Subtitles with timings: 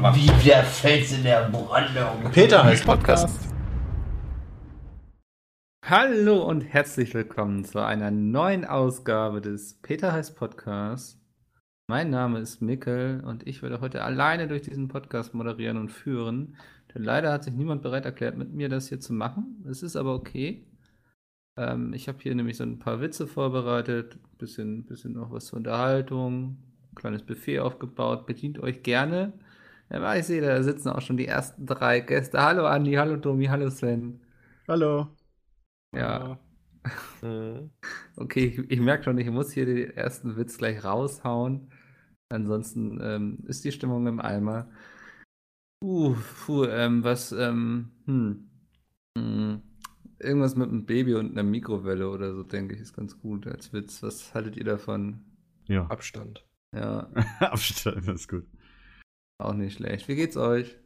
[0.00, 2.30] Wie der Fels in der Brandung.
[2.30, 3.52] Peter heißt Podcast.
[5.84, 11.20] Hallo und herzlich willkommen zu einer neuen Ausgabe des Peter heißt Podcast.
[11.88, 16.56] Mein Name ist Mikkel und ich werde heute alleine durch diesen Podcast moderieren und führen.
[16.94, 19.64] Denn leider hat sich niemand bereit erklärt, mit mir das hier zu machen.
[19.68, 20.64] Es ist aber okay.
[21.56, 25.56] Ähm, ich habe hier nämlich so ein paar Witze vorbereitet, bisschen, bisschen noch was zur
[25.56, 26.56] Unterhaltung,
[26.94, 28.26] kleines Buffet aufgebaut.
[28.26, 29.32] Bedient euch gerne.
[29.90, 32.42] Ja, ich sehe, da sitzen auch schon die ersten drei Gäste.
[32.42, 34.20] Hallo Andi, hallo Domi, hallo Sven.
[34.68, 35.08] Hallo.
[35.94, 36.38] Ja.
[38.16, 41.70] Okay, ich, ich merke schon, ich muss hier den ersten Witz gleich raushauen.
[42.30, 44.70] Ansonsten ähm, ist die Stimmung im Eimer.
[45.84, 48.50] Uh, puh, ähm, was, ähm, hm,
[49.16, 49.62] hm,
[50.18, 53.72] irgendwas mit einem Baby und einer Mikrowelle oder so, denke ich, ist ganz gut als
[53.72, 54.02] Witz.
[54.02, 55.20] Was haltet ihr davon?
[55.66, 55.86] Ja.
[55.86, 56.44] Abstand.
[56.74, 57.08] Ja,
[57.40, 58.46] Abstand, das ist gut.
[59.38, 60.08] Auch nicht schlecht.
[60.08, 60.76] Wie geht's euch?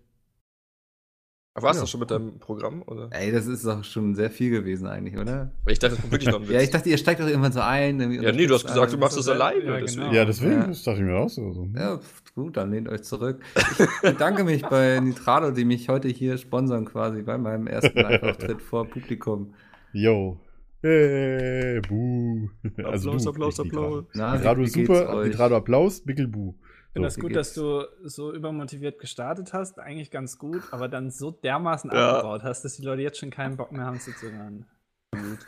[1.54, 1.84] Warst Ja.
[1.84, 2.82] du schon mit deinem Programm?
[2.86, 3.08] Oder?
[3.12, 5.52] Ey, das ist doch schon sehr viel gewesen eigentlich, oder?
[5.66, 6.54] Ich dachte, das kommt wirklich noch ein Witz.
[6.54, 8.00] Ja, ich dachte, ihr steigt doch irgendwann so ein.
[8.22, 9.60] ja, nee, du hast gesagt, du machst es Ja, alleine.
[9.60, 9.76] genau.
[9.78, 10.12] deswegen.
[10.14, 10.66] Ja, deswegen, Ja.
[10.68, 11.52] das dachte ich mir auch so.
[11.52, 11.68] so.
[11.76, 12.00] Ja,
[12.34, 13.40] gut, dann lehnt euch zurück.
[13.54, 18.62] Ich bedanke mich bei Nitrado, die mich heute hier sponsern quasi bei meinem ersten Live-Auftritt
[18.62, 19.52] vor Publikum.
[19.92, 20.40] Yo.
[20.80, 22.48] Hey, buh.
[22.78, 24.04] Applaus, du, Applaus, nicht Applaus.
[24.14, 25.22] Na, Nitrado ist super?
[25.22, 26.54] Nitrado Applaus, Bickel buh.
[26.92, 27.14] Ich finde So.
[27.16, 31.90] das gut, dass du so übermotiviert gestartet hast, eigentlich ganz gut, aber dann so dermaßen
[31.90, 32.18] Ja.
[32.18, 34.66] abgebaut hast, dass die Leute jetzt schon keinen Bock mehr haben zuzuhören.
[35.14, 35.38] Muss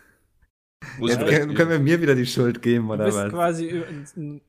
[1.00, 3.33] Jetzt können, können wir mir wieder die Schuld geben, Du oder bist was?
[3.33, 3.86] quasi über,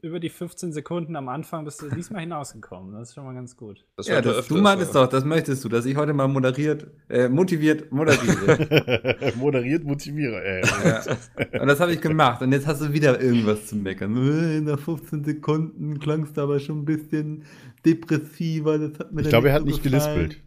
[0.02, 2.94] über die 15 Sekunden am Anfang bist du diesmal hinausgekommen.
[2.94, 3.84] Das ist schon mal ganz gut.
[3.98, 7.30] Das Ja, das, du meintest doch, das möchtest du, dass ich heute mal moderiert, äh,
[7.30, 9.34] motiviert moderiere.
[9.38, 10.62] Moderiert motiviere, ey.
[10.84, 11.62] ja.
[11.62, 12.42] Und das habe ich gemacht.
[12.42, 14.16] Und jetzt hast du wieder irgendwas zu meckern.
[14.16, 17.44] Äh, Nach 15 Sekunden klangst du aber schon ein bisschen
[17.86, 18.78] depressiver.
[18.78, 20.16] Das hat mir Ich glaube, er hat so nicht gefallen.
[20.16, 20.45] gelispelt.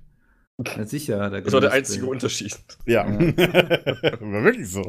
[0.67, 2.57] Ja, sicher er Das war der einzige Unterschied.
[2.85, 3.09] Ja.
[3.09, 3.19] Ja.
[4.21, 4.83] War wirklich so.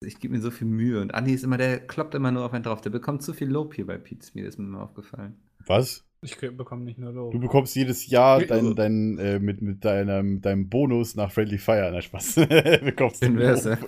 [0.00, 1.00] Ich gebe mir so viel Mühe.
[1.00, 2.80] Und Andi ist immer, der kloppt immer nur auf einen drauf.
[2.80, 5.34] Der bekommt zu viel Lob hier bei Pete Mir ist mir immer aufgefallen.
[5.66, 6.04] Was?
[6.22, 7.32] Ich bekomme nicht nur Lob.
[7.32, 11.90] Du bekommst jedes Jahr dein, dein, äh, mit, mit deinem, deinem Bonus nach Friendly Fire.
[11.92, 12.34] Na, Spaß.
[12.84, 13.38] bekommst du Lob.
[13.38, 13.78] Quatsch.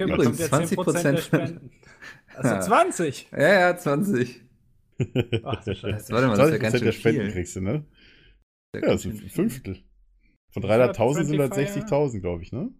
[0.00, 1.70] Übrigens, bekommt ja 10% der 20% Spenden.
[2.34, 2.60] Also Ja.
[2.60, 3.28] 20!
[3.32, 4.42] Ja, ja, 20.
[5.44, 6.12] Ach du Scheiße.
[6.12, 7.32] Warte mal, das ist ja 20% ganz schön der Spenden viel.
[7.32, 7.84] kriegst du, ne?
[8.72, 9.30] Das ist Ja, das sind schön ein.
[9.30, 9.78] Fünftel.
[10.52, 12.70] Von Wie viel hat 300.000 sind Friendly 160.000, glaube ich, ne?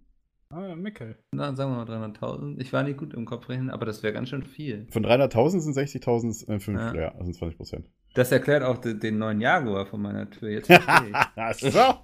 [0.51, 1.17] Ah, Mikkel.
[1.33, 2.61] Na, sagen wir mal 300.000.
[2.61, 4.87] Ich war nicht gut im Kopf rechnen, aber das wäre ganz schön viel.
[4.91, 7.03] Von 300.000 sind 60.000 ein Fünftel, Ja.
[7.03, 7.91] ja, also 20 Prozent.
[8.15, 10.51] Das erklärt auch den, den neuen Jaguar von meiner Tür.
[10.51, 11.13] Jetzt verstehe
[11.51, 11.73] ich.
[11.73, 11.95] so.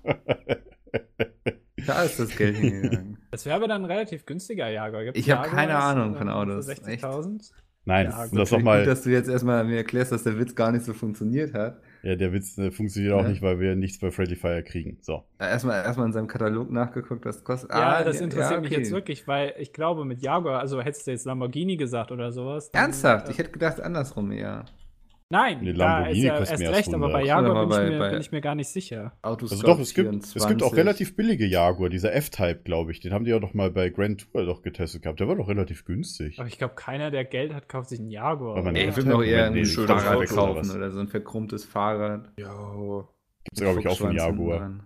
[1.87, 3.19] Da ist das Geld hingegangen.
[3.31, 5.05] Das wäre aber dann ein relativ günstiger Jaguar.
[5.05, 6.65] Gibt's Ich hab Jaguars, keine Ahnung äh, von Autos.
[6.67, 7.53] Für 60.000?
[7.85, 8.79] Nein, Ja, gut, das Finde ich nochmal.
[8.81, 11.83] Gut, dass du jetzt erstmal mir erklärst, dass der Witz gar nicht so funktioniert hat.
[12.03, 13.29] Ja, der Witz äh, funktioniert auch Ja.
[13.29, 14.99] nicht, weil wir nichts bei Friendly Fire kriegen.
[15.01, 15.25] So.
[15.39, 17.71] Erstmal, erstmal in seinem Katalog nachgeguckt, was kostet.
[17.71, 18.81] Ja, Ah, das interessiert mich okay.
[18.81, 22.71] jetzt wirklich, weil ich glaube, mit Jaguar, also hättest du jetzt Lamborghini gesagt oder sowas.
[22.71, 23.29] dann, Ernsthaft?
[23.29, 24.65] äh, Ich hätte gedacht andersrum eher.
[25.31, 27.13] Nein, Nee, da Lamborghini ist ja kostet erst mehr als recht, aber 100.
[27.13, 29.13] bei Oder Jaguar bin, bei- ich mir, bei- bin ich mir gar nicht sicher.
[29.21, 30.77] Autoscope Also doch, es gibt, es gibt auch 24.
[30.79, 33.01] relativ billige Jaguar, dieser F-Type, glaube ich.
[33.01, 35.21] Den haben die ja doch mal bei Grand Tour doch getestet gehabt.
[35.21, 36.39] Der war doch relativ günstig.
[36.39, 38.57] Aber ich glaube, keiner, der Geld hat, kauft sich einen Jaguar.
[38.57, 38.81] Aber oder?
[38.81, 40.75] Ich Ja, würde mir auch eher ein schönes Fahrrad oder kaufen was?
[40.75, 42.31] oder so ein verkrummtes Fahrrad.
[42.39, 43.05] Ja.
[43.45, 44.59] Gibt's glaube ich auch hinten Jaguar.
[44.61, 44.83] dran.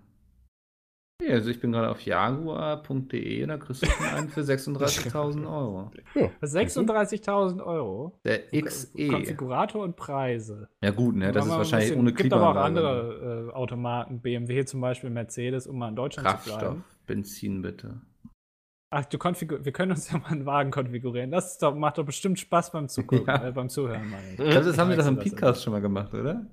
[1.26, 5.46] Ja, also ich bin gerade auf jaguar.de und da kriegst du schon einen für 36.000
[5.46, 5.90] Euro.
[6.14, 6.28] Ja.
[6.42, 8.18] 36.000 Euro.
[8.24, 9.08] Der XE.
[9.08, 10.68] Konfigurator und Preise.
[10.82, 12.88] Ja gut, ne, das ist wahrscheinlich bisschen- ohne gibt aber auch Klimaanlage.
[12.88, 16.84] andere äh, Automarken, BMW zum Beispiel, Mercedes, um mal in Deutschland zu Kraftstoff, bleiben.
[17.06, 18.00] Benzin bitte.
[18.94, 21.30] Ach, du konfigur wir können uns ja mal einen Wagen konfigurieren.
[21.30, 23.48] Das ist doch, macht doch bestimmt Spaß beim Zugucken, Ja.
[23.48, 24.10] äh, beim Zuhören.
[24.10, 24.38] meine ich.
[24.38, 26.44] Ich glaube, das haben wir doch im Podcast schon mal gemacht, oder?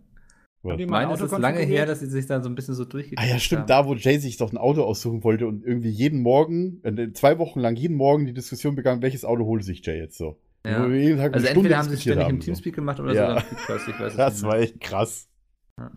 [0.62, 3.22] Ich meine, es ist lange her, dass sie sich da so ein bisschen so durchgekriegt
[3.22, 3.68] Ah ja, stimmt, haben.
[3.68, 7.38] da wo Jay sich doch ein Auto aussuchen wollte und irgendwie jeden Morgen, äh, zwei
[7.40, 10.38] Wochen lang jeden Morgen die Diskussion begann, welches Auto holt sich Jay jetzt so.
[10.66, 10.84] Ja.
[10.84, 12.46] Also Stunde entweder haben sie es ständig im so.
[12.46, 13.40] Teamspeak gemacht oder Ja.
[13.40, 15.30] so im Podcast, ich weiß Das nicht war echt krass.
[15.78, 15.92] Ja.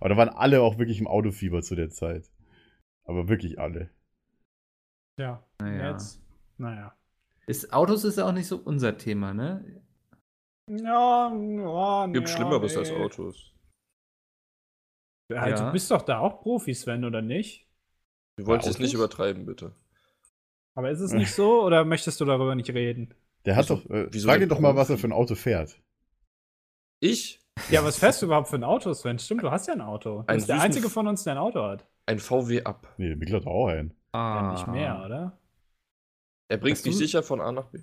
[0.00, 2.24] Aber da waren alle auch wirklich im Autofieber zu der Zeit.
[3.04, 3.90] Aber wirklich alle.
[5.18, 5.90] Ja, Naja.
[5.90, 6.22] jetzt.
[6.56, 6.94] Naja.
[7.46, 9.82] Ist, Autos ist ja auch nicht so unser Thema, ne?
[10.68, 12.78] Ja, ja, Gibt Schlimmeres nee.
[12.80, 13.52] als Autos.
[15.28, 15.66] Ja.
[15.66, 17.66] Du bist doch da auch Profi, Sven, oder nicht?
[18.36, 19.72] Wir wollen Bei es nicht übertreiben, bitte.
[20.74, 23.14] Aber ist es nicht so oder möchtest du darüber nicht reden?
[23.44, 23.90] Der hat Wieso- doch.
[23.90, 25.80] Äh, wieso frag ihn doch mal, was er für ein Auto fährt.
[27.00, 27.40] Ich?
[27.70, 29.18] Ja, was fährst du überhaupt für ein Auto, Sven?
[29.18, 30.22] Stimmt, du hast ja ein Auto.
[30.22, 31.86] Du Einen bist der einzige von uns, der ein Auto hat.
[32.06, 32.94] Ein VW ab.
[32.98, 33.94] Nee, der Mikkel hat auch einen.
[34.12, 34.42] Ah.
[34.42, 35.38] Ja, nicht mehr, oder?
[36.48, 37.78] Er bringt dich du- sicher von A nach B.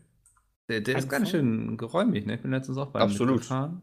[0.70, 2.36] Der, der ist Ein ganz schön geräumig, ne?
[2.36, 3.36] Ich bin letztens auch bei ihm Absolut.
[3.36, 3.82] mitgefahren.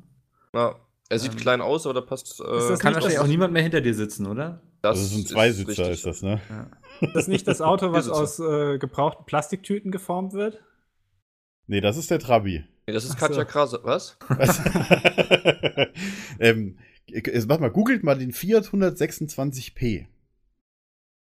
[0.55, 0.77] Ja,
[1.11, 2.41] Er sieht Ähm, klein aus, aber da passt.
[2.41, 4.63] Äh, das Kann wahrscheinlich das- auch niemand mehr hinter dir sitzen, oder?
[4.81, 5.91] Das also sind zwei Sitzer, richtig.
[5.91, 6.41] ist das, ne?
[7.01, 10.63] Das ist nicht das Auto, was aus äh, gebrauchten Plastiktüten geformt wird?
[11.67, 12.65] Nee, das ist der Trabi.
[12.87, 13.27] Nee, das ist Ach so.
[13.27, 13.81] Katja Krase.
[13.83, 14.17] Was?
[14.29, 14.61] Was?
[16.39, 16.79] ähm,
[17.47, 20.07] mach mal, googelt mal den Fiat 126p.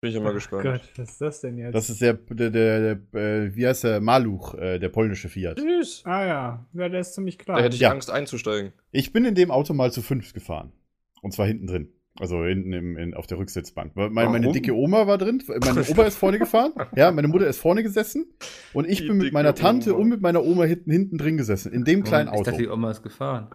[0.01, 0.63] Bin ich ja mal gespannt.
[0.63, 1.75] Gott, was ist das denn jetzt?
[1.75, 5.59] Das ist der, der, der, der äh, wie heißt der, Maluch, äh, der polnische Fiat.
[5.59, 6.03] Süß.
[6.05, 7.63] ah ja, ja, der ist ziemlich Da klar.
[7.63, 7.91] hätte ich Ja.
[7.91, 8.73] Angst einzusteigen.
[8.93, 10.73] Ich bin in dem Auto mal zu fünf gefahren.
[11.21, 11.89] Und zwar hinten drin.
[12.21, 13.95] Also hinten im, in, auf der Rücksitzbank.
[13.97, 15.43] Meine, meine dicke Oma war drin.
[15.65, 16.73] Meine Opa ist vorne gefahren.
[16.97, 18.27] Ja, meine Mutter ist vorne gesessen.
[18.73, 20.03] Und ich Die bin mit meiner Tante Oma.
[20.03, 21.73] und mit meiner Oma hinten, hinten drin gesessen.
[21.73, 22.59] In dem kleinen Ich dachte, Auto.
[22.59, 23.49] die Oma ist gefahren.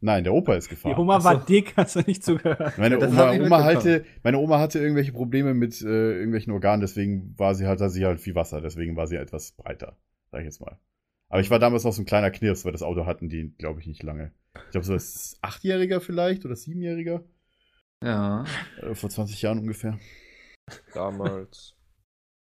[0.00, 0.98] Nein, der Opa ist Die gefahren.
[0.98, 1.24] Oma Ach so.
[1.24, 2.76] war dick, hast du nicht zugehört.
[2.78, 7.34] Meine Das Oma, Oma hatte, meine Oma hatte irgendwelche Probleme mit äh, irgendwelchen Organen, deswegen
[7.38, 9.96] war sie halt, hatte sie halt viel Wasser, deswegen war sie etwas breiter,
[10.30, 10.78] sag ich jetzt mal.
[11.28, 13.80] Aber ich war damals noch so ein kleiner Knirps, weil das Auto hatten die, glaube
[13.80, 14.32] ich, nicht lange.
[14.66, 17.24] Ich glaube, so als Achtjähriger vielleicht oder Siebenjähriger,
[18.02, 18.44] Ja.
[18.82, 19.98] äh, vor 20 Jahren ungefähr.
[20.94, 21.74] Damals.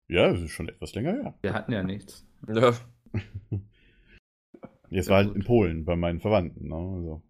[0.07, 1.33] Ja, das ist schon etwas länger her.
[1.41, 2.27] Wir hatten ja nichts.
[2.47, 2.73] ja.
[4.91, 5.37] Jetzt Ja, war halt gut.
[5.37, 6.67] in Polen bei meinen Verwandten.
[6.67, 6.75] Ne?
[6.75, 7.23] Also.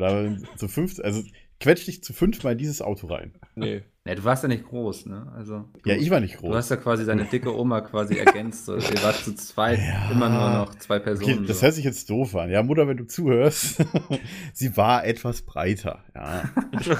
[0.00, 1.22] Und da zu fünf, also
[1.60, 3.34] quetsch dich zu fünf mal in dieses Auto rein.
[3.54, 3.82] Nee.
[4.06, 5.32] Ja, du warst ja nicht groß, ne?
[5.34, 5.64] Also.
[5.82, 6.54] Du, Ja, ich war nicht Du groß.
[6.56, 8.66] hast ja quasi deine dicke Oma quasi ergänzt.
[8.66, 8.76] So.
[8.76, 10.10] Ihr wart zu zweit Ja.
[10.12, 11.38] immer nur noch zwei Personen.
[11.38, 11.62] Okay, das so.
[11.64, 12.50] hört sich jetzt doof an.
[12.50, 13.84] Ja, Mutter, wenn du zuhörst,
[14.52, 16.04] sie war etwas breiter.
[16.14, 16.44] Ja.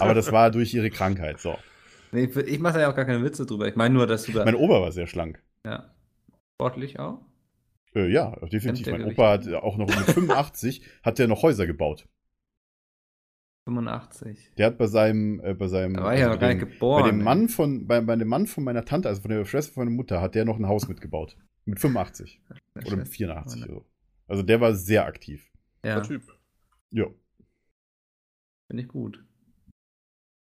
[0.01, 1.39] Aber das war durch ihre Krankheit.
[1.39, 1.57] So.
[2.11, 3.69] nee, ich ich mache da ja auch gar keine Witze drüber.
[3.69, 4.45] Ich meine nur, dass du da.
[4.45, 5.41] Mein Opa war sehr schlank.
[5.65, 5.85] ja.
[6.55, 7.21] Sportlich auch?
[7.95, 8.87] Äh, ja, definitiv.
[8.89, 12.07] Mein Opa hat auch noch mit 85 hat der noch Häuser gebaut.
[13.67, 14.55] 85.
[14.57, 17.03] Der hat bei seinem, äh, bei seinem, Da war ja also noch gar dem- geboren.
[17.03, 17.25] bei dem ey.
[17.25, 19.97] Mann von, bei, bei dem Mann von meiner Tante, also von der Schwester von meiner
[19.97, 21.37] Mutter, hat der noch ein Haus mitgebaut.
[21.65, 22.41] Mit 85
[22.87, 23.87] oder mit 84 oder so.
[24.29, 25.51] Also der war sehr aktiv.
[25.85, 26.23] Ja, Der Typ.
[26.91, 27.07] Ja.
[28.69, 29.25] finde ich gut.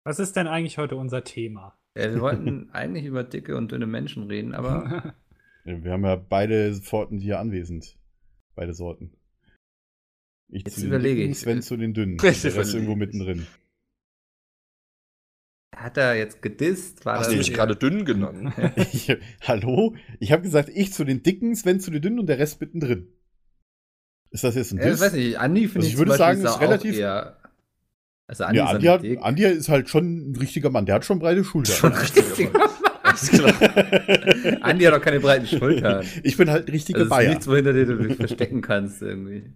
[0.06, 1.78] Was ist denn eigentlich heute unser Thema?
[1.98, 5.14] Ja, wir wollten eigentlich über dicke und dünne Menschen reden, aber
[5.66, 7.98] Wir haben ja beide Sorten hier anwesend.
[8.56, 9.12] Beide Sorten.
[10.52, 11.38] Ich Jetzt zu den überlege ich.
[11.40, 12.18] Sven zu den Dünnen.
[12.22, 12.98] Der Rest überlege irgendwo ich.
[12.98, 13.48] mittendrin.
[15.76, 17.06] hat er jetzt gedisst?
[17.06, 18.54] War Hast das du mich gerade dünn genannt?
[18.94, 19.96] Ich, hallo?
[20.20, 23.08] Ich habe gesagt, ich zu den Dicken, Sven zu den Dünnen und der Rest mittendrin.
[24.32, 25.00] Ist das jetzt ein ich Diss?
[25.02, 27.38] weiß nicht, Andi finde Also ich, ich würde sagen, ist ist relativ- Eher,
[28.28, 29.24] also Andi ja, ist Andi, ja hat.
[29.26, 30.86] Andi ist halt schon ein richtiger Mann.
[30.86, 31.76] Der hat schon breite Schultern.
[31.76, 32.50] Schon richtig.
[33.02, 34.62] Alles klar.
[34.62, 36.06] Andi hat auch keine breiten Schultern.
[36.24, 37.30] ich bin halt ein richtiger Also es ist Bayer.
[37.30, 39.52] nichts, wohinter dir du dich verstecken kannst irgendwie.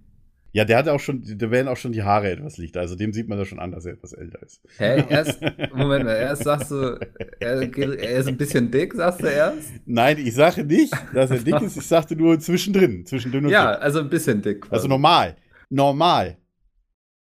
[0.55, 2.79] Ja, der hat auch schon, da werden auch schon die Haare etwas lichter.
[2.79, 4.61] Also dem sieht man das schon an, dass er etwas älter ist.
[4.77, 5.03] Hä?
[5.09, 5.41] Erst,
[5.73, 6.99] Moment mal, erst sagst du,
[7.39, 9.71] er, er ist ein bisschen dick, sagst du erst?
[9.85, 11.75] Nein, ich sage nicht, dass er dick ist.
[11.77, 13.03] Ich sagte nur zwischendrin.
[13.07, 13.81] Zwischen dünn und Ja, dick.
[13.83, 14.61] also ein bisschen dick.
[14.61, 14.73] quasi.
[14.75, 15.35] Also normal.
[15.69, 16.37] Normal.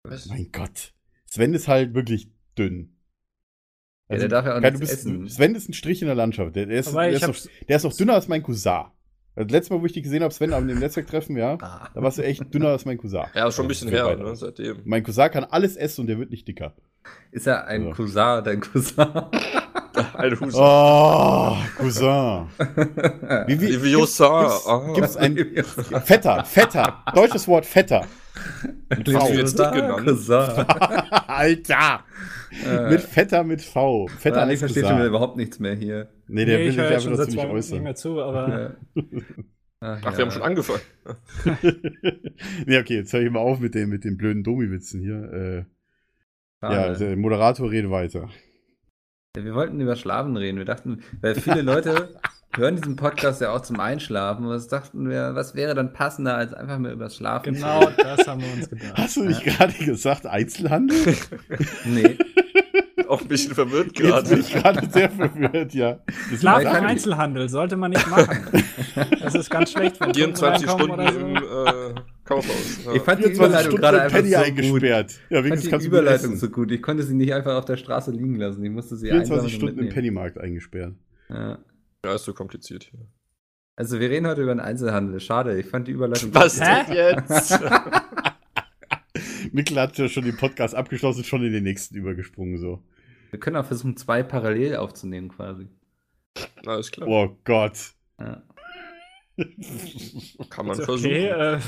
[0.02, 0.26] Was?
[0.26, 0.92] Mein Gott.
[1.24, 2.98] Sven ist halt wirklich dünn.
[4.10, 5.28] Ja, der darf ja auch kein- nichts du bist, essen.
[5.30, 6.54] Sven ist ein Strich in der Landschaft.
[6.54, 7.36] Der, der, ist, der, ist, noch,
[7.66, 8.84] der ist noch dünner als mein Cousin.
[9.36, 11.88] Also, letztes Mal, wo ich dich gesehen habe, Sven, am dem Netzwerktreffen, ja, Ah.
[11.94, 13.24] da warst du echt dünner als mein Cousin.
[13.34, 14.24] Ja, ist schon ein Also, bisschen her, weiter.
[14.24, 14.78] ne, seitdem.
[14.84, 16.72] Mein Cousin kann alles essen und der wird nicht dicker.
[17.30, 17.92] Ist er ein Ja.
[17.92, 18.96] Cousin, dein Cousin?
[20.14, 20.58] Alte Huse.
[20.60, 22.46] Oh, Cousin.
[23.46, 24.40] Wie, wie, Leviosa.
[24.42, 24.92] gibt's, Ah.
[24.94, 25.36] gibt's ein
[26.04, 27.02] Fetter, Fetter.
[27.14, 28.04] Deutsches Wort Fetter.
[28.90, 29.32] Mit Hast V.
[29.32, 30.06] du jetzt nicht genannt?
[30.06, 30.66] Cousin.
[31.26, 32.00] Alter.
[32.66, 34.06] Äh, Mit Fetter mit V.
[34.18, 34.88] Fetter Andi als versteht Cousin.
[34.88, 36.08] schon wieder überhaupt nichts mehr hier.
[36.28, 37.82] Nee, der nee, will ich höre ja einfach schon seit zwei Minuten nicht äußern.
[37.82, 38.76] mehr zu, aber
[39.80, 40.80] Ach, Ach, wir haben schon angefangen.
[42.66, 45.32] nee, okay, jetzt höre ich mal auf mit den, mit den blöden Domi-Witzen hier.
[45.32, 45.64] Äh,
[46.62, 48.28] ja, der Moderator redet weiter.
[49.36, 50.58] Ja, wir wollten über Schlafen reden.
[50.58, 52.18] Wir dachten, weil viele Leute
[52.56, 54.46] hören diesen Podcast ja auch zum Einschlafen.
[54.46, 58.26] Und was dachten wir, was wäre dann passender, als einfach mal über Schlafen genau das
[58.26, 58.94] haben wir uns gedacht.
[58.96, 60.96] Hast du nicht gerade gesagt Einzelhandel?
[60.96, 61.36] zu
[61.84, 62.16] Nee.
[63.08, 64.34] Auch ein bisschen verwirrt Jetzt bin gerade.
[64.40, 66.00] ich gerade sehr verwirrt, ja.
[66.30, 68.38] Das Schlaf Ich im Einzelhandel sollte man nicht machen.
[69.20, 72.80] Das ist ganz schlecht, wenn Kunden 24 reinkommen Stunden oder im äh, Kaufhaus.
[72.84, 72.92] Ja.
[72.94, 74.46] Ich fand die 24 Überleitung Stunden gerade einfach Penny so gut.
[74.46, 75.14] eingesperrt.
[75.30, 76.70] Ja, Ich fand die Überleitung so gut.
[76.72, 78.64] Ich konnte sie nicht einfach auf der Straße liegen lassen.
[78.64, 79.88] Ich musste sie 24 einsammeln und Stunden im.
[79.88, 80.94] Pennymarkt eingesperrt.
[81.28, 81.58] Ja.
[82.04, 83.00] ja, ist so kompliziert hier.
[83.76, 85.20] Also wir reden heute über den Einzelhandel.
[85.20, 87.60] Schade, ich fand die Überleitung Was denn jetzt?
[89.52, 92.82] Mikkel hat ja schon den Podcast abgeschlossen, schon in den nächsten übergesprungen, so.
[93.30, 95.68] Wir können auch versuchen, zwei parallel aufzunehmen quasi.
[96.66, 97.08] Alles klar.
[97.08, 97.92] Oh Gott.
[98.20, 98.42] Ja.
[100.50, 101.10] Kann man Ist versuchen.
[101.10, 101.58] okay, äh,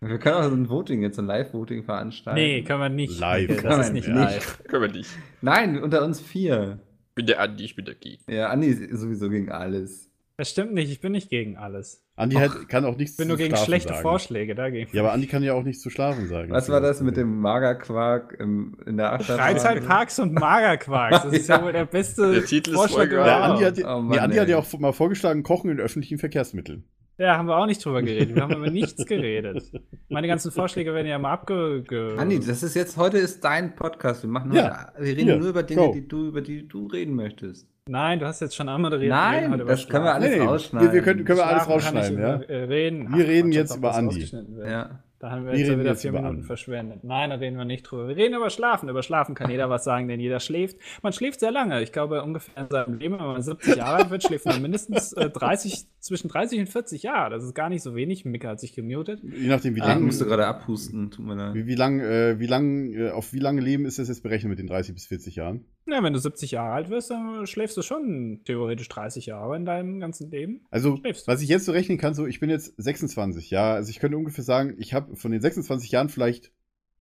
[0.00, 2.40] Wir können auch so ein Voting, jetzt ein Live-Voting veranstalten.
[2.40, 3.18] nee, kann man nicht.
[3.18, 3.50] Live.
[3.50, 4.16] Okay, Kann das ist man nicht nicht.
[4.16, 4.62] live.
[4.68, 5.10] Können wir nicht.
[5.40, 6.78] Nein, unter uns vier.
[7.08, 8.20] Ich bin der Andi, ich bin der Geek.
[8.28, 10.08] Ja, Andi ist sowieso gegen alles.
[10.38, 12.06] Das stimmt nicht, ich bin nicht gegen alles.
[12.14, 14.02] Andi hat, kann auch nichts Ich bin zu nur gegen Schlafen schlechte sagen.
[14.02, 14.88] Vorschläge dagegen.
[14.92, 16.52] Ja, aber Andi kann ja auch nichts zu schlafen sagen.
[16.52, 19.36] Was war das mit dem Magerquark im, in der Achterbahn?
[19.36, 21.24] Freizeitparks und Magerquarks.
[21.24, 23.26] Das ist ja wohl der beste Der Titel ist Vorschlag voll geil.
[23.26, 23.64] Ja, überhaupt.
[23.64, 26.84] Andi hat, Oh nee, Mann, Andi hat ja auch mal vorgeschlagen, Kochen in öffentlichen Verkehrsmitteln.
[27.18, 28.36] Ja, haben wir auch nicht drüber geredet.
[28.36, 29.72] Wir haben über nichts geredet.
[30.08, 31.82] Meine ganzen Vorschläge werden ja mal abge...
[31.82, 34.22] Ge Andi, das ist jetzt, heute ist dein Podcast.
[34.22, 35.92] Wir machen Ja, heute, wir reden hier, nur über Dinge, go.
[35.92, 37.66] die du, über die du reden möchtest.
[37.88, 39.10] Nein, du hast jetzt schon einmal geredet.
[39.14, 40.88] Wir reden Nein, über das können wir alles Nee, rausschneiden.
[40.88, 42.34] wir, wir können, können wir alles ich rausschneiden, ja?
[42.42, 43.14] äh, reden.
[43.16, 44.28] Wir reden Quatsch, jetzt über Andi.
[44.66, 45.00] Ja.
[45.20, 46.42] Da haben wir Wir jetzt reden wieder vier Minuten Andi.
[46.44, 47.02] verschwendet.
[47.02, 48.06] Nein, da reden wir nicht drüber.
[48.06, 48.88] Wir reden über Schlafen.
[48.88, 50.76] Über Schlafen kann jeder was sagen, denn jeder schläft.
[51.02, 51.82] Man schläft sehr lange.
[51.82, 55.12] Ich glaube, ungefähr in seinem Leben, wenn man 70 Jahre alt wird, schläft man mindestens
[55.14, 57.30] äh, 30, zwischen 30 und 40 Jahre.
[57.30, 58.24] Das ist gar nicht so wenig.
[58.26, 59.20] Mika hat sich gemutet.
[59.24, 61.54] Je nachdem, wie Ich lang, musste gerade abhusten, tut mir leid.
[61.54, 64.50] wie, wie lang, äh, wie lang, äh, auf wie lange Leben ist das jetzt berechnet
[64.50, 65.64] mit den 30 bis 40 Jahren?
[65.90, 69.64] Ja, wenn du 70 Jahre alt wirst, dann schläfst du schon theoretisch 30 Jahre in
[69.64, 70.66] deinem ganzen Leben.
[70.70, 73.74] Also, was ich jetzt so rechnen kann, so, ich bin jetzt 26, ja.
[73.74, 76.52] Also, ich könnte ungefähr sagen, ich habe von den 26 Jahren vielleicht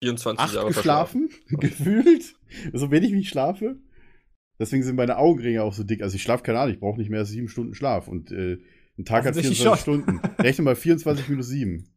[0.03, 2.35] 24 acht Jahre geschlafen, gefühlt.
[2.73, 3.77] So wenig wie ich schlafe.
[4.59, 6.03] Deswegen sind meine Augenringe auch so dick.
[6.03, 8.09] Also, ich schlafe keine Ahnung, ich brauche nicht mehr als sieben Stunden Schlaf.
[8.09, 8.59] Und äh,
[8.99, 10.03] ein Tag hat Offensichtlich 24 schon.
[10.03, 10.43] Stunden.
[10.43, 11.89] Rechne mal 24 minus 7.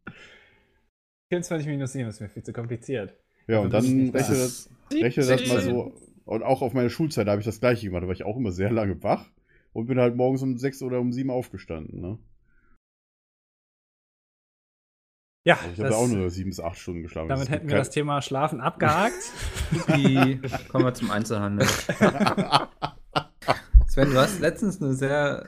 [1.29, 3.15] 24 minus 7 ist mir viel zu kompliziert.
[3.47, 5.93] Ja, und dann nicht rechne das, rechne das mal so.
[6.25, 8.03] Und auch auf meiner Schulzeit habe ich das gleiche gemacht.
[8.03, 9.29] Da war ich auch immer sehr lange wach
[9.73, 12.01] und bin halt morgens um 6 oder um 7 aufgestanden.
[12.01, 12.17] Ne?
[15.47, 17.29] Ja, Also ich habe ja auch nur 7 bis 8 Stunden geschlafen.
[17.29, 19.13] damit hätten wir das Thema Schlafen abgehakt.
[20.69, 21.67] Kommen wir zum Einzelhandel.
[23.87, 25.47] Sven, du hast letztens eine sehr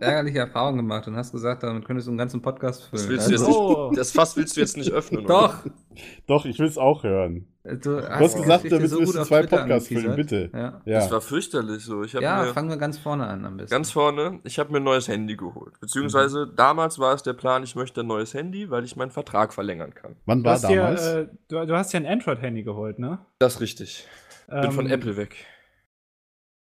[0.00, 3.10] ärgerliche Erfahrung gemacht und hast gesagt, damit könntest du einen ganzen Podcast Das, füllen.
[3.10, 3.88] willst du jetzt Oh.
[3.90, 5.26] nicht, das Fass willst du jetzt nicht öffnen.
[5.26, 5.56] Doch!
[6.26, 7.46] Doch, ich will es auch hören.
[7.64, 10.50] Du, Du hast gesagt, damit wirst du zwei Podcasts füllen, bitte.
[10.52, 10.98] Ja, Ja.
[11.00, 12.02] Das war fürchterlich so.
[12.02, 13.70] Ich ja mir fangen wir ganz vorne an am besten.
[13.70, 15.78] ganz vorne, ich habe mir ein neues Handy geholt.
[15.80, 19.52] Beziehungsweise damals war es der Plan, ich möchte ein neues Handy, weil ich meinen Vertrag
[19.54, 20.16] verlängern kann.
[20.26, 21.06] Wann Du war hast, dir, damals?
[21.06, 23.18] äh, du, du hast ja ein Android-Handy geholt, ne?
[23.38, 24.06] Das ist richtig.
[24.48, 25.36] Bin Ähm, von Apple weg.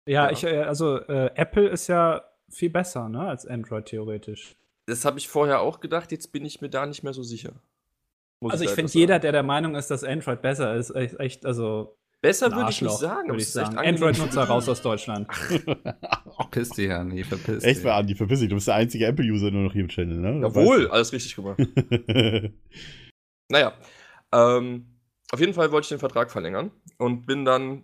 [0.05, 0.31] Ja, Ja.
[0.31, 2.21] ich, äh, also äh, Apple ist ja
[2.55, 4.55] viel besser, ne, als Android theoretisch.
[4.85, 7.53] Das habe ich vorher auch gedacht, jetzt bin ich mir da nicht mehr so sicher.
[8.41, 11.19] Muss Also ich einfach finde, jeder, der der Meinung ist, dass Android besser ist, echt,
[11.19, 13.85] echt also Besser würde ich nicht sagen, würde es ich echt sagen.
[13.85, 15.27] Android-Nutzer raus aus Deutschland.
[16.37, 17.83] Verpiss dich, Andi, verpiss Echt dich.
[17.85, 18.47] mal, Andi, verpiss dich.
[18.49, 20.41] Du bist der einzige Apple-User nur noch hier im Channel, ne?
[20.41, 21.59] Jawohl, alles richtig gemacht.
[23.49, 23.73] Naja,
[24.31, 24.87] ähm,
[25.31, 27.83] auf jeden Fall wollte ich den Vertrag verlängern und bin dann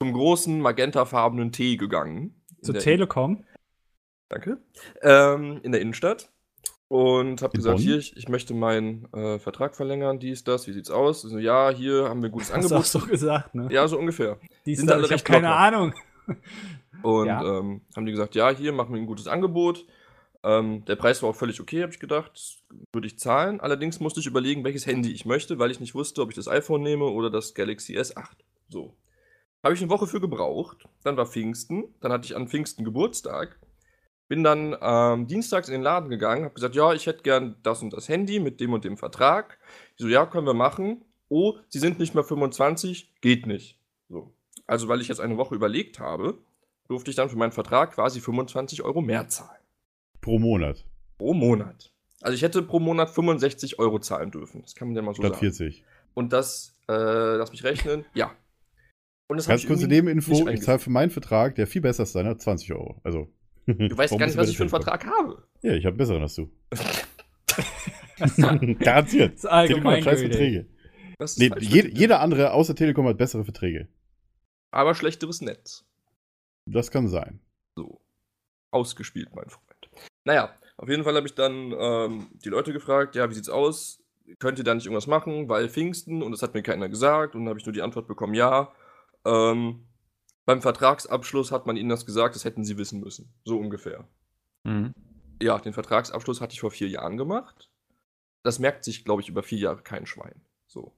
[0.00, 2.42] zum großen magentafarbenen T gegangen.
[2.58, 3.44] In Zu der- Telekom.
[4.34, 4.58] Danke.
[5.02, 6.30] Ähm, in der Innenstadt.
[6.88, 7.82] Und habe gesagt, Bonn?
[7.84, 11.22] hier, ich, ich möchte meinen äh, Vertrag verlängern, dies, das, wie sieht's aus?
[11.22, 12.86] So, ja, hier haben wir ein gutes Hast du auch Angebot.
[12.86, 13.68] so gesagt, ne?
[13.70, 14.38] Ja, so ungefähr.
[14.66, 15.50] Die sind da, alle ich habe keine.
[15.54, 15.94] Ahnung.
[17.02, 17.42] Und Ja.
[17.42, 19.86] ähm, haben die gesagt, ja, hier machen wir ein gutes Angebot.
[20.42, 22.58] Ähm, der Preis war auch völlig okay, habe ich gedacht.
[22.92, 23.60] Würde ich zahlen.
[23.60, 26.48] Allerdings musste ich überlegen, welches Handy ich möchte, weil ich nicht wusste, ob ich das
[26.48, 28.24] iPhone nehme oder das Galaxy S8.
[28.68, 28.94] So.
[29.62, 30.86] Habe ich eine Woche für gebraucht.
[31.02, 31.84] Dann war Pfingsten.
[32.00, 33.58] Dann hatte ich an Pfingsten Geburtstag.
[34.28, 37.82] Bin dann ähm, dienstags in den Laden gegangen, habe gesagt, ja, ich hätte gern das
[37.82, 39.58] und das Handy mit dem und dem Vertrag.
[39.98, 41.04] Die so, ja, können wir machen.
[41.28, 43.78] Oh, Sie sind nicht mehr 25, geht nicht.
[44.08, 44.32] So.
[44.66, 46.38] Also, weil ich jetzt eine Woche überlegt habe,
[46.88, 49.60] durfte ich dann für meinen Vertrag quasi 25 Euro mehr zahlen.
[50.20, 50.84] Pro Monat.
[51.18, 51.92] Pro Monat.
[52.20, 54.62] Also ich hätte pro Monat 65 Euro zahlen dürfen.
[54.62, 55.40] Das kann man ja mal so Statt sagen.
[55.40, 55.84] 40.
[56.14, 58.34] Und das, äh, lass mich rechnen, ja.
[59.28, 62.38] Und das Ganz kurze Nebeninfo, ich zahle für meinen Vertrag, der viel besser ist deiner,
[62.38, 63.00] 20 Euro.
[63.04, 63.28] Also.
[63.88, 65.42] Du weißt gar nicht, was ich für einen Vertrag habe.
[65.62, 66.50] Ja, ich habe einen besseren als du.
[68.78, 69.34] Garantiert.
[69.34, 70.20] Das ist allgemein Telekom hat scheiß.
[70.20, 70.66] Verträge.
[71.36, 71.64] Nee, falsch.
[71.64, 73.88] je, jeder andere außer Telekom hat bessere Verträge.
[74.70, 75.84] Aber schlechteres Netz.
[76.66, 77.40] Das kann sein.
[77.76, 78.00] So.
[78.70, 79.64] Ausgespielt, mein Freund.
[80.24, 84.02] Naja, auf jeden Fall habe ich dann ähm, die Leute gefragt, ja, wie sieht's aus?
[84.38, 85.48] Könnt ihr da nicht irgendwas machen?
[85.48, 88.08] Weil Pfingsten und das hat mir keiner gesagt und dann habe ich nur die Antwort
[88.08, 88.72] bekommen, ja.
[89.24, 89.86] Ähm,
[90.46, 93.32] beim Vertragsabschluss hat man ihnen das gesagt, das hätten sie wissen müssen.
[93.44, 94.06] So ungefähr.
[94.64, 94.94] Mhm.
[95.42, 97.70] Ja, den Vertragsabschluss hatte ich vor vier Jahren gemacht.
[98.42, 100.40] Das merkt sich, glaube ich, über vier Jahre kein Schwein.
[100.66, 100.92] So.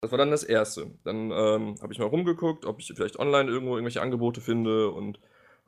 [0.00, 0.90] Das war dann das Erste.
[1.04, 5.20] Dann ähm, habe ich mal rumgeguckt, ob ich vielleicht online irgendwo irgendwelche Angebote finde und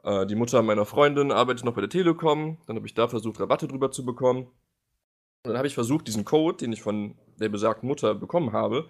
[0.03, 2.59] äh, die Mutter meiner Freundin arbeitet noch bei der Telekom.
[2.67, 4.47] Dann habe ich da versucht, Rabatte drüber zu bekommen.
[5.45, 8.89] Und dann habe ich versucht, diesen Code, den ich von der besagten Mutter bekommen habe,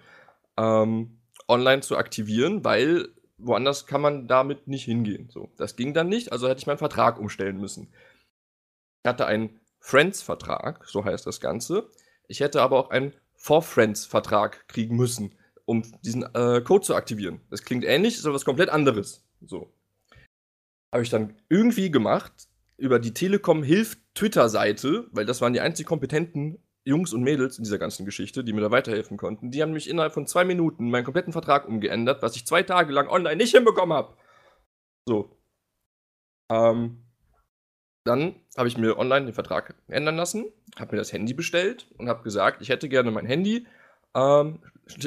[0.56, 3.08] ähm, online zu aktivieren, weil
[3.46, 5.28] woanders kann man damit nicht hingehen.
[5.30, 7.92] So, das ging dann nicht, also hätte ich meinen Vertrag umstellen müssen.
[9.02, 11.90] Ich hatte einen Friends-Vertrag, so heißt das Ganze.
[12.26, 15.34] Ich hätte aber auch einen For-Friends-Vertrag kriegen müssen,
[15.66, 17.40] um diesen äh, Code zu aktivieren.
[17.50, 19.26] Das klingt ähnlich, ist aber was komplett anderes.
[19.44, 19.72] So.
[20.92, 22.32] Habe ich dann irgendwie gemacht,
[22.76, 27.64] über die Telekom Hilft Twitter-Seite, weil das waren die einzig kompetenten Jungs und Mädels in
[27.64, 29.50] dieser ganzen Geschichte, die mir da weiterhelfen konnten.
[29.50, 32.92] Die haben mich innerhalb von zwei Minuten meinen kompletten Vertrag umgeändert, was ich zwei Tage
[32.92, 34.16] lang online nicht hinbekommen habe.
[35.08, 35.36] So.
[36.52, 37.04] Ähm,
[38.06, 40.44] dann habe ich mir online den Vertrag ändern lassen,
[40.78, 43.66] habe mir das Handy bestellt und habe gesagt, ich hätte gerne mein Handy.
[44.14, 44.60] Ähm,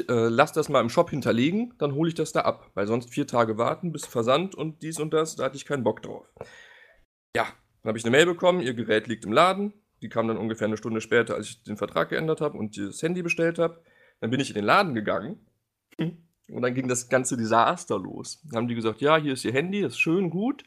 [0.08, 2.70] äh, lass das mal im Shop hinterlegen, dann hole ich das da ab.
[2.74, 5.84] Weil sonst vier Tage warten bis Versand und dies und das, da hatte ich keinen
[5.84, 6.32] Bock drauf.
[7.36, 7.46] Ja,
[7.82, 9.72] dann habe ich eine Mail bekommen, ihr Gerät liegt im Laden.
[10.02, 13.02] Die kam dann ungefähr eine Stunde später, als ich den Vertrag geändert habe und das
[13.02, 13.82] Handy bestellt habe.
[14.20, 15.38] Dann bin ich in den Laden gegangen
[15.98, 18.40] und dann ging das ganze Desaster los.
[18.44, 20.64] Dann haben die gesagt, ja, hier ist ihr Handy, das ist schön, gut.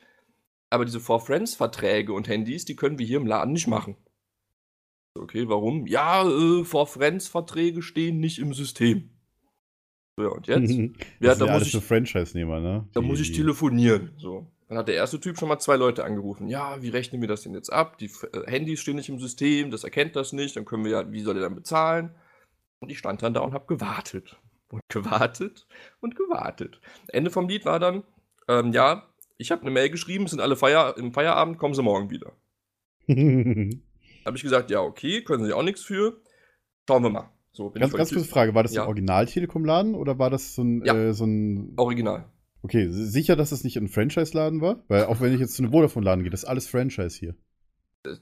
[0.70, 3.96] Aber diese For Friends Verträge und Handys, die können wir hier im Laden nicht machen.
[5.18, 5.86] Okay, warum?
[5.88, 9.10] Ja, äh, For Friends Verträge stehen nicht im System.
[10.18, 10.72] So, ja, und jetzt?
[11.20, 12.88] Ja, da ja muss ich- Franchise-Nehmer, ne?
[12.94, 14.12] Da Die- muss ich telefonieren.
[14.18, 14.48] So.
[14.72, 16.48] Dann hat der erste Typ schon mal zwei Leute angerufen.
[16.48, 17.98] Ja, wie rechnen wir das denn jetzt ab?
[17.98, 21.12] Die äh, Handys stehen nicht im System, das erkennt das nicht, dann können wir ja,
[21.12, 22.16] wie soll er dann bezahlen?
[22.80, 24.38] Und ich stand dann da und habe gewartet.
[24.70, 25.68] Und gewartet
[26.00, 26.80] und gewartet.
[27.10, 28.04] Ende vom Lied war dann,
[28.48, 32.10] ähm, ja, ich habe eine Mail geschrieben, sind alle Feier im Feierabend, kommen sie morgen
[32.10, 32.32] wieder.
[33.10, 36.22] Habe ich gesagt, ja, okay, können sie auch nichts für.
[36.88, 37.30] Schauen wir mal.
[37.52, 38.84] So, bin ganz, ganz kurze Frage, war das Ja.
[38.84, 40.96] ein Original-Telekom-Laden oder war das so ein, Ja.
[40.96, 42.24] äh, so ein Original.
[42.64, 44.84] Okay, sicher, dass es nicht ein Franchise-Laden war?
[44.88, 47.36] Weil auch wenn ich jetzt zu einem Vodafone-Laden gehe, das ist alles Franchise hier.
[48.04, 48.20] Das,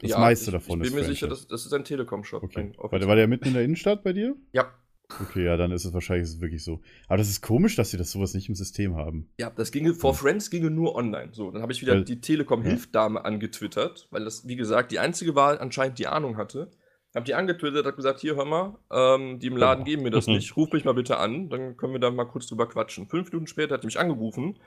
[0.00, 1.12] Das meiste davon ich, ist Ich bin mir Franchise.
[1.14, 2.42] sicher, das, das ist ein Telekom-Shop.
[2.42, 2.72] Okay.
[2.78, 4.34] War der, war der mitten in der Innenstadt bei dir?
[4.52, 4.72] Ja.
[5.20, 6.80] Okay, ja, dann ist es wahrscheinlich wirklich so.
[7.06, 9.28] Aber das ist komisch, dass sie das sowas nicht im System haben.
[9.38, 11.30] Ja, das ginge, For Friends ginge nur online.
[11.32, 15.34] So, dann habe ich wieder Weil- die Telekom-Hilfdame angetwittert, weil das, wie gesagt, die einzige
[15.34, 16.70] war, anscheinend die Ahnung hatte.
[17.14, 20.26] Hab die angetwittert, hab gesagt, hier, hör mal, ähm, die im Laden geben mir das
[20.26, 23.06] nicht, ruf mich mal bitte an, dann können wir da mal kurz drüber quatschen.
[23.06, 24.58] Fünf Minuten später hat die mich angerufen,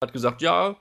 [0.00, 0.76] hat gesagt, ja,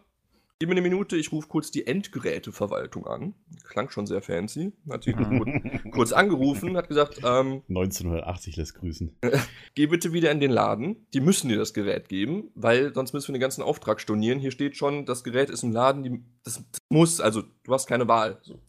[0.59, 3.33] gib mir eine Minute, ich rufe kurz die Endgeräteverwaltung an.
[3.63, 4.73] Klang schon sehr fancy.
[4.89, 5.49] Hat sie kurz,
[5.91, 9.17] kurz angerufen, hat gesagt, ähm, 1980 lässt grüßen.
[9.75, 11.07] geh bitte wieder in den Laden.
[11.13, 14.39] Die müssen dir das Gerät geben, weil sonst müssen wir den ganzen Auftrag stornieren.
[14.39, 17.87] Hier steht schon, das Gerät ist im Laden, die, das, das muss, also du hast
[17.87, 18.39] keine Wahl.
[18.41, 18.59] So.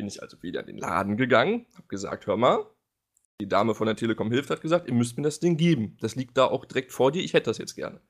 [0.00, 2.64] Bin ich also wieder in den Laden gegangen, hab gesagt, hör mal,
[3.38, 5.98] die Dame von der Telekom hilft, hat gesagt, ihr müsst mir das Ding geben.
[6.00, 8.00] Das liegt da auch direkt vor dir, ich hätte das jetzt gerne.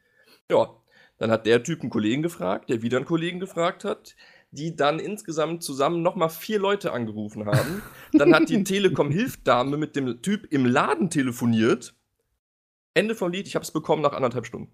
[0.49, 0.71] Ja,
[1.19, 4.15] dann hat der Typ einen Kollegen gefragt, der wieder einen Kollegen gefragt hat,
[4.53, 7.83] die dann insgesamt zusammen nochmal vier Leute angerufen haben.
[8.13, 11.95] Dann hat die Telekom-Hilfdame mit dem Typ im Laden telefoniert.
[12.95, 14.73] Ende vom Lied, ich habe es bekommen nach anderthalb Stunden.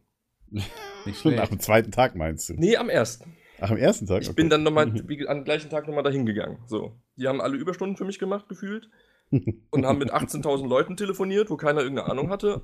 [0.50, 0.66] Nicht
[1.04, 1.52] Schon nach schlecht.
[1.52, 2.54] dem zweiten Tag meinst du?
[2.56, 3.36] Nee, am ersten.
[3.58, 4.20] Ach, am ersten Tag?
[4.20, 4.34] Ich Okay.
[4.36, 6.58] bin dann nochmal, wie am gleichen Tag nochmal dahin gegangen.
[6.66, 6.94] So.
[7.16, 8.90] Die haben alle Überstunden für mich gemacht, gefühlt.
[9.70, 12.62] Und haben mit 18.000 Leuten telefoniert, wo keiner irgendeine Ahnung hatte.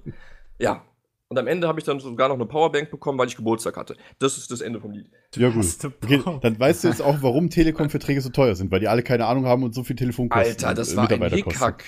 [0.59, 0.85] Ja.
[1.33, 3.97] Und am Ende habe ich dann sogar noch eine Powerbank bekommen, weil ich Geburtstag hatte.
[4.19, 5.07] Das ist das Ende vom Lied.
[5.35, 5.65] Ja, gut.
[6.03, 9.25] Okay, dann weißt du jetzt auch, warum Telekom-Verträge so teuer sind, weil die alle keine
[9.25, 11.23] Ahnung haben und so viel Telefonkosten Alter, das äh, war ein.
[11.33, 11.85] Hickhack.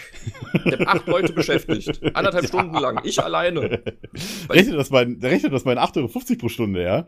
[0.64, 2.00] Ich habe acht Leute beschäftigt.
[2.16, 3.02] Anderthalb Stunden lang.
[3.04, 3.82] Ich alleine.
[4.48, 7.06] Rechnet das, mal, rechnet das mal in 8,50 Euro pro Stunde, ja?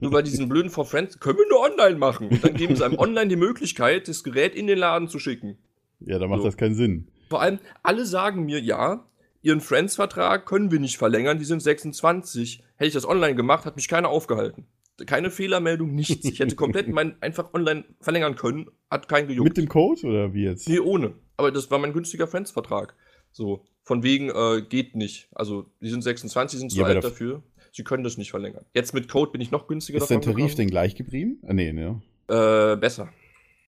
[0.00, 2.30] Nur bei diesen blöden For Friends können wir nur online machen.
[2.30, 5.56] Und dann geben sie einem online die Möglichkeit, das Gerät in den Laden zu schicken.
[6.00, 6.46] ja, da macht So.
[6.46, 7.06] das keinen Sinn.
[7.28, 9.04] Vor allem, alle sagen mir, ja,
[9.42, 12.62] ihren Friends-Vertrag können wir nicht verlängern, die sind 26.
[12.76, 14.66] Hätte ich das online gemacht, hat mich keiner aufgehalten.
[15.06, 16.24] Keine Fehlermeldung, nichts.
[16.26, 19.48] Ich hätte komplett mein einfach online verlängern können, hat kein gejuckt.
[19.48, 20.68] Mit dem Code oder wie jetzt?
[20.68, 21.14] nee, ohne.
[21.38, 22.94] Aber das war mein günstiger Friends-Vertrag.
[23.32, 25.28] So, von wegen, äh, geht nicht.
[25.34, 27.42] Also, die sind 26, sind zu Ja, alt da- dafür.
[27.72, 28.64] Sie können das nicht verlängern.
[28.74, 30.70] Jetzt mit Code bin ich noch günstiger Ist dein Tarif denn gekommen.
[30.70, 31.38] gleich geblieben?
[31.46, 32.02] Ah, nee, ne?
[32.28, 33.08] Äh, besser.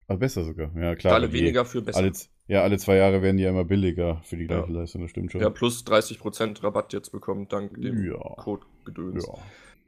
[0.08, 0.70] Aber besser sogar.
[0.76, 1.14] Ja, klar.
[1.14, 1.98] alle weil die- weniger für besser.
[2.00, 4.80] Alle, z- ja, alle zwei Jahre werden die ja immer billiger für die gleiche Ja.
[4.80, 5.40] Leistung, das stimmt schon.
[5.40, 8.18] ja, plus 30% Rabatt jetzt bekommen, dank dem Ja.
[8.36, 9.26] Code-Gedöns.
[9.26, 9.34] Ja.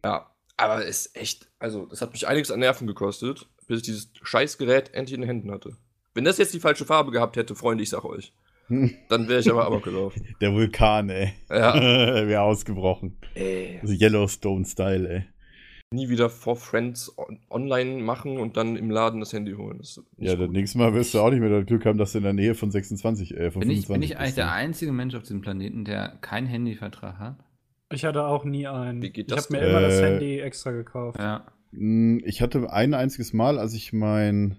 [0.05, 3.85] Ja, aber es ist echt, also das hat mich einiges an Nerven gekostet, bis ich
[3.85, 5.77] dieses Scheißgerät endlich in den Händen hatte.
[6.15, 8.33] Wenn das jetzt die falsche Farbe gehabt hätte, Freunde, ich sag euch,
[8.69, 10.35] dann wäre ich aber amok gelaufen.
[10.41, 11.33] Der Vulkan, ey.
[11.51, 11.75] Ja.
[12.29, 13.19] Wäre ausgebrochen.
[13.35, 15.25] Ey, Also Yellowstone-Style, ey.
[15.93, 19.79] Nie wieder For Friends on online machen und dann im Laden das Handy holen.
[19.79, 22.19] Das Ja, das nächste Mal wirst du auch nicht mehr das Glück haben, dass du
[22.19, 24.53] in der Nähe von 26, äh, von Bin ich, 25 bin ich eigentlich der ne?
[24.53, 27.37] einzige Mensch auf diesem Planeten, der keinen Handyvertrag hat?
[27.93, 29.03] Ich hatte auch nie einen.
[29.03, 29.71] Wie geht ich das habe mir denn?
[29.71, 31.19] immer das Äh, Handy extra gekauft.
[31.21, 31.47] Ja.
[31.71, 34.59] Mm, Ich hatte ein einziges Mal, als ich mein.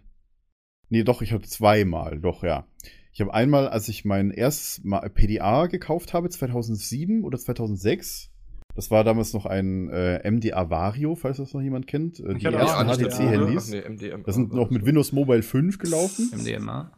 [0.90, 2.68] Nee, doch, ich hatte zweimal, doch, ja.
[3.12, 8.32] Ich habe einmal, als ich mein erstes Mal PDA gekauft habe, 2007 oder 2006.
[8.76, 12.20] Das war damals noch ein äh, MDA Vario, falls das noch jemand kennt.
[12.20, 13.74] Äh, Ich die ersten HTC-Handys.
[13.74, 14.14] Ach nee.
[14.26, 16.30] Das sind noch mit Windows Mobile 5 gelaufen.
[16.36, 16.92] MDMA.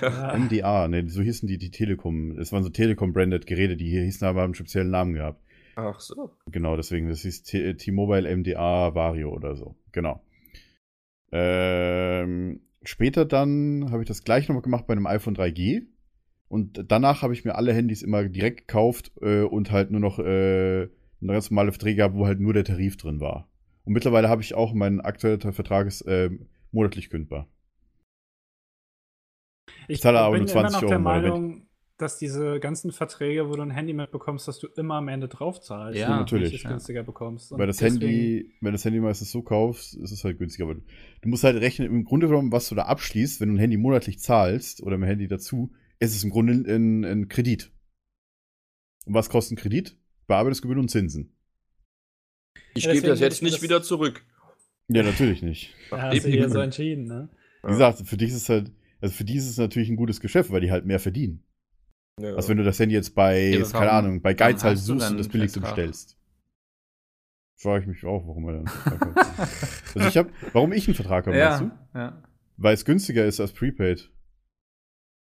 [0.00, 0.36] Ja.
[0.36, 2.38] MDA, ne, so hießen die, die Telekom.
[2.38, 5.42] Es waren so Telekom-branded Geräte, die hier hießen aber einen speziellen Namen gehabt.
[5.76, 6.30] Ach so.
[6.50, 9.76] Genau, deswegen, das hieß T-Mobile MDA Vario oder so.
[9.92, 10.22] Genau.
[11.32, 15.82] Ähm, später dann habe ich das gleich nochmal gemacht bei einem iPhone 3G.
[16.48, 20.18] Und danach habe ich mir alle Handys immer direkt gekauft äh, und halt nur noch
[20.18, 20.88] äh,
[21.20, 23.48] ganz normale Verträge gehabt, wo halt nur der Tarif drin war.
[23.84, 26.30] Und mittlerweile habe ich auch meinen aktuellen Vertrag ist äh,
[26.72, 27.48] monatlich kündbar.
[29.88, 31.22] Ich zahle aber bin nur immer 20 noch Euro der im Monat.
[31.22, 31.66] Meinung,
[31.98, 35.60] dass diese ganzen Verträge, wo du ein Handy mitbekommst, dass du immer am Ende drauf
[35.60, 35.98] zahlst.
[35.98, 36.50] Ja, natürlich.
[36.50, 36.70] Du es Ja.
[36.70, 37.52] günstiger bekommst.
[37.52, 40.64] Und Weil das Handy, wenn das Handy meistens so kaufst, ist es halt günstiger.
[40.68, 43.60] Aber du musst halt rechnen, im Grunde genommen, was du da abschließt, wenn du ein
[43.60, 47.72] Handy monatlich zahlst oder ein Handy dazu, ist es im Grunde ein, ein Kredit.
[49.06, 49.96] Und was kostet ein Kredit?
[50.26, 51.32] Bearbeitungsgebühren und Zinsen.
[52.74, 54.24] Ich Ja, gebe das jetzt nicht das- wieder zurück.
[54.88, 55.74] Ja, natürlich nicht.
[55.90, 57.28] Ja, Nach hast du hier so entschieden, ne?
[57.62, 60.20] Wie gesagt, für dich ist es halt, also für die ist es natürlich ein gutes
[60.20, 61.42] Geschäft, weil die halt mehr verdienen.
[62.20, 62.34] Ja.
[62.34, 65.18] Als wenn du das Handy jetzt bei, Ja, keine Ahnung, bei Geiz halt suchst und
[65.18, 66.16] das billigste bestellst.
[67.58, 69.48] Frage ich mich auch, warum er dann einen Vertrag hat.
[69.96, 71.64] Also ich hab, warum ich einen Vertrag habe, weißt du?
[71.94, 72.22] ja, ja.
[72.58, 74.10] Weil es günstiger ist als Prepaid.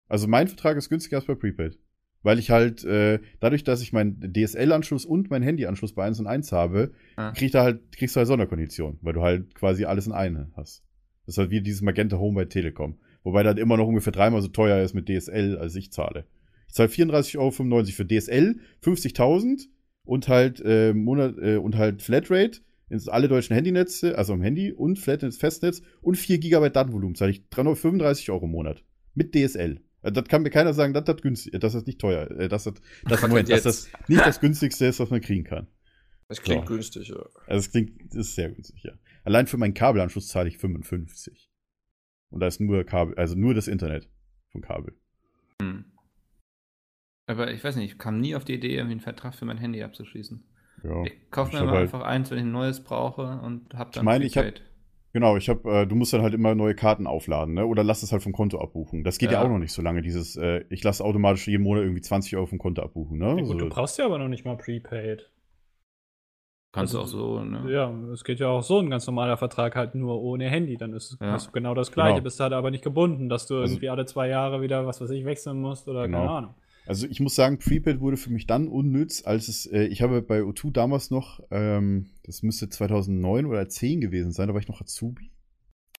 [0.08, 1.78] Also mein Vertrag ist günstiger als bei Prepaid.
[2.26, 6.26] Weil ich halt, äh, dadurch, dass ich meinen DSL-Anschluss und meinen Handy-Anschluss bei 1 und
[6.26, 7.30] 1 habe, Ah.
[7.30, 10.82] krieg da halt, kriegst du halt Sonderkonditionen, weil du halt quasi alles in eine hast.
[11.24, 12.96] Das ist halt wie dieses Magenta Home bei Telekom.
[13.22, 16.24] Wobei das immer noch ungefähr dreimal so teuer ist mit DSL, als ich zahle.
[16.66, 17.52] Ich zahle 34,95 Euro
[17.92, 19.68] für DSL, 50.000
[20.04, 22.58] und halt, äh, Monat, äh, und halt Flatrate
[22.90, 27.14] ins alle deutschen Handynetze, also am Handy und Flat ins Festnetz und 4 GB Datenvolumen
[27.14, 28.82] zahle ich 335 Euro im Monat.
[29.14, 29.78] Mit DSL.
[30.06, 32.48] Äh, Das kann mir keiner sagen, dass das günstig, äh, dass das nicht teuer, äh,
[32.48, 35.66] dass das, dass, Moment, dass das nicht das günstigste ist, was man kriegen kann.
[36.28, 36.74] Das klingt So.
[36.74, 37.16] günstig, ja.
[37.46, 38.92] Also es klingt, ist sehr günstig, ja.
[39.24, 41.50] Allein für meinen Kabelanschluss zahle ich 55.
[42.30, 44.08] Und da ist nur Kabel, also nur das Internet
[44.50, 44.94] von Kabel.
[45.62, 45.84] Hm.
[47.26, 49.58] Aber ich weiß nicht, ich kam nie auf die Idee, irgendwie einen Vertrag für mein
[49.58, 50.44] Handy abzuschließen.
[50.84, 51.04] Ja.
[51.04, 53.92] Ich kaufe Ich mir immer halt- einfach eins, wenn ich ein neues brauche und hab
[53.92, 54.62] dann meine, ich hab- Prepaid.
[55.16, 57.64] Genau, ich habe, äh, du musst dann halt immer neue Karten aufladen, ne?
[57.64, 59.02] Oder lass es halt vom Konto abbuchen.
[59.02, 59.44] Das geht ja, Ja.
[59.46, 62.44] auch noch nicht so lange, dieses, äh, ich lasse automatisch jeden Monat irgendwie 20 Euro
[62.44, 63.28] vom Konto abbuchen, ne?
[63.28, 65.30] Ja, gut, So- du brauchst ja aber noch nicht mal Prepaid.
[66.74, 67.72] Kannst du auch Also, so, ne?
[67.72, 70.76] Ja, es geht ja auch so ein ganz normaler Vertrag halt nur ohne Handy.
[70.76, 71.32] Dann ist Ja.
[71.32, 72.16] hast du genau das Gleiche.
[72.16, 72.24] Genau.
[72.24, 75.08] Bist halt aber nicht gebunden, dass du Also- irgendwie alle zwei Jahre wieder, was weiß
[75.12, 76.18] ich, wechseln musst oder Genau.
[76.18, 76.54] keine Ahnung.
[76.86, 80.22] Also ich muss sagen, Prepaid wurde für mich dann unnütz, als es, äh, ich habe
[80.22, 84.68] bei O2 damals noch, ähm, das müsste 2009 oder 10 gewesen sein, da war ich
[84.68, 85.32] noch Azubi.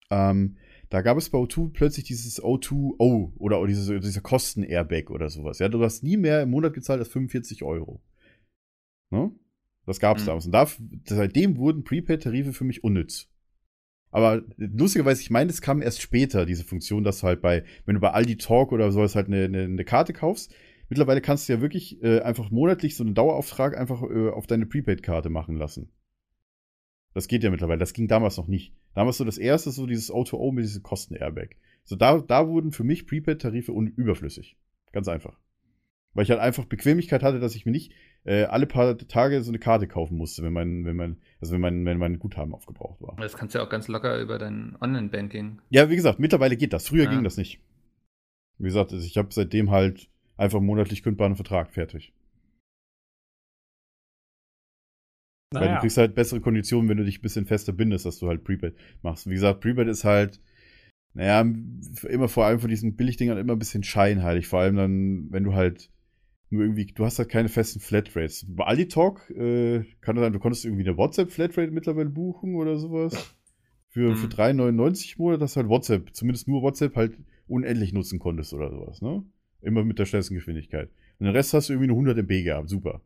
[0.10, 0.56] Ähm,
[0.90, 5.60] da gab es bei O2 plötzlich dieses O2O oder diese, dieser Kosten-Airbag oder sowas.
[5.60, 8.02] Ja, du hast nie mehr im Monat gezahlt als 45 Euro.
[9.10, 9.32] Ne?
[9.86, 10.28] Das gab es Mhm.
[10.28, 10.46] damals.
[10.46, 10.68] Und da,
[11.06, 13.28] seitdem wurden Prepaid-Tarife für mich unnütz.
[14.12, 17.96] Aber lustigerweise, ich meine, es kam erst später, diese Funktion, dass du halt bei, wenn
[17.96, 20.54] du bei Aldi Talk oder sowas halt eine, eine, eine Karte kaufst,
[20.90, 24.66] mittlerweile kannst du ja wirklich äh, einfach monatlich so einen Dauerauftrag einfach äh, auf deine
[24.66, 25.90] Prepaid-Karte machen lassen.
[27.14, 27.80] Das geht ja mittlerweile.
[27.80, 28.74] Das ging damals noch nicht.
[28.94, 31.56] Damals so das erste, so dieses O2O mit diesem Kosten-Airbag.
[31.84, 34.58] So da, da wurden für mich Prepaid-Tarife un- überflüssig.
[34.92, 35.40] Ganz einfach.
[36.14, 37.92] Weil ich halt einfach Bequemlichkeit hatte, dass ich mir nicht
[38.24, 41.62] äh, alle paar Tage so eine Karte kaufen musste, wenn mein, wenn mein, also wenn
[41.62, 43.16] mein, wenn mein Guthaben aufgebraucht war.
[43.18, 45.62] Das kannst du ja auch ganz locker über dein Online-Banking.
[45.70, 46.88] Ja, wie gesagt, mittlerweile geht das.
[46.88, 47.10] Früher Ja.
[47.12, 47.62] ging das nicht.
[48.58, 52.14] Wie gesagt, also ich habe seitdem halt einfach monatlich kündbaren Vertrag fertig.
[55.58, 58.20] Weil du Naja, kriegst halt bessere Konditionen, wenn du dich ein bisschen fester bindest, dass
[58.20, 59.28] du halt Prepaid machst.
[59.28, 60.40] Wie gesagt, Prepaid ist halt,
[61.14, 61.42] naja,
[62.10, 64.48] immer vor allem von diesen Billigdingern immer ein bisschen scheinheilig.
[64.48, 65.92] Vor allem dann, wenn du halt
[66.52, 68.46] nur irgendwie, du hast halt keine festen Flatrates.
[68.50, 72.78] Bei Aldi Talk äh, kann das sein, du konntest irgendwie eine WhatsApp-Flatrate mittlerweile buchen oder
[72.78, 73.36] sowas.
[73.90, 74.16] Für, Mhm.
[74.16, 78.54] für 3,99 im Monat, dass du halt WhatsApp, zumindest nur WhatsApp halt unendlich nutzen konntest
[78.54, 79.24] oder sowas, ne?
[79.68, 80.90] Immer mit der schnellsten Geschwindigkeit.
[81.20, 83.02] Und den Rest hast du irgendwie nur 100 MB gehabt, super.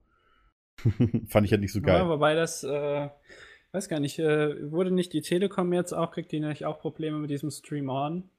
[1.28, 2.00] Fand ich halt nicht so geil.
[2.00, 3.10] Ja, wobei das, äh,
[3.72, 7.18] weiß gar nicht, äh, wurde nicht die Telekom jetzt auch, kriegt die nicht auch Probleme
[7.20, 8.30] mit diesem Stream On?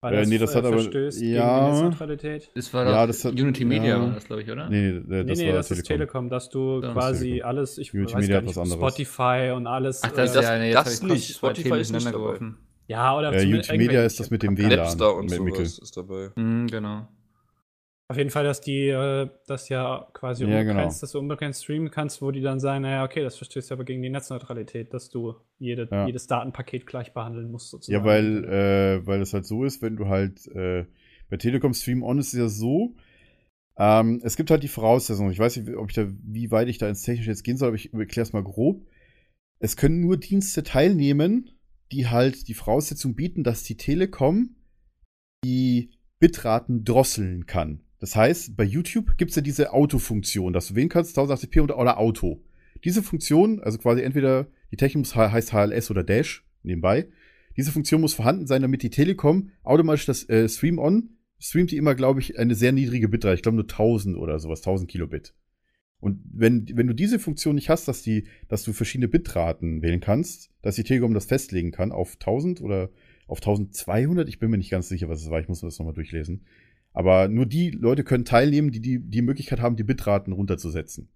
[0.00, 1.26] Weil Äh, nee, das hat aber- verstößt ja.
[1.26, 2.50] gegen die Netzneutralität.
[2.54, 4.00] Das war Ja, doch das hat- Unity Media, ja.
[4.00, 4.68] war das, glaube ich, oder?
[4.70, 7.48] Nee, nee, Nee, das nee, war das ist Telekom, dass du Das ist quasi Telekom.
[7.48, 8.72] alles, ich Unity weiß Media gar nicht, was.
[8.72, 10.00] Spotify und alles.
[10.04, 11.34] Ach, das, äh, ist ja, nee, das nicht.
[11.34, 12.16] Spotify ist nicht dabei.
[12.16, 12.58] geworfen.
[12.86, 14.56] ja, oder Ja, YouTube Media ist das mit dem.
[14.56, 14.76] WLAN.
[14.78, 16.30] Napster und sowas ist dabei.
[16.36, 17.08] Mhm, genau.
[18.10, 21.00] Auf jeden Fall, dass die äh, das ja quasi Ja, unbegrenzt, genau.
[21.02, 24.00] dass du unbegrenzt streamen kannst, wo die dann sagen, naja, okay, das verstößt aber gegen
[24.00, 26.06] die Netzneutralität, dass du jede, Ja.
[26.06, 28.02] jedes Datenpaket gleich behandeln musst, sozusagen.
[28.02, 30.86] Ja, weil, äh, weil es halt so ist, wenn du halt äh,
[31.28, 32.94] bei Telekom Stream On ist es ja so,
[33.76, 35.30] ähm, es gibt halt die Voraussetzungen.
[35.30, 37.68] Ich weiß nicht, ob ich da, wie weit ich da ins Technische jetzt gehen soll,
[37.68, 38.86] aber ich erkläre es mal grob.
[39.60, 41.50] Es können nur Dienste teilnehmen,
[41.92, 44.56] die halt die Voraussetzung bieten, dass die Telekom
[45.44, 47.82] die Bitraten drosseln kann.
[48.00, 51.78] Das heißt, bei YouTube gibt es ja diese Autofunktion, dass du wählen kannst, 1080p oder,
[51.78, 52.42] oder Auto.
[52.84, 57.08] Diese Funktion, also quasi entweder die Technik muss- heißt HLS oder Dash nebenbei,
[57.56, 61.76] diese Funktion muss vorhanden sein, damit die Telekom automatisch das äh, Stream On streamt die
[61.76, 63.34] immer, glaube ich, eine sehr niedrige Bitrate.
[63.34, 65.34] Ich glaube nur 1000 oder sowas, 1000 Kilobit.
[66.00, 70.00] Und wenn, wenn du diese Funktion nicht hast, dass, die, dass du verschiedene Bitraten wählen
[70.00, 72.90] kannst, dass die Telekom das festlegen kann auf 1000 oder
[73.26, 75.78] auf 1200, ich bin mir nicht ganz sicher, was es war, ich muss mir das
[75.78, 76.44] nochmal durchlesen.
[76.98, 81.08] Aber nur die Leute können teilnehmen, die, die die Möglichkeit haben, die Bitraten runterzusetzen.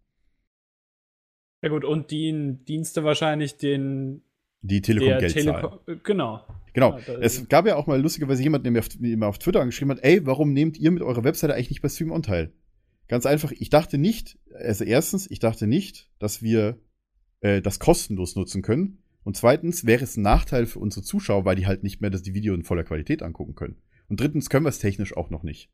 [1.61, 4.23] Ja gut, und die Dienste wahrscheinlich den
[4.61, 5.33] Die Telekom Geld.
[5.33, 5.81] Telekom.
[6.05, 6.47] Genau.
[6.73, 6.99] Genau.
[6.99, 9.61] Ja, es gab ja auch mal lustigerweise jemanden, der mir auf, der mir auf Twitter
[9.61, 12.53] angeschrieben hat, ey, warum nehmt ihr mit eurer Webseite eigentlich nicht bei Stream On teil?
[13.09, 16.79] Ganz einfach, ich dachte nicht, also erstens, ich dachte nicht, dass wir
[17.40, 19.03] äh, das kostenlos nutzen können.
[19.25, 22.23] Und zweitens wäre es ein Nachteil für unsere Zuschauer, weil die halt nicht mehr das
[22.23, 23.83] die Video in voller Qualität angucken können.
[24.09, 25.71] Und drittens können wir es technisch auch noch nicht.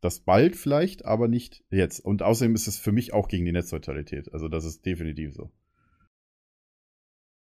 [0.00, 2.00] Das bald vielleicht, aber nicht jetzt.
[2.00, 4.32] Und außerdem ist es für mich auch gegen die Netzneutralität.
[4.32, 5.50] Also das ist definitiv so.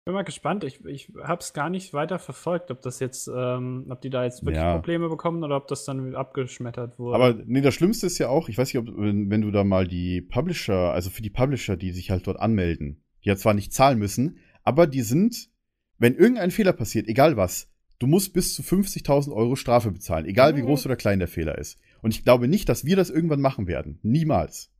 [0.06, 0.64] Bin mal gespannt.
[0.64, 4.24] Ich, ich habe es gar nicht weiter verfolgt, ob das jetzt, ähm, ob die da
[4.24, 4.72] jetzt wirklich Ja.
[4.72, 7.14] Probleme bekommen oder ob das dann abgeschmettert wurde.
[7.16, 9.64] Aber nee, das Schlimmste ist ja auch, ich weiß nicht, ob, wenn, wenn du da
[9.64, 13.52] mal die Publisher, also für die Publisher, die sich halt dort anmelden, die ja zwar
[13.52, 15.50] nicht zahlen müssen, aber die sind,
[15.98, 20.56] wenn irgendein Fehler passiert, egal was, du musst bis zu 50.000 Euro Strafe bezahlen, egal
[20.56, 20.66] wie Mhm.
[20.66, 21.78] groß oder klein der Fehler ist.
[22.02, 23.98] Und ich glaube nicht, dass wir das irgendwann machen werden.
[24.02, 24.70] Niemals.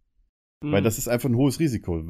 [0.62, 0.72] Hm.
[0.72, 2.02] Weil das ist einfach ein hohes Risiko.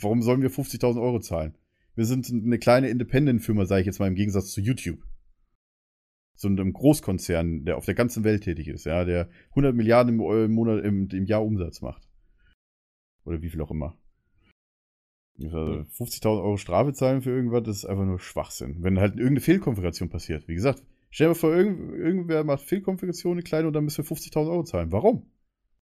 [0.00, 1.56] Warum sollen wir 50.000 Euro zahlen?
[1.94, 5.02] Wir sind eine kleine Independent-Firma, sage ich jetzt mal im Gegensatz zu YouTube.
[6.38, 10.20] So einem Großkonzern, der auf der ganzen Welt tätig ist, ja, der 100 Milliarden im,
[10.20, 12.06] Eu- im Monat, im, im Jahr Umsatz macht.
[13.24, 13.96] Oder wie viel auch immer.
[15.42, 18.76] Also 50.000 Euro Strafe zahlen für irgendwas, das ist einfach nur Schwachsinn.
[18.80, 20.48] Wenn halt irgendeine Fehlkonfiguration passiert.
[20.48, 24.16] Wie gesagt, stell dir vor, irgend, irgendwer macht Fehlkonfiguration, eine kleine, und dann müssen wir
[24.16, 24.92] 50.000 Euro zahlen.
[24.92, 25.26] Warum?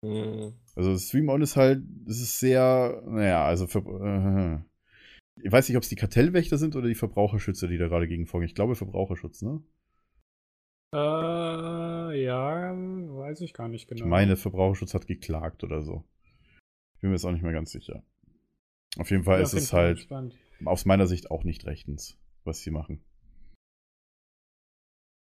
[0.03, 0.55] Mhm.
[0.75, 4.59] Also Stream On ist halt, das ist sehr, naja, also für, äh,
[5.43, 8.27] ich weiß nicht, ob es die Kartellwächter sind oder die Verbraucherschützer, die da gerade gegen
[8.27, 8.49] vorgehen.
[8.49, 9.63] Ich glaube Verbraucherschutz, ne?
[10.95, 14.05] Äh, ja, weiß ich gar nicht genau.
[14.05, 16.05] Ich meine, Verbraucherschutz hat geklagt oder so.
[16.95, 18.05] Ich bin mir jetzt auch nicht mehr ganz sicher.
[18.99, 20.37] Auf jeden Fall Bin ist es Fall halt gespannt.
[20.65, 23.03] aus meiner Sicht auch nicht rechtens, was sie machen.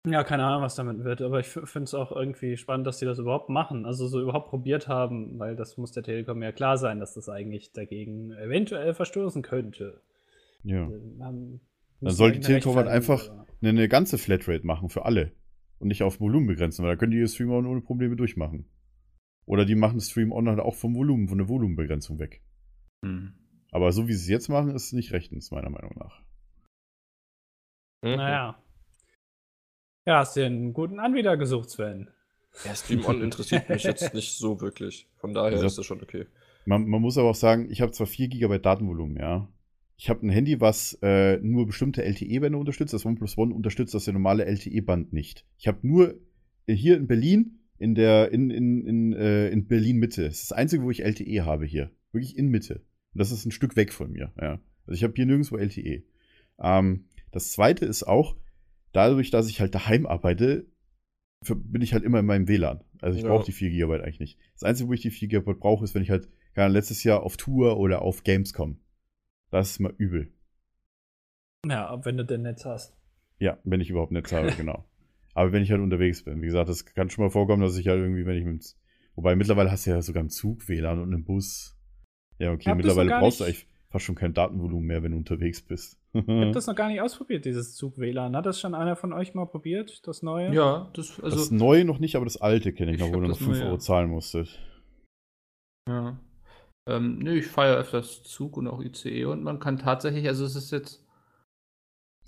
[0.07, 3.05] Ja, keine Ahnung, was damit wird, aber ich finde es auch irgendwie spannend, dass sie
[3.05, 6.77] das überhaupt machen, also so überhaupt probiert haben, weil das muss der Telekom ja klar
[6.77, 10.01] sein, dass das eigentlich dagegen eventuell verstoßen könnte.
[10.63, 10.89] Ja.
[11.19, 11.59] Haben-
[11.99, 13.27] Dann soll die Telekom halt einfach
[13.61, 15.33] eine, eine ganze Flatrate machen für alle.
[15.79, 18.65] Und nicht auf Volumen begrenzen, weil da können die ihr Stream ohne Probleme durchmachen.
[19.45, 22.41] Oder die machen Stream On halt auch vom Volumen, von der Volumenbegrenzung weg.
[23.05, 23.33] Hm.
[23.71, 26.21] Aber so wie sie es jetzt machen, ist es nicht rechtens, meiner Meinung nach.
[28.03, 28.15] Mhm.
[28.17, 28.61] Naja.
[30.05, 32.09] Ja, hast dir einen guten Anbieter gesucht, Sven.
[32.63, 35.07] Ja, Stream On interessiert mich jetzt nicht so wirklich.
[35.17, 36.25] Von daher Also- ist das schon okay.
[36.65, 39.47] Man, man muss aber auch sagen, ich habe zwar 4 GB Datenvolumen, ja.
[39.95, 42.93] Ich habe ein Handy, was äh, nur bestimmte LTE-Bänder unterstützt.
[42.93, 45.45] Das OnePlus One unterstützt das normale LTE-Band nicht.
[45.57, 46.19] Ich habe nur
[46.67, 50.25] äh, hier in Berlin, in der, in, in, in, äh, in Berlin Mitte.
[50.25, 51.89] Das ist das einzige, wo ich LTE habe hier.
[52.11, 52.85] Wirklich in Mitte.
[53.13, 54.59] Das ist ein Stück weg von mir, ja.
[54.85, 56.03] Also ich habe hier nirgendwo LTE.
[56.59, 58.35] Ähm, das zweite ist auch,
[58.93, 60.65] dadurch, dass ich halt daheim arbeite,
[61.45, 62.83] bin ich halt immer in meinem WLAN.
[63.01, 63.29] Also ich Ja.
[63.29, 64.39] brauche die 4 GB eigentlich nicht.
[64.53, 67.21] Das Einzige, wo ich die 4 GB brauche, ist, wenn ich halt Ahnung, letztes Jahr
[67.21, 68.79] auf Tour oder auf Gamescom.
[69.51, 70.33] Das ist mal übel.
[71.67, 72.95] Ja, wenn du denn Netz hast.
[73.39, 74.85] Ja, wenn ich überhaupt Netz habe, genau.
[75.33, 77.87] Aber wenn ich halt unterwegs bin, wie gesagt, das kann schon mal vorkommen, dass ich
[77.87, 78.75] halt irgendwie, wenn ich mit.
[79.15, 81.76] Wobei mittlerweile hast du ja sogar im Zug WLAN und im Bus.
[82.39, 85.97] Ja, okay, mittlerweile brauchst du eigentlich fast schon kein Datenvolumen mehr, wenn du unterwegs bist.
[86.13, 88.35] Ich habe das noch gar nicht ausprobiert, dieses Zug-WLAN.
[88.35, 90.51] Hat das schon einer von euch mal probiert, das neue?
[90.51, 93.19] Ja, das, also, das neue noch nicht, aber das alte kenne ich Ich noch, wo
[93.19, 93.67] du noch das 5 neue.
[93.67, 94.57] Euro zahlen musstest.
[95.87, 96.17] ja.
[96.87, 100.55] Ähm, nö, ich fahre öfters Zug und auch ICE und man kann tatsächlich, also es
[100.55, 101.05] ist jetzt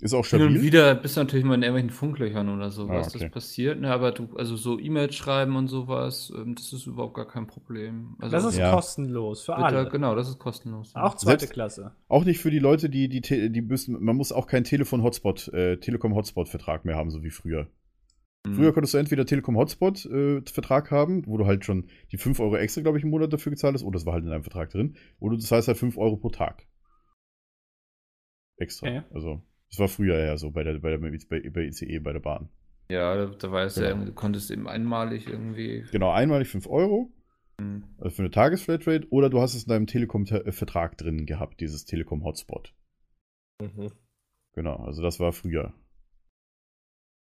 [0.02, 0.62] Ist auch hin und stabil.
[0.62, 3.24] wieder, bist du natürlich mal in irgendwelchen Funklöchern oder sowas, Ah, okay.
[3.24, 7.14] das passiert, ne, aber du, also so E-Mails schreiben und sowas, ähm, das ist überhaupt
[7.14, 8.16] gar kein Problem.
[8.18, 8.72] Also, Das ist Ja.
[8.72, 9.88] kostenlos für alle.
[9.90, 10.94] genau, das ist kostenlos.
[10.94, 11.94] Auch zweite Selbst- Klasse.
[12.08, 13.20] Auch nicht für die Leute, die, die,
[13.52, 17.68] die müssen, man muss auch keinen Telefon-Hotspot, äh, Telekom-Hotspot-Vertrag mehr haben, so wie früher.
[18.46, 18.54] Mhm.
[18.54, 22.96] Früher konntest du entweder Telekom-Hotspot-Vertrag haben, wo du halt schon die 5 Euro extra, glaube
[22.96, 25.36] ich, im Monat dafür gezahlt hast, oder das war halt in deinem Vertrag drin, oder
[25.36, 26.66] das heißt halt 5 Euro pro Tag.
[28.56, 28.86] Extra.
[28.88, 29.02] Okay.
[29.12, 32.20] Also, das war früher ja so bei der, bei der bei, bei ICE, bei der
[32.20, 32.48] Bahn.
[32.90, 33.92] Ja, da, da war es ja, Genau.
[33.92, 35.84] irgendwie- du konntest eben einmalig irgendwie.
[35.92, 37.12] Genau, einmalig 5 Euro,
[37.60, 37.84] Mhm.
[37.98, 42.74] also für eine Tagesflatrate, oder du hast es in deinem Telekom-Vertrag drin gehabt, dieses Telekom-Hotspot.
[43.62, 43.92] Mhm.
[44.54, 45.72] Genau, also das war früher.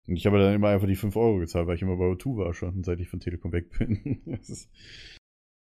[0.06, 2.36] Und ich habe dann immer einfach die 5 Euro gezahlt, weil ich immer bei O2
[2.36, 4.20] war schon, seit ich von Telekom weg bin.
[4.26, 4.70] Das ist,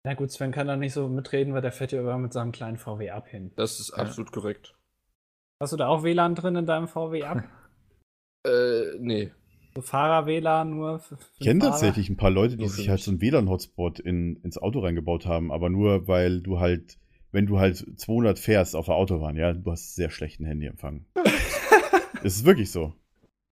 [0.06, 2.52] Na gut, Sven kann da nicht so mitreden, weil der fährt ja immer mit seinem
[2.52, 3.52] kleinen VW ab hin.
[3.56, 4.76] Das ist absolut korrekt.
[5.64, 7.44] Hast du da auch WLAN drin in deinem VW ab?
[8.46, 9.32] Äh, nee.
[9.74, 13.10] So Fahrer-WLAN nur für, für Ich kenne tatsächlich ein paar Leute, die sich halt so
[13.12, 16.98] einen WLAN-Hotspot in, ins Auto reingebaut haben, aber nur weil du halt,
[17.32, 21.06] wenn du halt 200 fährst auf der Autobahn, ja, du hast sehr schlechten Handyempfang.
[22.26, 22.94] Es ist wirklich so.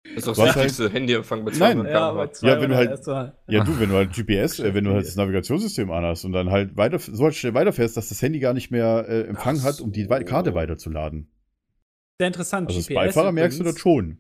[0.04, 1.78] Das ist doch hast das wichtigste Handyempfang bei Nein.
[1.86, 2.14] 200 Ja, km/h.
[2.14, 4.94] bei zwei Ja, wenn du halt- Ja, du, wenn du halt GPS, äh, wenn du
[4.94, 8.40] halt das Navigationssystem anhast und dann halt weiter, so halt schnell weiterfährst, dass das Handy
[8.40, 10.10] gar nicht mehr äh, Empfang Ach hat, um die so.
[10.26, 11.30] Karte weiterzuladen.
[12.20, 12.68] Sehr interessant.
[12.68, 13.76] Also als GPS Beifahrer merkst du übrigens.
[13.76, 14.18] das schon.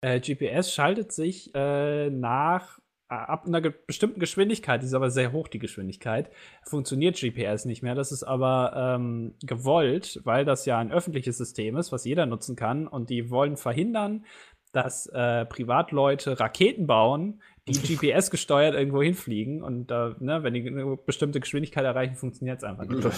[0.00, 5.10] Äh, GPS schaltet sich äh, nach äh, ab einer ge bestimmten Geschwindigkeit, die ist aber
[5.10, 6.30] sehr hoch, die Geschwindigkeit,
[6.64, 7.94] funktioniert GPS nicht mehr.
[7.94, 12.56] Das ist aber ähm, gewollt, weil das ja ein öffentliches System ist, was jeder nutzen
[12.56, 12.86] kann.
[12.86, 14.24] Und die wollen verhindern,
[14.72, 19.62] dass äh, Privatleute Raketen bauen, die GPS gesteuert irgendwo hinfliegen.
[19.62, 23.04] Und äh, ne, wenn die eine bestimmte Geschwindigkeit erreichen, funktioniert es einfach nicht.
[23.04, 23.12] mehr.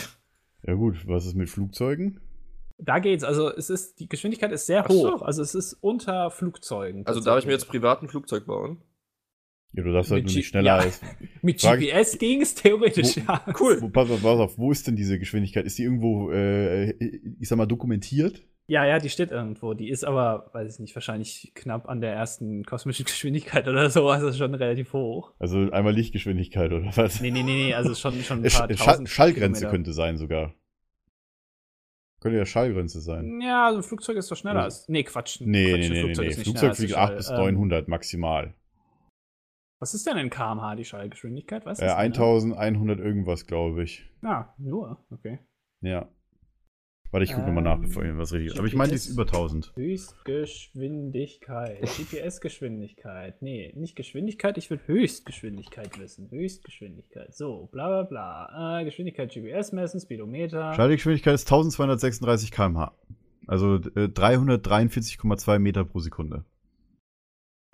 [0.67, 2.21] Ja gut, was ist mit Flugzeugen?
[2.79, 3.25] Da geht's.
[3.25, 5.15] Also es ist, die Geschwindigkeit ist sehr Ach so.
[5.17, 5.23] hoch.
[5.23, 7.05] Also es ist unter Flugzeugen.
[7.07, 8.79] Also darf ich mir jetzt privat ein Flugzeug bauen?
[9.73, 10.77] Ja, du darfst halt nur nicht schneller ja.
[10.79, 11.01] als.
[11.43, 13.45] Mit Frage- GPS ging es theoretisch, Wo- ja.
[13.61, 13.83] Cool.
[13.83, 15.67] Wo, pass, auf, pass auf, wo ist denn diese Geschwindigkeit?
[15.67, 16.91] Ist die irgendwo, äh,
[17.39, 18.43] ich sag mal, dokumentiert?
[18.71, 19.75] Ja, ja, die steht irgendwo.
[19.75, 24.09] Die ist aber, weiß ich nicht, wahrscheinlich knapp an der ersten kosmischen Geschwindigkeit oder so.
[24.09, 25.33] Also schon relativ hoch.
[25.39, 27.21] Also einmal Lichtgeschwindigkeit oder was?
[27.21, 29.71] Nee, nee, nee, nee, also schon, schon ein Äh, paar Sch- tausend Schallgrenze Kilometer.
[29.71, 30.55] könnte sein sogar.
[32.29, 33.41] Könnte ja Schallgrenze sein.
[33.41, 34.65] Ja, also ein Flugzeug ist doch schneller Ja.
[34.65, 34.89] als.
[34.89, 35.41] Nee, Quatsch.
[35.41, 36.27] Nee, Quatsch, nee, nee, nee, nee.
[36.29, 37.17] nicht Flugzeug fliegt der 8 Schall.
[37.17, 38.55] bis Ähm, 900 maximal.
[39.81, 41.65] Was ist denn in kmh die Schallgeschwindigkeit?
[41.65, 42.01] Weißt Äh, das, ne?
[42.01, 44.11] 1100 irgendwas, glaube ich.
[44.23, 45.39] Ja, nur, okay.
[45.81, 46.09] Ja.
[47.11, 48.59] Warte, ich gucke nochmal nach, bevor ich was richtig.
[48.59, 49.73] Aber ich meine, die ist über 1000.
[49.77, 51.81] Höchstgeschwindigkeit.
[51.83, 53.41] GPS-Geschwindigkeit.
[53.41, 56.31] Nee, nicht Geschwindigkeit, ich will Höchstgeschwindigkeit wissen.
[56.31, 57.35] Höchstgeschwindigkeit.
[57.35, 58.81] So, bla bla bla.
[58.81, 60.75] Äh, Geschwindigkeit GPS messen, Speedometer.
[60.75, 62.95] Schallgeschwindigkeit ist 1236 km/h.
[63.47, 66.45] Also äh, 343,2 Meter pro Sekunde.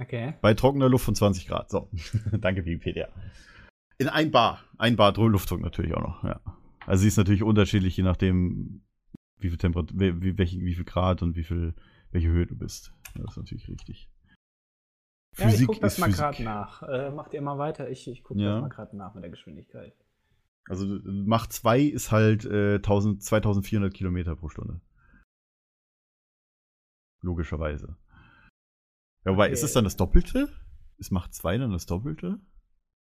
[0.00, 0.34] Okay.
[0.40, 1.70] Bei trockener Luft von 20 Grad.
[1.70, 1.90] So.
[2.40, 3.08] Danke, Wikipedia.
[3.98, 4.60] In ein Bar.
[4.78, 6.40] Ein Bar Luftung natürlich auch noch, ja.
[6.86, 8.83] Also sie ist natürlich unterschiedlich, je nachdem,
[9.38, 11.74] wie viel Temperatur, wie, welche, wie viel Grad und wie viel,
[12.12, 12.92] welche Höhe du bist.
[13.14, 14.08] Das ist natürlich richtig.
[15.38, 16.82] Ja, ich guck das ist mal gerade nach.
[16.84, 17.90] Äh, macht ihr mal weiter?
[17.90, 18.52] Ich, ich gucke Ja.
[18.54, 19.94] das mal gerade nach mit der Geschwindigkeit.
[20.68, 24.80] Also Mach 2 ist halt äh, 1000, 2400 Kilometer pro Stunde.
[27.22, 27.96] Logischerweise.
[29.24, 29.66] Ja, wobei, ist Okay.
[29.66, 30.48] es dann das Doppelte?
[30.98, 32.38] Ist Mach 2 dann das Doppelte?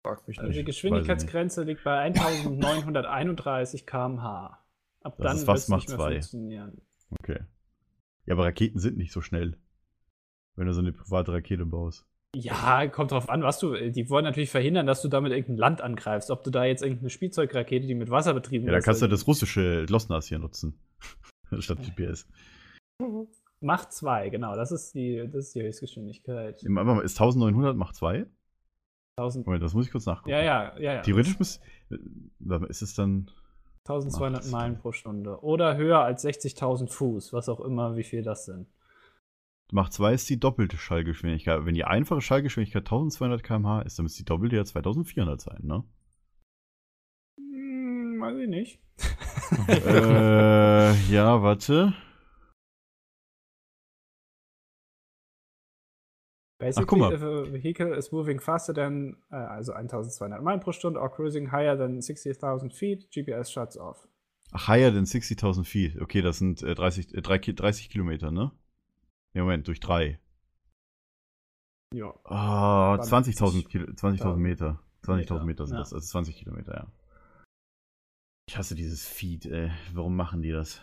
[0.05, 0.59] Frag mich Also nicht.
[0.59, 4.59] die Geschwindigkeitsgrenze liegt bei 1931 km/h.
[5.03, 6.67] Ab Das dann ist fast wird's nicht Mach mehr zwei.
[7.19, 7.39] Okay.
[8.25, 9.57] Ja, aber Raketen sind nicht so schnell.
[10.55, 12.05] Wenn du so eine private Rakete baust.
[12.35, 13.73] Ja, kommt drauf an, was du.
[13.91, 16.31] Die wollen natürlich verhindern, dass du damit irgendein Land angreifst.
[16.31, 19.07] Ob du da jetzt irgendeine Spielzeugrakete, die mit Wasser betrieben Ja, dann ist, kannst du
[19.07, 20.79] das russische Losnas hier nutzen.
[21.59, 22.27] Statt GPS.
[23.59, 24.55] Mach 2, genau.
[24.55, 26.63] Das ist die, das ist die Höchstgeschwindigkeit.
[26.63, 28.25] Ist 1900 Mach 2?
[29.17, 30.31] 1000, Moment, das muss ich kurz nachgucken.
[30.31, 31.01] ja, ja, ja, ja.
[31.01, 31.59] Theoretisch muss.
[31.91, 33.29] äh, Ist es dann.
[33.85, 35.43] 1200 Mach Meilen pro Stunde.
[35.43, 38.67] Oder höher als 60.000 Fuß, was auch immer, wie viel das sind.
[39.71, 41.65] Mach 2 ist die doppelte Schallgeschwindigkeit.
[41.65, 45.83] Wenn die einfache Schallgeschwindigkeit 1200 km/h ist, dann müsste die doppelte ja 2400 sein, ne?
[47.37, 48.79] Hm, weiß ich nicht.
[49.67, 51.93] äh, ja, warte.
[56.63, 57.13] Basically, guck mal.
[57.13, 61.51] if a vehicle is moving faster than, äh, also 1200 Meilen pro Stunde, or cruising
[61.51, 64.07] higher than 60.000 feet, GPS shuts off.
[64.51, 65.99] Ach, higher than 60.000 feet.
[66.01, 68.51] Okay, das sind äh, 30, äh, drei Ki- 30 Kilometer, ne?
[69.33, 70.19] Ne, Moment, durch 3.
[71.93, 72.13] Ja.
[72.23, 74.35] Ah, Dann 20.000 Kilo- 20.000 Ja.
[74.35, 74.79] Meter.
[75.03, 75.81] 20.000 Meter, sind ja.
[75.81, 76.87] das, also 20 Kilometer, ja.
[78.47, 79.71] Ich hasse dieses Feed, ey.
[79.93, 80.81] Warum machen die das?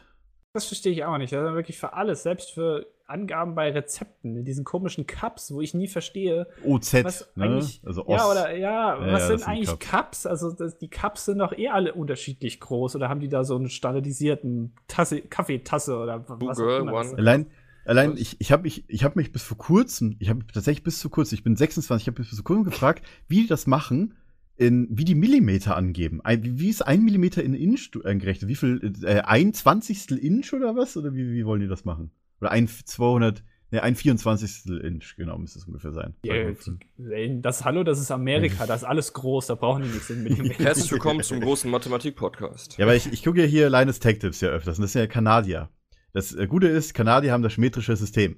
[0.55, 1.33] Das verstehe ich auch nicht.
[1.35, 5.75] Also wirklich für alles, selbst für Angaben bei Rezepten, in diesen komischen Cups, wo ich
[5.75, 7.45] nie verstehe, OZ, was ne?
[7.45, 7.83] eigentlich.
[7.85, 8.31] Also ja, Ost.
[8.33, 9.91] oder ja, Ja, was ja, sind eigentlich Cups.
[9.91, 10.27] Cups?
[10.27, 13.57] Also das, die Cups sind doch eh alle unterschiedlich groß oder haben die da so
[13.57, 16.93] einen standardisierten Tasse, Kaffeetasse oder was girl, auch immer.
[16.95, 17.17] one-.
[17.19, 17.47] Allein,
[17.85, 20.99] allein ich, ich habe mich, ich hab mich bis vor kurzem, ich habe tatsächlich bis
[21.01, 24.15] zu kurzem, ich bin 26, ich habe bis vor kurzem gefragt, wie die das machen,
[24.57, 26.21] in, wie die Millimeter angeben.
[26.23, 28.49] Ein, wie, ist ein Millimeter in Inch du- eingerechnet?
[28.51, 30.97] Wie viel, äh, ein Zwanzigstel Inch oder was?
[30.99, 32.11] Oder wie, wie wollen die das machen?
[32.41, 36.15] Oder ein 200, ne, ein Vierundzwanzigstel Inch, genau, müsste es ungefähr sein.
[36.25, 40.09] Ja, die- das Hallo, das ist Amerika, das ist alles groß, da brauchen die nichts
[40.11, 40.65] in Millimeter.
[40.65, 42.79] Herzlich willkommen zum großen Mathematik-Podcast.
[42.79, 45.01] Ja, aber ich, ich gucke ja hier Linus Tech Tips ja öfters und das sind
[45.03, 45.69] ja Kanadier.
[46.13, 48.37] Das äh, Gute ist, Kanadier haben das metrische System.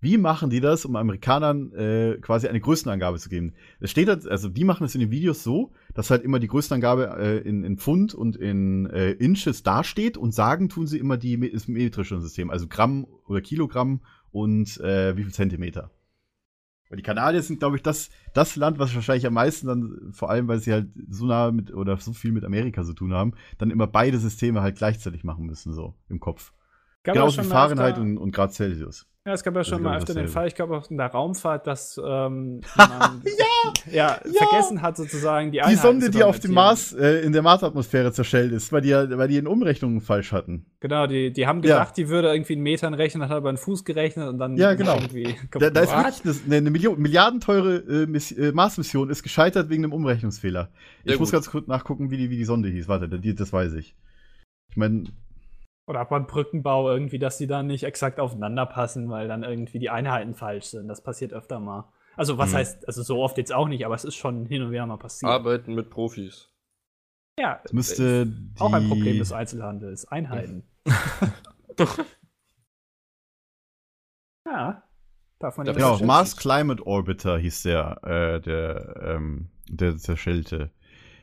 [0.00, 3.54] Wie machen die das, um Amerikanern äh, quasi eine Größenangabe zu geben?
[3.80, 6.46] Es steht halt, also die machen es in den Videos so, dass halt immer die
[6.46, 11.16] Größenangabe äh, in, in Pfund und in äh, Inches dasteht und sagen tun sie immer
[11.16, 15.90] die, das metrische System, also Gramm oder Kilogramm und äh, wie viel Zentimeter.
[16.88, 20.30] Weil die Kanadier sind, glaube ich, das, das Land, was wahrscheinlich am meisten dann, vor
[20.30, 23.34] allem, weil sie halt so nah mit oder so viel mit Amerika zu tun haben,
[23.58, 26.52] dann immer beide Systeme halt gleichzeitig machen müssen, so im Kopf.
[27.02, 29.06] Gab auch Genauso wie Fahrenheit und, und Grad Celsius.
[29.28, 30.26] Ja, es gab ja schon ist, mal ich, öfter den.
[30.28, 33.22] Fall, ich glaube auch in der Raumfahrt, dass ähm, man
[33.92, 36.54] ja, vergessen hat sozusagen die Die Sonde, die auf dem.
[36.54, 40.32] Mars, äh, in der Marsatmosphäre zerschellt ist, weil die, ja- weil die in Umrechnungen falsch
[40.32, 40.64] hatten.
[40.80, 41.74] Genau, die, die haben Ja.
[41.80, 44.72] gedacht, die würde irgendwie in Metern rechnen, hat aber einen Fuß gerechnet und dann Ja,
[44.72, 44.94] genau.
[44.94, 49.68] irgendwie Da, da ist wirklich eine, eine Million, milliardenteure äh, Miss, äh, Mars-Mission ist gescheitert
[49.68, 50.70] wegen einem Umrechnungsfehler.
[51.04, 52.88] Ich muss ganz kurz nachgucken, wie die, wie die Sonde hieß.
[52.88, 53.94] Warte, die, das weiß ich.
[54.70, 55.04] Ich meine,
[55.88, 59.88] Oder beim Brückenbau irgendwie, dass die dann nicht exakt aufeinander passen, weil dann irgendwie die
[59.88, 60.86] Einheiten falsch sind.
[60.86, 61.90] Das passiert öfter mal.
[62.14, 62.56] Also was Mhm.
[62.56, 64.98] heißt, also so oft jetzt auch nicht, aber es ist schon hin und wieder mal
[64.98, 65.30] passiert.
[65.32, 66.52] Arbeiten mit Profis.
[67.40, 70.06] ja, es müsste die, auch ein Problem des Einzelhandels.
[70.08, 70.64] Einheiten.
[74.46, 74.82] ja,
[75.38, 75.98] darf man Ja, Genau.
[76.04, 80.70] Mars Climate Orbiter hieß der, äh, der, ähm, der zerschellte.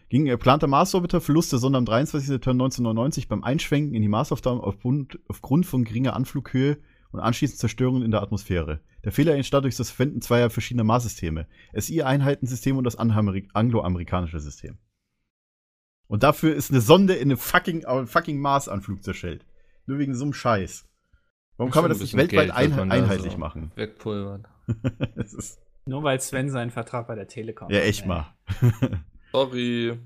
[0.10, 2.28] Ging äh, planter Mars-Orbiter, Verlust der Sonde am 23.
[2.28, 6.78] September 1999 beim Einschwenken in die Marsaufgabe aufgrund, aufgrund von geringer Anflughöhe
[7.12, 8.82] und anschließend Zerstörungen in der Atmosphäre.
[9.03, 11.47] Der Fehler entstand durch das Verwenden zweier verschiedener Marssysteme.
[11.74, 14.78] SI-Einheitensystem und das angloamerikanische System.
[16.08, 19.45] Und dafür ist eine Sonde in einem fucking, äh, fucking Mars-Anflug zerschellt.
[19.88, 20.88] Nur wegen so einem Scheiß.
[21.58, 23.72] Warum kann man das nicht weltweit Geld, ein, einheitlich so machen?
[25.16, 28.08] Ist, Nur weil Sven seinen Vertrag bei der Telekom ja, hat, echt ey.
[28.08, 28.36] mal.
[29.32, 29.97] Sorry.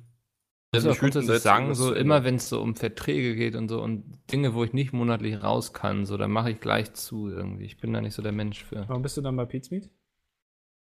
[0.71, 3.55] Ich muss Ja, wütend grundsätzlich setzen, sagen, so immer wenn es so um Verträge geht
[3.55, 6.93] und so und Dinge, wo ich nicht monatlich raus kann, so, dann mache ich gleich
[6.93, 7.65] zu irgendwie.
[7.65, 8.87] Ich bin da nicht so der Mensch für.
[8.87, 9.89] Warum bist du dann bei Pizmeet?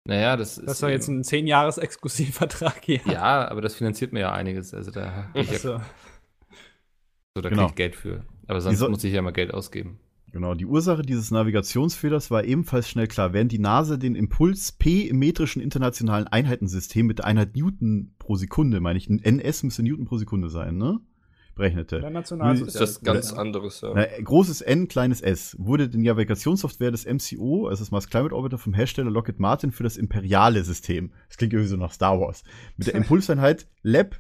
[0.06, 0.66] Naja, das ist.
[0.66, 3.00] Das ist doch jetzt ein 10-Jahres-Exklusivvertrag hier.
[3.06, 4.72] ja, aber das finanziert mir ja einiges.
[4.74, 5.80] Also da, ich ja, Also,
[7.36, 7.62] so, da Genau.
[7.62, 8.24] krieg ich Geld für.
[8.46, 9.98] Aber sonst so- muss ich ja mal Geld ausgeben.
[10.32, 13.34] Genau, die Ursache dieses Navigationsfehlers war ebenfalls schnell klar.
[13.34, 18.36] Während die NASA den Impuls P im metrischen internationalen Einheitensystem mit der Einheit Newton pro
[18.36, 21.00] Sekunde, meine ich, NS müsste Newton pro Sekunde sein, ne?
[21.54, 21.96] Berechnete.
[22.66, 23.36] Ist das ganz ja.
[23.36, 23.92] anderes, ja.
[23.94, 28.56] Na, großes N, kleines S, wurde die Navigationssoftware des MCO, also das Mars Climate Orbiter
[28.56, 31.12] vom Hersteller Lockheed Martin für das imperiale System.
[31.28, 32.42] Das klingt irgendwie so nach Star Wars.
[32.78, 34.18] Mit der Impulseinheit Lab,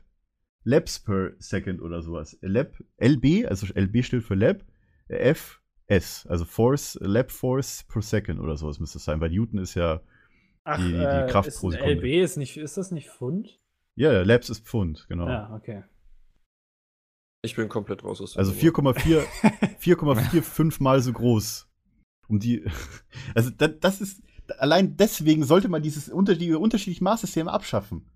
[0.64, 2.36] Labs per Second oder sowas.
[2.42, 4.62] Lab, LB, also LB steht für Lab,
[6.00, 9.74] FS, also Force, Lab Force per Second oder sowas müsste es sein, weil Newton ist
[9.74, 10.00] ja,
[10.64, 11.94] Ach, die- die äh, Kraft ist pro Sekunde.
[11.94, 13.58] LB ist nicht, ist das nicht Pfund?
[13.96, 15.28] ja, Labs ist Pfund, genau.
[15.28, 15.84] Ja, okay.
[17.44, 18.92] Ich bin komplett raus aus der Also Nummer.
[18.92, 19.24] 4,4
[19.80, 21.68] 4,45 mal so groß.
[22.28, 22.64] Um die,
[23.34, 24.22] also da, das ist,
[24.58, 28.06] allein deswegen sollte man dieses unter, die unterschiedlichen Maßsysteme abschaffen.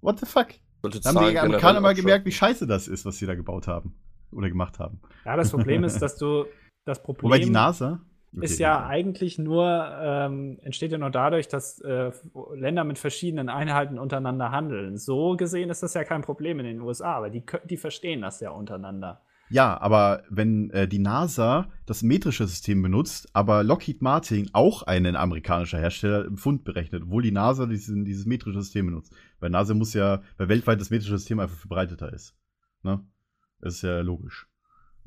[0.00, 0.48] What the fuck?
[0.82, 3.66] Sollte Da haben die Amerikaner mal gemerkt, wie scheiße das ist, was sie da gebaut
[3.68, 3.94] haben.
[4.30, 5.00] Oder gemacht haben.
[5.24, 6.44] Ja, das Problem ist, dass du
[6.88, 8.00] das Problem Wobei die NASA.
[8.32, 12.10] ist Okay, ja eigentlich nur, ähm, entsteht ja nur dadurch, dass äh,
[12.54, 14.96] Länder mit verschiedenen Einheiten untereinander handeln.
[14.96, 18.40] So gesehen ist das ja kein Problem in den USA, aber die, die verstehen das
[18.40, 19.20] ja untereinander.
[19.50, 25.16] Ja, aber wenn äh, die NASA das metrische System benutzt, aber Lockheed Martin auch einen
[25.16, 29.14] amerikanischer Hersteller im Pfund berechnet, obwohl die NASA diesen, dieses metrische System benutzt.
[29.40, 32.36] Weil NASA muss ja, weil weltweit das metrische System einfach verbreiteter ist.
[32.82, 33.02] Ne?
[33.60, 34.48] Das ist ja logisch.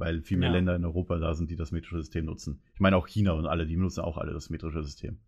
[0.01, 0.55] Weil viel mehr Ja.
[0.55, 2.63] Länder in Europa da sind, die das metrische System nutzen.
[2.73, 5.19] Ich meine auch China und alle, die benutzen auch alle das metrische System.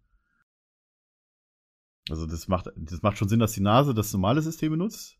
[2.09, 5.19] Also das macht, das macht schon Sinn, dass die NASA das normale System benutzt.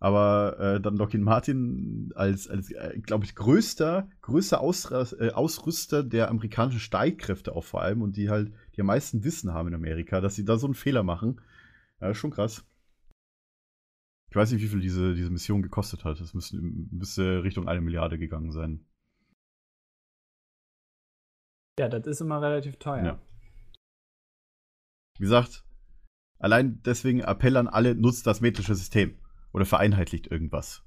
[0.00, 6.04] Aber äh, dann Lockheed Martin als, als äh, glaube ich, größter, größter Ausra äh, Ausrüster
[6.04, 9.74] der amerikanischen Streitkräfte auch vor allem und die halt, die am meisten Wissen haben in
[9.74, 11.40] Amerika, dass sie da so einen Fehler machen.
[12.02, 12.67] Ja, schon krass.
[14.30, 16.20] Ich weiß nicht, wie viel diese, diese Mission gekostet hat.
[16.20, 18.84] Das müsste, müsste Richtung eine Milliarde gegangen sein.
[21.78, 23.04] Ja, das ist immer relativ teuer.
[23.04, 23.22] Ja.
[25.16, 25.64] Wie gesagt,
[26.38, 29.18] allein deswegen Appell an alle, nutzt das metrische System.
[29.52, 30.84] Oder vereinheitlicht irgendwas.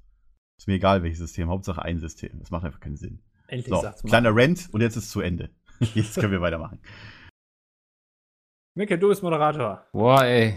[0.56, 1.48] Ist mir egal, welches System.
[1.48, 2.38] Hauptsache ein System.
[2.38, 3.22] Das macht einfach keinen Sinn.
[3.48, 5.50] Endlich So, kleiner Rant und jetzt ist es zu Ende.
[5.94, 6.78] Jetzt können wir weitermachen.
[8.76, 9.84] Micke, du bist Moderator.
[9.92, 10.56] Boah, ey.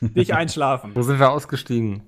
[0.00, 0.92] Nicht einschlafen.
[0.94, 2.02] Wo sind wir ausgestiegen?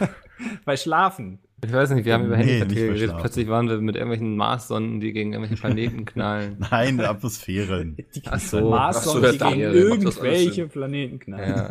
[0.64, 1.38] Bei Schlafen.
[1.64, 3.16] Ich weiß nicht, wir haben über Nee, Handyverträge nicht geredet.
[3.20, 6.56] Plötzlich waren wir mit irgendwelchen Marssonden, die gegen irgendwelche Planeten knallen.
[6.70, 7.96] Nein, Atmosphären.
[8.16, 8.70] Die Ach so.
[8.70, 10.66] Mars Ach so, Sonde, ja, die gegen irgendwelche.
[10.66, 11.48] Planeten knallen.
[11.48, 11.68] Ja.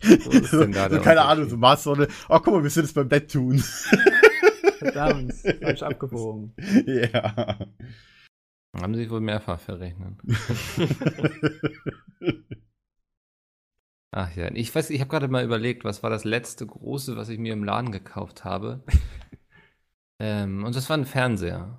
[0.30, 2.08] ist denn da so, keine Ahnung, so Marssonne.
[2.30, 3.62] Oh, guck mal, wir sind jetzt beim Bett tun.
[4.78, 6.54] Verdammt, falsch abgebogen.
[6.86, 7.58] ja.
[8.80, 10.14] Haben sie sich wohl mehrfach verrechnet.
[14.12, 17.28] Ach ja, ich weiß, ich habe gerade mal überlegt, was war das letzte große, was
[17.28, 18.82] ich mir im Laden gekauft habe.
[20.18, 21.78] ähm, und das war ein Fernseher.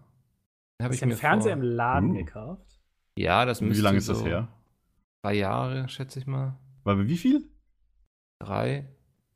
[0.79, 2.15] Den hab Hast du einen Fernseher im Laden Uh.
[2.15, 2.82] gekauft?
[3.17, 4.47] Ja, das Wie müsste lange ist so, das her?
[5.21, 6.57] Zwei Jahre, schätze ich mal.
[6.84, 7.49] Weil wie viel?
[8.39, 8.88] Drei.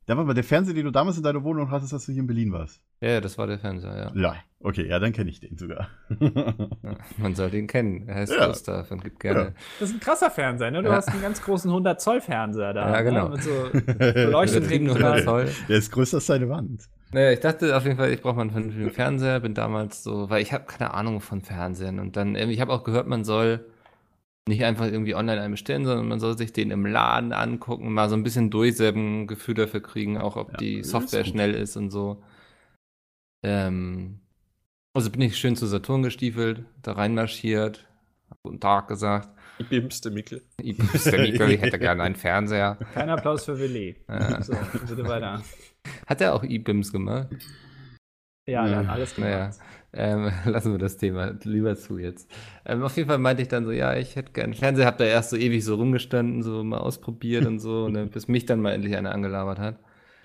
[0.06, 2.26] War mal der Fernseher, den du damals in deiner Wohnung hattest, als du hier in
[2.26, 2.80] Berlin warst.
[3.00, 4.20] Ja, ja, das war der Fernseher, ja.
[4.20, 5.88] Ja, okay, ja, dann kenne ich den sogar.
[6.18, 6.54] ja.
[7.18, 8.08] Man soll den kennen.
[8.08, 8.46] Er heißt Ja.
[8.46, 9.52] Gustav und gibt gerne.
[9.78, 10.82] Das ist ein krasser Fernseher, ne?
[10.82, 10.94] Du Ja.
[10.96, 12.90] hast einen ganz großen 100 Zoll Fernseher da.
[12.90, 13.28] Ja, genau.
[13.28, 13.34] Ne?
[13.34, 13.50] Mit so
[13.98, 15.04] beleuchteten Übertrieben Ekranen.
[15.18, 15.48] 100 Zoll.
[15.68, 16.84] Der ist größer als seine Wand.
[17.12, 19.40] Naja, ich dachte auf jeden Fall, ich brauche mal einen vernünftigen Fernseher.
[19.40, 21.98] Bin damals so, weil ich habe keine Ahnung von Fernsehen.
[22.00, 23.64] Und dann, irgendwie- ich habe auch gehört, man soll
[24.48, 28.08] nicht einfach irgendwie online einen bestellen, sondern man soll sich den im Laden angucken, mal
[28.08, 31.76] so ein bisschen durchsäben, ein Gefühl dafür kriegen, auch ob Ja, die Software schnell ist
[31.76, 32.22] und so.
[33.46, 34.18] Ähm,
[34.92, 37.86] also bin ich schön zu Saturn gestiefelt, da reinmarschiert,
[38.28, 39.28] hab guten Tag gesagt.
[39.58, 40.42] Ich bimste Mickel.
[40.60, 42.76] Ich bin der Mikkel, ich hätte gerne einen Fernseher.
[42.94, 43.96] Kein Applaus für Willi.
[44.08, 44.42] Ja.
[44.42, 44.52] So,
[44.88, 45.42] bitte weiter.
[46.06, 47.28] Hat er auch E-Bims gemacht?
[48.48, 48.76] Ja, Ja.
[48.76, 49.60] dann alles Naja, gemacht.
[49.92, 52.28] ähm, lassen wir das Thema lieber zu jetzt.
[52.64, 55.04] Ähm, auf jeden Fall meinte ich dann so, ja, ich hätte gerne Fernseher, hab da
[55.04, 58.60] erst so ewig so rumgestanden, so mal ausprobiert und so, und dann, bis mich dann
[58.60, 59.78] mal endlich einer angelabert hat.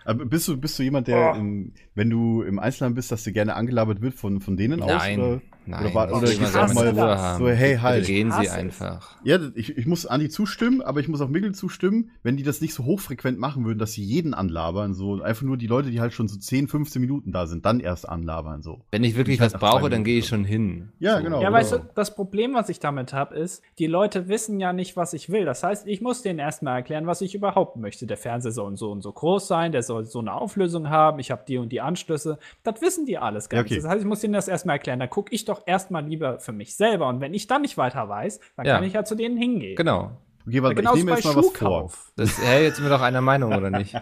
[0.05, 1.39] Aber bist du, bist du jemand, der, Oh.
[1.39, 4.89] in, wenn du im Einzelhandel bist, dass dir gerne angelabert wird von, von denen aus?
[5.19, 5.41] Oder?
[5.65, 5.85] Nein.
[5.85, 8.05] Oder war- ich oder auch selber mal so, hey, Bitte halt.
[8.05, 9.17] gehen Ich Sie einfach.
[9.23, 12.61] Ja, ich, ich muss Andi zustimmen, aber ich muss auch Mickel zustimmen, wenn die das
[12.61, 16.01] nicht so hochfrequent machen würden, dass sie jeden anlabern, so einfach nur die Leute, die
[16.01, 18.81] halt schon so 10, 15 Minuten da sind, dann erst anlabern, so.
[18.91, 20.43] Wenn ich wirklich Ich halt was zwei brauche, dann gehe ich schon.
[20.43, 20.89] hin.
[20.99, 21.23] Ja, So.
[21.23, 21.41] genau.
[21.41, 21.57] Ja, oder?
[21.57, 25.13] weißt du, das Problem, was ich damit habe, ist, die Leute wissen ja nicht, was
[25.13, 25.45] ich will.
[25.45, 28.07] Das heißt, ich muss denen erstmal erklären, was ich überhaupt möchte.
[28.07, 31.29] Der Fernseher soll so und so groß sein, der soll so eine Auflösung haben, ich
[31.31, 32.39] habe die und die Anschlüsse.
[32.63, 33.71] Das wissen die alles gar Ja, nicht.
[33.73, 33.81] okay.
[33.81, 34.99] Das heißt, ich muss denen das erstmal erklären.
[34.99, 37.07] Da gucke ich doch erstmal lieber für mich selber.
[37.07, 38.75] Und wenn ich dann nicht weiter weiß, dann Ja.
[38.75, 39.75] kann ich ja zu denen hingehen.
[39.75, 40.11] Genau.
[40.47, 41.53] Okay, warte, ich Genauso nehme bei jetzt mal was vor.
[41.55, 42.11] Schuhkauf.
[42.15, 43.95] Das, hey, jetzt sind wir doch einer Meinung, oder nicht?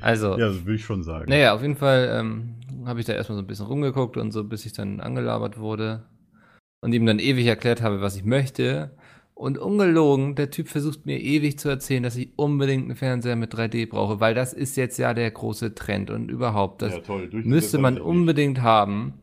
[0.00, 1.26] Also, Ja, das würde ich schon sagen.
[1.28, 2.54] Naja, auf jeden Fall ähm,
[2.86, 6.04] habe ich da erstmal so ein bisschen rumgeguckt und so, bis ich dann angelabert wurde
[6.80, 8.96] und ihm dann ewig erklärt habe, was ich möchte.
[9.34, 13.52] Und ungelogen, der Typ versucht mir ewig zu erzählen, dass ich unbedingt einen Fernseher mit
[13.52, 17.28] 3D brauche, weil das ist jetzt ja der große Trend und überhaupt, das Ja, toll.
[17.44, 18.08] müsste man ich nicht.
[18.08, 19.14] unbedingt haben.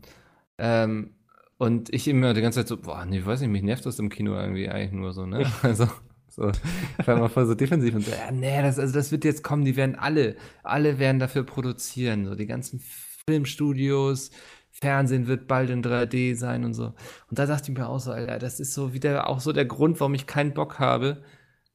[0.57, 1.15] Ähm,
[1.57, 3.99] und ich immer die ganze Zeit so, boah, nee, ich weiß nicht, mich nervt das
[3.99, 5.45] im Kino irgendwie eigentlich nur so, ne?
[5.61, 5.87] Also,
[6.27, 6.49] so,
[6.97, 9.43] ich war immer voll so defensiv und so, ja, nee, das, also das wird jetzt
[9.43, 12.81] kommen, die werden alle, alle werden dafür produzieren, so die ganzen
[13.27, 14.31] Filmstudios,
[14.71, 16.93] Fernsehen wird bald in 3D sein und so.
[17.29, 19.65] Und da dachte ich mir auch so, Alter, das ist so wieder auch so der
[19.65, 21.23] Grund, warum ich keinen Bock habe,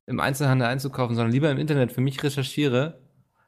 [0.07, 3.01] im Einzelhandel einzukaufen, sondern lieber im Internet für mich recherchiere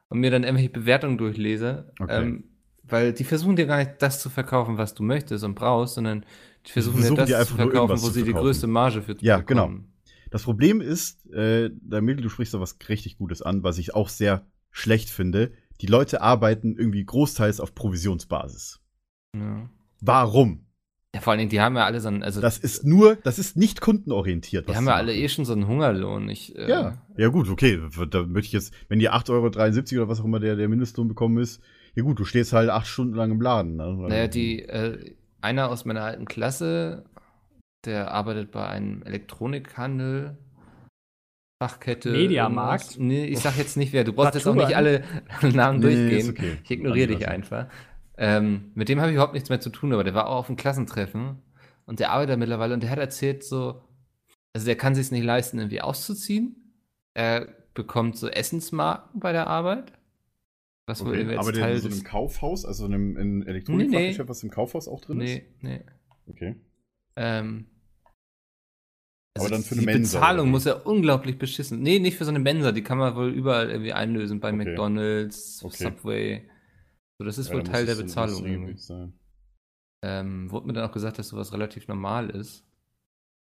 [0.09, 1.93] und mir dann irgendwelche Bewertungen durchlese.
[1.99, 2.23] Okay.
[2.23, 2.45] Ähm,
[2.91, 6.25] weil die versuchen dir gar nicht das zu verkaufen, was du möchtest und brauchst, sondern
[6.67, 8.45] die versuchen, versuchen dir das zu verkaufen, wo sie die verkaufen.
[8.45, 9.67] größte Marge für Ja, genau.
[9.67, 9.93] bekommen.
[10.31, 13.95] Das Problem ist, äh, da Mädel, du sprichst da was richtig Gutes an, was ich
[13.95, 15.53] auch sehr schlecht finde.
[15.81, 18.81] Die Leute arbeiten irgendwie großteils auf Provisionsbasis.
[19.37, 19.69] Ja.
[20.01, 20.67] Warum?
[21.15, 23.41] ja, vor allen Dingen, die haben ja alle so einen, also Das ist nur, das
[23.41, 24.69] ist nicht kundenorientiert.
[24.69, 26.29] die haben ja alle eh schon so einen Hungerlohn.
[26.29, 27.81] Ich, äh, Ja, ja gut, okay.
[28.11, 31.09] Da möchte ich jetzt, wenn die 8,73 Euro oder was auch immer der, der Mindestlohn
[31.09, 31.61] bekommen ist,
[31.95, 33.77] ja gut, du stehst halt acht Stunden lang im Laden.
[33.77, 33.95] Ne?
[34.09, 37.05] Naja, die, äh, einer aus meiner alten Klasse,
[37.85, 40.37] der arbeitet bei einem Elektronikhandel,
[41.63, 42.13] Fachkette.
[42.13, 42.99] Mediamarkt?
[42.99, 44.05] Nee, ich sag jetzt nicht wer.
[44.05, 45.05] Du brauchst jetzt auch nicht alle
[45.43, 46.19] Namen Nee, durchgehen.
[46.19, 46.57] ist okay.
[46.65, 47.67] Ich ignoriere dich einfach.
[48.17, 50.47] Ähm, mit dem habe ich überhaupt nichts mehr zu tun, aber der war auch auf
[50.47, 51.43] dem Klassentreffen
[51.87, 53.83] und der arbeitet mittlerweile und der hat erzählt so,
[54.55, 56.75] also der kann sich nicht leisten, irgendwie auszuziehen.
[57.15, 59.93] Er bekommt so Essensmarken bei der Arbeit.
[60.91, 61.23] Was Okay.
[61.37, 64.29] Aber jetzt der Teil in so einem Kaufhaus, also in einem in Elektronikfachgeschäft, Nee, nee.
[64.29, 65.77] was im Kaufhaus auch drin Nee, nee.
[65.77, 65.85] ist?
[66.29, 66.57] Okay.
[67.17, 67.67] Ähm,
[69.39, 71.81] Aber dann für die eine Mensa, Bezahlung oder muss ja unglaublich beschissen.
[71.83, 74.57] Nee, nicht für so eine Mensa, die kann man wohl überall irgendwie einlösen, bei Okay.
[74.57, 75.85] McDonalds, Okay.
[75.85, 76.51] Subway.
[77.19, 78.75] So, das ist Ja, wohl Teil der so Bezahlung.
[80.03, 82.65] Ähm, wurde mir dann auch gesagt, dass sowas relativ normal ist.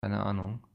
[0.03, 0.67] Keine Ahnung.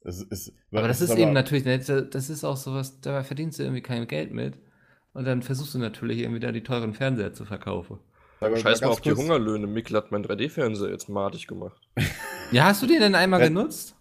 [0.00, 3.58] Es ist, Aber das es ist eben natürlich, ne, das ist auch sowas, da verdienst
[3.58, 4.58] du irgendwie kein Geld mit.
[5.14, 7.98] Und dann versuchst du natürlich irgendwie da die teuren Fernseher zu verkaufen.
[8.40, 9.66] aber Scheiß mal auf die Hungerlöhne.
[9.66, 11.80] Mikkel hat mein 3D-Fernseher jetzt madig gemacht.
[12.50, 13.48] Ja, hast du den denn einmal Ja.
[13.48, 13.96] genutzt?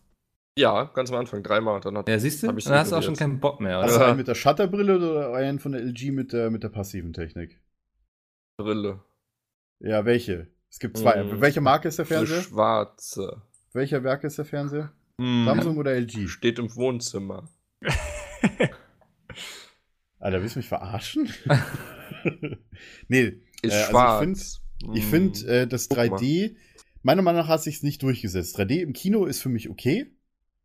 [0.59, 1.79] Ja, ganz am Anfang, dreimal.
[1.79, 2.47] Dann hat Ja, siehst du?
[2.47, 3.99] Dann hast du auch schon keinen Bock mehr, Hast oder?
[3.99, 7.13] du einen mit der Shutterbrille oder einen von der LG mit der, mit der passiven
[7.13, 7.59] Technik?
[8.57, 8.99] Brille.
[9.79, 10.47] Ja, welche?
[10.69, 11.23] Es gibt zwei.
[11.23, 11.39] Mm.
[11.41, 12.41] Welche Marke ist der Fernseher?
[12.41, 13.41] schwarze.
[13.71, 14.91] Welcher Werk ist der Fernseher?
[15.19, 16.27] Hm, Samsung oder LG?
[16.27, 17.47] Steht im Wohnzimmer.
[20.23, 21.29] Alter, willst du mich verarschen?
[23.09, 24.61] nee, Ist Äh, also ich schwarz.
[24.93, 25.09] ich Hm.
[25.09, 26.05] finde, äh, das Guck mal.
[26.07, 26.55] 3D,
[27.01, 28.57] meiner Meinung nach hat sich nicht durchgesetzt.
[28.57, 30.07] 3D im Kino ist für mich okay.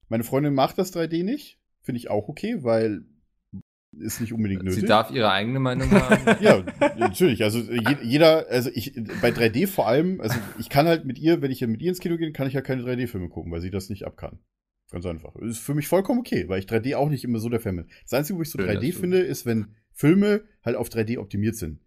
[0.08, 1.58] Meine Freundin macht das 3D nicht.
[1.82, 3.02] Finde ich auch okay, weil
[3.98, 4.80] ist nicht unbedingt nötig.
[4.82, 6.36] Sie darf ihre eigene Meinung haben.
[6.40, 6.62] Ja,
[6.96, 7.42] natürlich.
[7.42, 11.42] Also je, jeder, also ich bei 3D vor allem, also ich kann halt mit ihr,
[11.42, 13.70] wenn ich mit ihr ins Kino gehe, kann ich ja keine 3D-Filme gucken, weil sie
[13.70, 14.38] das nicht ab kann.
[14.90, 15.34] Ganz einfach.
[15.36, 17.88] Ist für mich vollkommen okay, weil ich 3D auch nicht immer so der Fan bin.
[18.04, 20.88] Das Einzige, wo ich so Schön, 3D dass du- finde, ist, wenn Filme halt auf
[20.88, 21.80] 3D optimiert sind.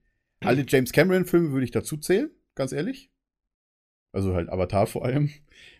[0.44, 3.10] Alle James Cameron-Filme würde ich dazu zählen, ganz ehrlich.
[4.14, 5.30] Also halt Avatar vor allem.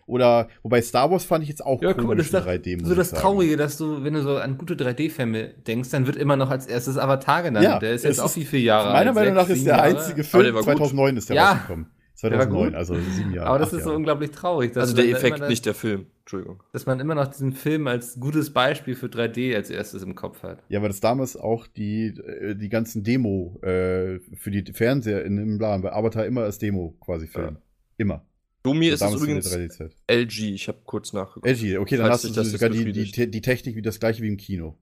[0.06, 2.78] Oder, wobei Star Wars fand ich jetzt auch Ja, mal, das ist in doch 3D,
[2.80, 3.22] muss so das sagen.
[3.22, 6.66] Traurige, dass du, wenn du so an gute 3D-Filme denkst, dann wird immer noch als
[6.66, 7.64] erstes Avatar genannt.
[7.64, 9.14] Ja, der ist jetzt auch ist- wie viele Jahre Meiner alt?
[9.16, 10.66] Meinung nach ist der einzige Film, der war gut.
[10.78, 11.86] 2009 ist der Ja, rausgekommen.
[12.22, 12.74] der war 2009, gut.
[12.74, 13.48] also sieben Jahre.
[13.48, 13.96] Aber das ist so Jahre.
[13.96, 14.72] unglaublich traurig.
[14.72, 16.06] Dass Also der Effekt, nicht der Film.
[16.22, 16.62] Entschuldigung.
[16.72, 20.42] Dass man immer noch diesen Film als gutes Beispiel für 3D als erstes im Kopf
[20.42, 20.62] hat.
[20.68, 25.36] Ja, weil das damals auch die, äh, die ganzen Demo äh, für die Fernseher in
[25.36, 27.58] dem Plan, bei Avatar immer als Demo quasi filmen.
[27.96, 28.24] Immer.
[28.62, 29.96] Domi ist es übrigens 3D-Zeit.
[30.08, 30.54] LG.
[30.54, 31.46] Ich habe kurz nachgeguckt.
[31.46, 34.28] LG, okay, dann Falls hast du sogar die, die, die Technik wie das gleiche wie
[34.28, 34.78] im Kino.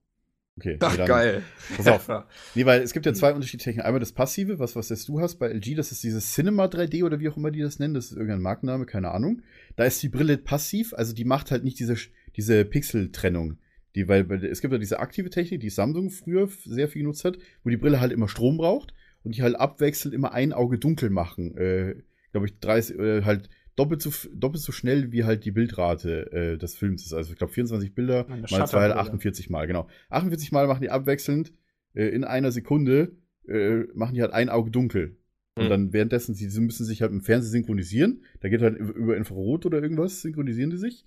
[0.58, 0.76] Okay.
[0.80, 1.42] Ach, nee, geil.
[1.76, 2.24] Pass auf.
[2.54, 3.86] Nee, weil es gibt ja zwei unterschiedliche Techniken.
[3.86, 7.04] Einmal das Passive, was, was jetzt du hast bei LG, das ist dieses Cinema 3D
[7.04, 7.94] oder wie auch immer die das nennen.
[7.94, 9.42] Das ist irgendein Markenname, keine Ahnung.
[9.76, 11.96] Da ist die Brille passiv, also die macht halt nicht diese,
[12.36, 13.58] diese Pixel-Trennung.
[13.94, 17.24] Die, weil, weil es gibt ja diese aktive Technik, die Samsung früher sehr viel genutzt
[17.24, 18.94] hat, wo die Brille halt immer Strom braucht
[19.24, 21.56] und die halt abwechselnd immer ein Auge dunkel machen.
[21.56, 21.96] Äh,
[22.32, 23.48] Glaube ich, 30, äh, halt
[23.80, 27.12] doppelt so, doppelt so schnell wie halt die Bildrate äh, des Films ist.
[27.12, 28.96] Also ich glaube 24 Bilder Eine mal zwei, halt Shutterbrille.
[29.00, 29.88] 48 Mal, genau.
[30.10, 31.52] 48 Mal machen die abwechselnd
[31.94, 33.16] äh, in einer Sekunde
[33.48, 35.16] äh, machen die halt ein Auge dunkel.
[35.56, 35.68] Und Mhm.
[35.70, 38.22] dann währenddessen, sie sie müssen sich halt im Fernsehen synchronisieren.
[38.40, 41.04] Da geht halt über Infrarot oder irgendwas, synchronisieren die sich.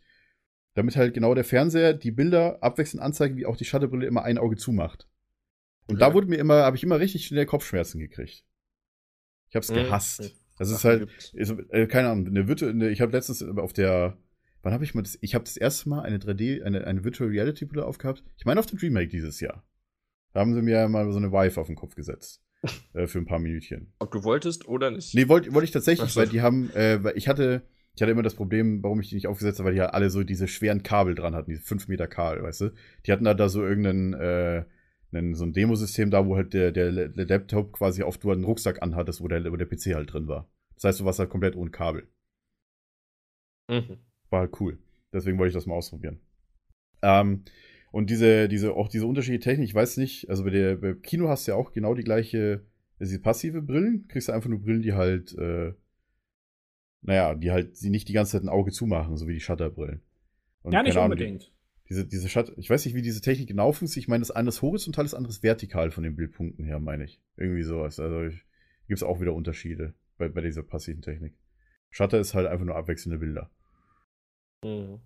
[0.73, 4.37] Damit halt genau der Fernseher die Bilder abwechselnd anzeigt, wie auch die Shutterbrille immer ein
[4.39, 5.07] Auge zumacht.
[5.87, 6.15] Und da Okay.
[6.15, 8.43] wurde mir immer, habe ich immer richtig schnell Kopfschmerzen gekriegt.
[9.49, 9.75] Ich hab's Mhm.
[9.75, 10.35] gehasst.
[10.69, 14.17] Das ist halt, ist, äh, keine Ahnung, eine Virtu eine, ich habe letztens auf der,
[14.61, 17.29] wann habe ich mal das, ich habe das erste Mal eine 3D, eine, eine Virtual
[17.29, 18.23] Reality Brille aufgehabt.
[18.37, 19.63] Ich meine auf dem Dreamake dieses Jahr.
[20.33, 22.41] Da haben sie mir mal so eine Vive auf den Kopf gesetzt.
[22.93, 23.93] äh, für ein paar Minütchen.
[23.99, 25.13] Ob du wolltest oder nicht.
[25.13, 27.63] Nee, wollte wollte ich tatsächlich, Ach weil die haben, äh, weil ich hatte,
[27.95, 30.09] ich hatte immer das Problem, warum ich die nicht aufgesetzt habe, weil die ja alle
[30.09, 32.69] so diese schweren Kabel dran hatten, diese 5 Meter Kabel, weißt du?
[33.05, 34.63] Die hatten da, da so irgendeinen, äh,
[35.15, 38.43] einen, so ein Demosystem da, wo halt der, der, der Laptop quasi auf du einen
[38.43, 40.49] Rucksack anhattest, wo der, wo der PC halt drin war.
[40.75, 42.07] Das heißt, du warst halt komplett ohne Kabel.
[43.69, 43.97] Mhm.
[44.29, 44.79] War halt cool.
[45.11, 46.19] Deswegen wollte ich das mal ausprobieren.
[47.01, 47.43] Ähm,
[47.91, 51.29] und diese, diese, auch diese unterschiedliche Technik, ich weiß nicht, also bei der bei Kino
[51.29, 52.65] hast du ja auch genau die gleiche,
[52.99, 55.73] diese passive Brillen, kriegst du einfach nur Brillen, die halt, äh,
[57.01, 60.01] naja, die halt sie nicht die ganze Zeit ein Auge zumachen, so wie die Shutterbrillen.
[60.63, 61.51] Und Ja, nicht Ahnung, die- unbedingt.
[61.89, 64.05] Diese, diese Shutter, ich weiß nicht, wie diese Technik genau funktioniert.
[64.05, 67.03] Ich meine, das eine ist horizontal, das andere ist vertikal von den Bildpunkten her, meine
[67.03, 67.21] ich.
[67.35, 67.99] Irgendwie sowas.
[67.99, 68.35] Also
[68.87, 71.35] gibt es auch wieder Unterschiede bei, bei dieser passiven Technik.
[71.89, 73.49] Shutter ist halt einfach nur abwechselnde Bilder.
[74.63, 75.01] Mhm.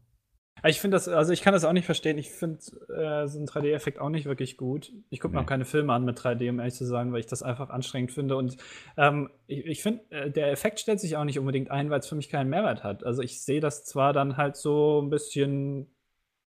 [0.65, 2.17] Ich finde das, also ich kann das auch nicht verstehen.
[2.17, 2.57] Ich finde
[2.89, 4.91] äh, so einen 3D-Effekt auch nicht wirklich gut.
[5.09, 5.45] Ich gucke mir Nee.
[5.45, 8.11] auch keine Filme an mit 3D, um ehrlich zu sagen, weil ich das einfach anstrengend
[8.11, 8.36] finde.
[8.38, 8.57] Und
[8.97, 12.07] ähm, ich, ich finde, äh, der Effekt stellt sich auch nicht unbedingt ein, weil es
[12.07, 13.03] für mich keinen Mehrwert hat.
[13.03, 15.93] Also ich sehe das zwar dann halt so ein bisschen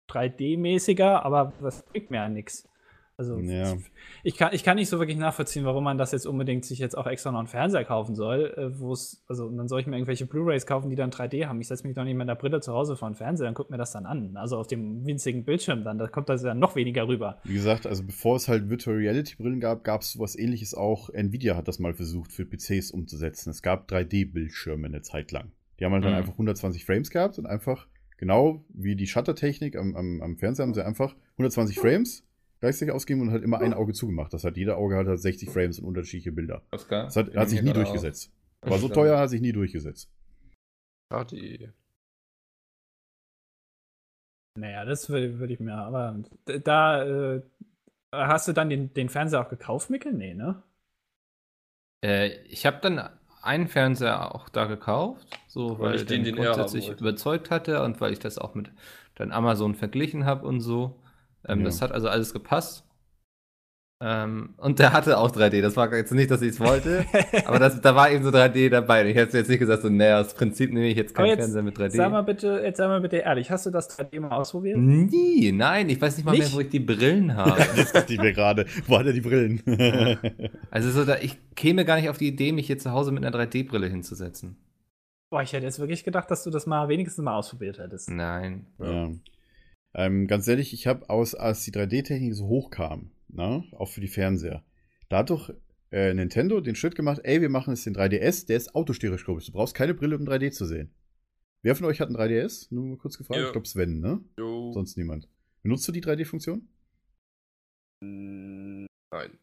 [0.10, 2.68] 3D-mäßiger, aber das bringt mir ja nichts.
[3.16, 3.76] Also Ja.
[4.24, 6.97] ich, kann, ich kann nicht so wirklich nachvollziehen, warum man das jetzt unbedingt sich jetzt
[6.97, 9.86] auch extra noch einen Fernseher kaufen soll, äh, wo es, also und dann soll ich
[9.86, 11.62] mir irgendwelche Blu-Rays kaufen, die dann 3D haben.
[11.62, 13.72] Ich setze mich doch nicht mit der Brille zu Hause vor den Fernseher und gucke
[13.72, 14.36] mir das dann an.
[14.36, 17.38] Also auf dem winzigen Bildschirm dann, da kommt das ja noch weniger rüber.
[17.43, 21.10] Wie gesagt, also bevor es halt Virtual Reality Brillen gab, gab es sowas ähnliches auch.
[21.12, 23.51] Nvidia hat das mal versucht für PCs umzusetzen.
[23.51, 25.51] Es gab 3D-Bildschirme eine Zeit lang.
[25.80, 26.18] Die haben halt dann Mhm.
[26.18, 27.86] einfach 120 Frames gehabt und einfach,
[28.24, 32.26] genau wie die Shuttertechnik am, am, am Fernseher, haben sie einfach 120 Frames
[32.61, 34.34] gleichzeitig ausgegeben und halt immer ein Auge zugemacht.
[34.34, 36.61] Das hat jeder Auge hat halt 60 Frames und unterschiedliche Bilder.
[36.71, 38.32] Das hat, hat sich nie durchgesetzt.
[38.61, 38.71] auf.
[38.71, 40.09] War so teuer, hat sich nie durchgesetzt.
[41.09, 41.74] HD.
[44.57, 46.24] Naja, das würde würd ich mir, aber
[46.63, 47.41] da äh,
[48.13, 50.13] hast du dann den, den Fernseher auch gekauft, Mikkel?
[50.13, 50.63] Nee, ne?
[52.05, 53.09] Äh, ich habe dann
[53.44, 58.00] einen Fernseher auch da gekauft, so Weil weil, ich den- den, grundsätzlich überzeugt hatte und
[58.02, 58.72] weil ich das auch mit
[59.16, 60.96] dann Amazon verglichen habe und so.
[61.48, 61.66] Ähm, Ja.
[61.66, 62.84] Das hat also alles gepasst.
[64.02, 65.62] Ähm, und der hatte auch 3D.
[65.62, 67.06] Das war jetzt nicht, dass ich es wollte,
[67.46, 69.02] aber das, da war eben so 3D dabei.
[69.02, 71.39] Und ich hätte jetzt nicht gesagt, so, naja, aus Prinzip nehme ich jetzt keinen jetzt
[71.39, 71.91] Fernseher mit 3D.
[71.91, 74.78] Sag mal bitte, jetzt sag mal bitte ehrlich, hast du das 3D mal ausprobiert?
[74.78, 76.48] Nie, nein, ich weiß nicht mal Nicht?
[76.48, 77.54] mehr, wo ich die Brillen habe.
[77.76, 78.66] Das dachte ich mir gerade.
[78.88, 79.62] Wo hat er die Brillen?
[80.70, 83.24] Also so, da, ich käme gar nicht auf die Idee, mich hier zu Hause mit
[83.24, 84.58] einer 3D-Brille hinzusetzen.
[85.30, 88.10] Boah, ich hätte jetzt wirklich gedacht, dass du das mal wenigstens mal ausprobiert hättest.
[88.10, 88.68] Nein.
[88.80, 89.12] Ja.
[89.96, 94.08] Ähm, ganz ehrlich, ich habe aus, als die 3D-Technik so hochkam, na, auch für die
[94.08, 94.64] Fernseher,
[95.10, 95.54] da hat doch
[95.92, 99.48] äh, Nintendo den Schritt gemacht, ey, wir machen jetzt den 3DS, der ist autostereoskopisch.
[99.48, 100.92] Du brauchst keine Brille, um 3D zu sehen.
[101.62, 102.68] Wer von euch hat einen 3DS?
[102.72, 103.40] Nur mal kurz gefragt.
[103.40, 103.46] Ja.
[103.48, 104.22] Ich glaube Sven, ne?
[104.38, 104.72] Jo.
[104.74, 105.30] Sonst niemand.
[105.62, 106.68] Benutzt du die 3D-Funktion?
[108.02, 109.38] Nein.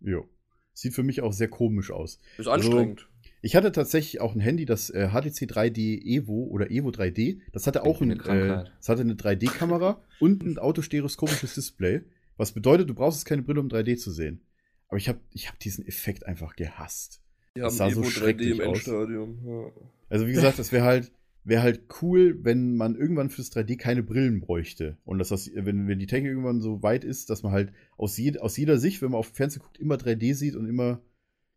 [0.00, 0.28] Jo.
[0.72, 2.18] Sieht für mich auch sehr komisch aus.
[2.36, 3.08] Ist anstrengend.
[3.42, 7.40] Ich hatte tatsächlich auch ein Handy, das äh, HTC 3D Evo oder Evo 3D.
[7.52, 8.72] Das hatte auch Eine ein, äh, Krankheit.
[8.78, 12.02] das hatte eine 3D-Kamera und ein autostereoskopisches Display.
[12.36, 14.42] Was bedeutet, du brauchst jetzt keine Brille, um 3D zu sehen.
[14.88, 17.22] Aber ich habe ich hab diesen Effekt einfach gehasst.
[17.56, 18.66] Die Das sah so Evo 3D schrecklich im aus.
[18.66, 19.38] Endstadium.
[19.44, 19.72] Ja.
[20.08, 21.12] Also wie gesagt, das wäre halt,
[21.44, 24.98] wäre halt cool, wenn man irgendwann fürs 3D keine Brillen bräuchte.
[25.04, 28.16] Und dass das, wenn, wenn die Technik irgendwann so weit ist, dass man halt aus,
[28.16, 31.00] jed, aus jeder Sicht, wenn man auf Fernsehen guckt, immer 3D sieht und immer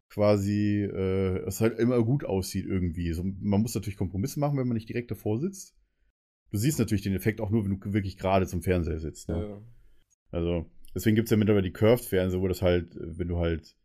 [0.10, 3.14] quasi, äh, es halt immer gut aussieht irgendwie.
[3.14, 5.76] So, man muss natürlich Kompromisse machen, wenn man nicht direkt davor sitzt.
[6.52, 9.30] Du siehst natürlich den Effekt auch nur, wenn du wirklich gerade zum Fernseher sitzt.
[9.30, 9.50] Ne?
[9.50, 9.62] Ja.
[10.32, 13.76] Also, deswegen gibt es ja mittlerweile die Curved-Fernseher, wo das halt, äh, wenn du halt,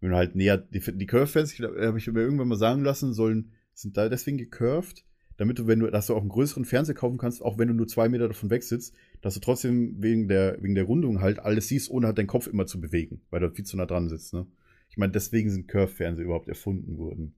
[0.00, 3.52] wenn du halt näher, die, die Curved-Fernseher, habe ich mir irgendwann mal sagen lassen, sollen,
[3.72, 5.04] sind da deswegen gecurved,
[5.36, 7.74] damit du, wenn du, dass du auch einen größeren Fernseher kaufen kannst, auch wenn du
[7.74, 11.40] nur zwei Meter davon weg sitzt, dass du trotzdem wegen der, wegen der Rundung halt
[11.40, 14.08] alles siehst, ohne halt deinen Kopf immer zu bewegen, weil du viel zu nah dran
[14.08, 14.46] sitzt, ne?
[14.90, 17.34] Ich meine, deswegen sind Curved-Fernseher überhaupt erfunden worden.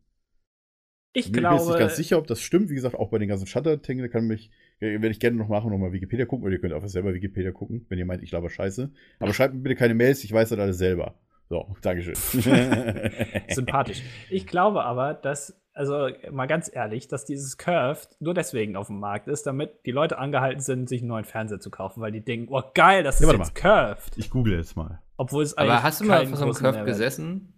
[1.15, 2.69] Ich Ich bin mir jetzt nicht glaube, ganz sicher, ob das stimmt.
[2.69, 4.51] Wie gesagt, auch bei den ganzen Shutter-Dingen, da kann mich, äh,
[4.81, 7.87] werde ich gerne noch machen, nochmal Wikipedia gucken, oder ihr könnt auch selber Wikipedia gucken,
[7.89, 8.91] wenn ihr meint, ich laber Scheiße.
[9.21, 11.15] Aber schreibt mir bitte keine Mails, ich weiß das alles selber.
[11.49, 12.15] So, Dankeschön.
[13.49, 14.03] sympathisch.
[14.31, 18.99] Ich glaube aber, dass, also mal ganz ehrlich, dass dieses Curved nur deswegen auf dem
[19.01, 22.25] Markt ist, damit die Leute angehalten sind, sich einen neuen Fernseher zu kaufen, weil die
[22.25, 24.13] denken, oh geil, das ist Ja, jetzt Curved.
[24.17, 25.01] ich google jetzt mal.
[25.17, 27.53] Obwohl es eigentlich Aber hast du mal auf so einem großen Curve Mehrwert- gesessen?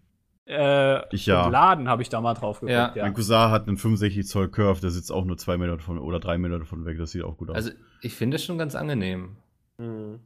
[0.48, 1.46] Äh, Ich ja.
[1.48, 2.92] Laden habe ich da mal drauf geguckt, Ja.
[2.94, 3.02] ja.
[3.04, 6.18] Mein Cousin hat einen 65 Zoll Curve, der sitzt auch nur zwei Meter davon oder
[6.20, 6.96] drei Meter davon weg.
[6.98, 7.56] Das sieht auch gut aus.
[7.56, 7.70] Also,
[8.00, 9.36] ich finde es schon ganz angenehm.
[9.78, 10.20] Mhm.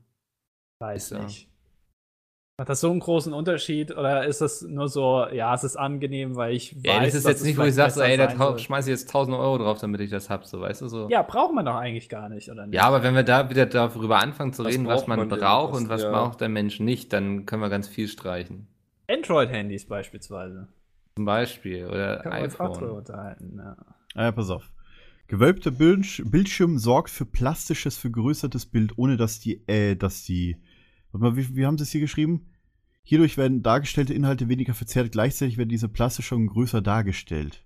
[0.81, 1.25] Weiß Ja.
[1.25, 1.49] nicht.
[2.61, 6.37] Hat das so einen großen Unterschied oder ist das nur so, ja, es ist angenehm,
[6.37, 8.16] weil ich Ja, weiß, das ist dass jetzt es nicht, wo ich sage, so, ey,
[8.16, 8.59] da sein tau- soll.
[8.61, 11.09] schmeiß ich jetzt 1000 Euro drauf, damit ich das hab, so, weißt du, so.
[11.09, 12.75] Ja, braucht man doch eigentlich gar nicht, oder nicht?
[12.77, 15.75] Ja, aber wenn wir da wieder darüber anfangen zu Was reden, was man, man braucht
[15.75, 16.11] und was ja.
[16.11, 18.68] braucht der Mensch nicht, dann können wir ganz viel streichen.
[19.09, 20.69] Android-Handys beispielsweise.
[21.17, 21.87] Zum Beispiel.
[21.87, 22.99] Oder Kann man uns auch drüber iPhone.
[22.99, 23.77] unterhalten, ja.
[24.15, 24.71] Ah, ja, pass auf.
[25.29, 30.57] Gewölbter Bildsch Bildschirm sorgt für plastisches, vergrößertes Bild, ohne dass die, äh, dass die.
[31.11, 32.47] Warte mal, wie, wie haben sie es hier geschrieben?
[33.03, 37.65] Hierdurch werden dargestellte Inhalte weniger verzerrt, gleichzeitig werden diese plastischer und größer dargestellt.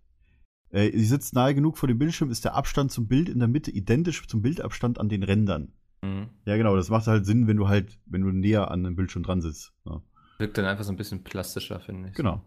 [0.71, 3.49] Äh, sie sitzt nahe genug vor dem Bildschirm, ist der Abstand zum Bild in der
[3.49, 5.73] Mitte identisch zum Bildabstand an den Rändern.
[6.03, 6.29] Mhm.
[6.45, 9.23] Ja, genau, das macht halt Sinn, wenn du halt, wenn du näher an dem Bildschirm
[9.23, 9.73] dran sitzt.
[9.85, 10.03] Ja,
[10.39, 12.15] Wirkt dann einfach so ein bisschen plastischer, finde ich.
[12.15, 12.43] genau.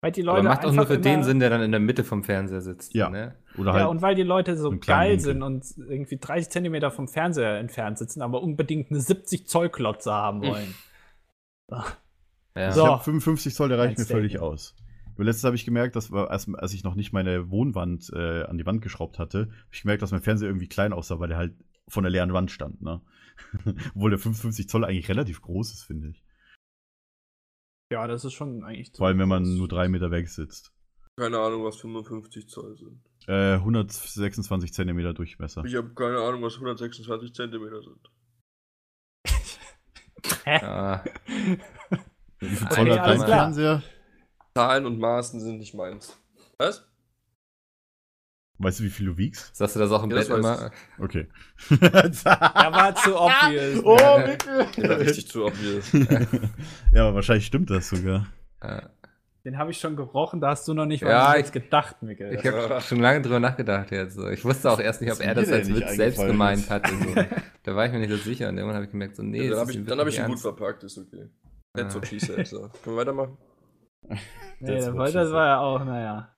[0.00, 2.02] Weil die Leute Aber macht auch nur für den Sinn, der dann in der Mitte
[2.02, 2.92] vom Fernseher sitzt.
[2.92, 3.08] Ja.
[3.08, 3.36] Ne?
[3.56, 3.88] Oder Ja, halt.
[3.88, 5.20] und weil die Leute so geil Winkel.
[5.20, 10.12] sind und irgendwie 30 Zentimeter vom Fernseher entfernt sitzen, aber unbedingt eine 70 Zoll Klotze
[10.12, 10.74] haben wollen.
[12.56, 12.72] Ja.
[12.72, 12.82] So.
[12.82, 14.74] Ich hab 55 Zoll, der reicht mir völlig aus.
[15.16, 18.58] Nur letztes habe ich gemerkt, dass als, als ich noch nicht meine Wohnwand äh, an
[18.58, 21.38] die Wand geschraubt hatte, habe ich gemerkt, dass mein Fernseher irgendwie klein aussah, weil der
[21.38, 21.54] halt
[21.86, 22.82] von der leeren Wand stand.
[22.82, 23.00] Ne?
[23.94, 26.24] Obwohl der 55 Zoll eigentlich relativ groß ist, finde ich.
[27.92, 28.90] Ja, das ist schon eigentlich.
[28.96, 30.72] Vor allem, wenn man nur drei Meter weg sitzt.
[31.18, 33.02] Keine Ahnung, was 55 Zoll sind.
[33.28, 35.62] Äh, 126 Zentimeter Durchmesser.
[35.66, 38.10] Ich habe keine Ahnung, was 126 Zentimeter sind.
[40.46, 41.04] Ja.
[42.38, 43.20] Wie viel Zoll hat dein.
[43.20, 43.82] Fernseher?
[44.54, 46.18] Zahlen und Maßen sind nicht meins.
[46.58, 46.90] Was?
[48.62, 49.54] Weißt du, wie viel du wiegst?
[49.56, 50.70] Sagst du das auch im Ja, das Bett immer?
[50.98, 51.26] Okay.
[51.70, 53.82] Der war zu obvious.
[53.84, 54.18] oh?
[54.26, 54.66] Mikkel.
[54.76, 55.92] Ja, richtig zu obvious.
[56.92, 58.26] ja, aber wahrscheinlich stimmt das sogar.
[58.62, 58.90] Ja.
[59.44, 62.34] Den habe ich schon gerochen, da hast du noch nicht Ja, was ich- gedacht, Mikkel.
[62.34, 64.16] Ich habe schon lange drüber nachgedacht jetzt.
[64.16, 66.92] Ich wusste auch erst nicht, ob er das als Witz selbst gemeint hatte.
[66.96, 67.14] So.
[67.64, 69.50] Da war ich mir nicht so sicher und irgendwann habe ich gemerkt, so, nee, dann
[69.50, 71.28] das habe ich, dann hab ich ihn gut verpackt, ist okay.
[71.76, 71.82] Ja.
[71.82, 72.46] That's what she said.
[72.46, 72.68] So.
[72.84, 73.36] Können wir weitermachen?
[74.60, 74.94] nee, das said.
[75.32, 76.28] war ja auch, naja.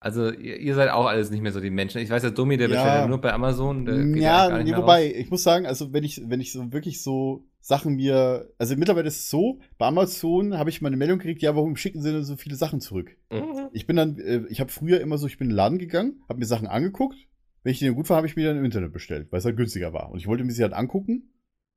[0.00, 2.00] Also, ihr, ihr seid auch alles nicht mehr so die Menschen.
[2.00, 2.74] Ich weiß, der Domi, der Ja.
[2.74, 4.16] bestellt ja nur bei Amazon.
[4.16, 5.14] Ja, nee, wobei, raus.
[5.16, 9.08] ich muss sagen, also wenn ich, wenn ich so wirklich so Sachen mir, also mittlerweile
[9.08, 12.12] ist es so, bei Amazon habe ich mal eine Meldung gekriegt, ja, warum schicken sie
[12.12, 13.14] denn so viele Sachen zurück?
[13.30, 13.68] Mhm.
[13.72, 16.22] Ich bin dann, äh, ich habe früher immer so, ich bin in den Laden gegangen,
[16.30, 17.16] habe mir Sachen angeguckt,
[17.62, 19.44] wenn ich die dann gut war, habe ich mir dann im Internet bestellt, weil es
[19.44, 20.10] halt günstiger war.
[20.10, 21.28] Und ich wollte mir sie halt angucken.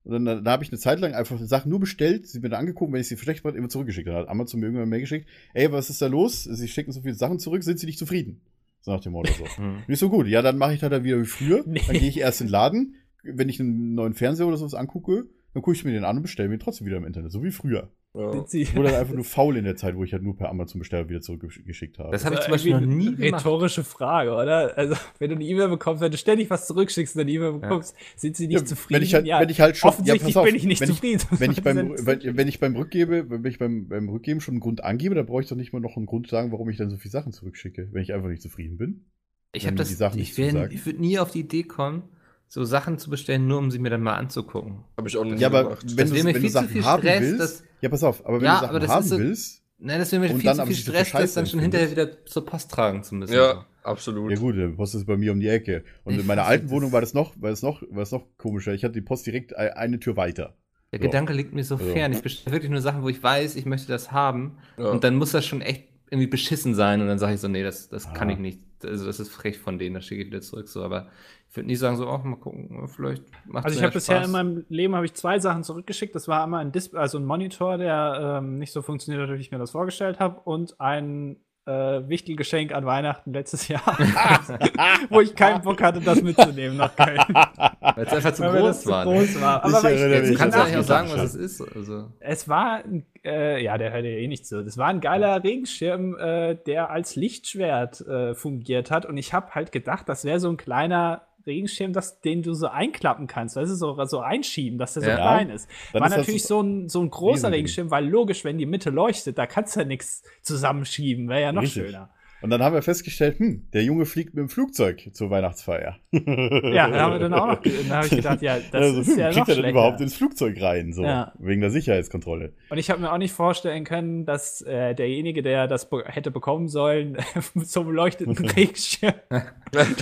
[0.03, 2.49] Und dann, da, da habe ich eine Zeit lang einfach Sachen nur bestellt, sie mir
[2.49, 4.07] dann angeguckt, wenn ich sie schlecht war, immer zurückgeschickt.
[4.07, 6.43] Dann hat Amazon mir irgendwann mehr geschickt, ey, was ist da los?
[6.43, 8.41] Sie schicken so viele Sachen zurück, sind sie nicht zufrieden?
[8.81, 9.45] So nach dem Motto so.
[9.55, 9.83] Hm.
[9.87, 10.27] Nicht so gut.
[10.27, 11.63] Ja, dann mache ich halt dann wieder wie früher.
[11.65, 11.81] Nee.
[11.87, 12.95] Dann gehe ich erst in den Laden.
[13.23, 16.23] Wenn ich einen neuen Fernseher oder sowas angucke, dann gucke ich mir den an und
[16.23, 17.31] bestelle mir ihn trotzdem wieder im Internet.
[17.31, 17.89] So wie früher.
[18.15, 18.45] Ja.
[18.51, 20.77] Ich wurde dann einfach nur faul in der Zeit, wo ich halt nur per Amazon
[20.77, 22.11] Besteller wieder zurückgeschickt habe.
[22.11, 23.41] Das habe ich zum Beispiel noch nie eine gemacht.
[23.43, 24.77] Rhetorische Frage, oder?
[24.77, 27.95] Also, wenn du eine E-Mail bekommst, wenn du ständig was zurückschickst und eine E-Mail bekommst,
[28.15, 28.97] sind sie nicht Ja, zufrieden?
[28.97, 31.21] Wenn ich halt, ja, wenn ich halt schon, offensichtlich auf, bin ich nicht wenn zufrieden.
[31.39, 34.61] wenn ich beim, wenn, wenn ich beim Rückgebe, wenn ich beim, beim Rückgeben schon einen
[34.61, 36.91] Grund angebe, dann brauche ich doch nicht mal noch einen Grund sagen, warum ich dann
[36.91, 39.05] so viele Sachen zurückschicke, wenn ich einfach nicht zufrieden bin.
[39.53, 42.03] Ich habe das, die Sachen ich, nicht wär- ich würde nie auf die Idee kommen,
[42.47, 44.83] so Sachen zu bestellen, nur um sie mir dann mal anzugucken.
[44.97, 45.85] Habe ich auch noch nie Ja, aber gemacht.
[45.87, 48.03] wenn Das du, wenn viel du zu Sachen viel haben Stress, willst, das- ja, pass
[48.03, 50.21] auf, aber wenn Ja, du Sachen aber das haben ist so- willst, Nein, das wäre
[50.21, 53.03] mir Und viel dann zu viel Stress, das dann schon hinterher wieder zur Post tragen
[53.03, 53.33] zu müssen.
[53.33, 54.31] Ja, absolut.
[54.31, 55.83] Ja gut, die Post ist bei mir um die Ecke.
[56.05, 58.25] Und Ich in meiner alten Wohnung war das noch, war das noch, war das noch
[58.37, 58.73] komischer.
[58.73, 60.55] Ich hatte die Post direkt e- eine Tür weiter.
[60.93, 61.05] Der So.
[61.05, 61.91] Gedanke liegt mir so Also.
[61.91, 62.13] fern.
[62.13, 64.57] Ich bestelle wirklich nur Sachen, wo ich weiß, ich möchte das haben.
[64.77, 64.85] Ja.
[64.85, 67.01] Und dann muss das schon echt irgendwie beschissen sein.
[67.01, 68.33] Und dann sage ich so, nee, das, das kann Ah.
[68.33, 68.59] ich nicht.
[68.85, 70.67] Also das ist frech von denen, das schicke ich wieder zurück.
[70.67, 71.07] So, aber
[71.49, 74.31] ich würde nie sagen, so, ach, mal gucken, vielleicht macht Also ich habe bisher in
[74.31, 76.15] meinem Leben habe ich zwei Sachen zurückgeschickt.
[76.15, 79.41] Das war einmal ein Display, also ein Monitor, der ähm, nicht so funktioniert hat, wie
[79.41, 81.71] ich mir das vorgestellt habe, und ein äh,
[82.07, 83.81] Wichtelgeschenk an Weihnachten letztes Jahr,
[85.09, 87.17] wo ich keinen Bock hatte, das mitzunehmen nach Köln.
[87.19, 89.05] Weil es einfach zu groß das zu war.
[89.05, 89.11] ne?
[89.11, 89.65] groß war.
[89.65, 91.61] Ich Aber ich Du kannst ja an eigentlich auch sagen, was es ist.
[91.75, 92.11] Also.
[92.19, 94.61] Es war, ein- äh, ja, der hört ja eh nicht so.
[94.61, 99.05] Das war ein geiler Regenschirm, äh, der als Lichtschwert äh, fungiert hat.
[99.05, 102.67] Und ich habe halt gedacht, das wäre so ein kleiner Regenschirm, das, den du so
[102.67, 103.55] einklappen kannst.
[103.55, 105.15] Weißt du, so, so einschieben, dass der so Ja.
[105.15, 105.69] klein ist.
[105.91, 107.51] War ist natürlich so- ein, so ein großer.
[107.51, 111.27] Regenschirm, weil logisch, wenn die Mitte leuchtet, da kannst du ja nichts zusammenschieben.
[111.29, 111.83] Wäre ja noch Richtig.
[111.87, 112.09] schöner.
[112.41, 115.95] Und dann haben wir festgestellt, hm, der Junge fliegt mit dem Flugzeug zur Weihnachtsfeier.
[116.11, 119.07] Ja, da haben wir dann auch noch, dann habe ich gedacht, ja, das also, ist
[119.11, 120.91] hm, ja kriegt noch er denn überhaupt ins Flugzeug rein?
[120.91, 121.31] So, Ja.
[121.39, 122.51] wegen der Sicherheitskontrolle.
[122.69, 126.31] Und ich habe mir auch nicht vorstellen können, dass äh, derjenige, der das be hätte
[126.31, 127.15] bekommen sollen,
[127.63, 129.13] zum leuchtenden Regenschirm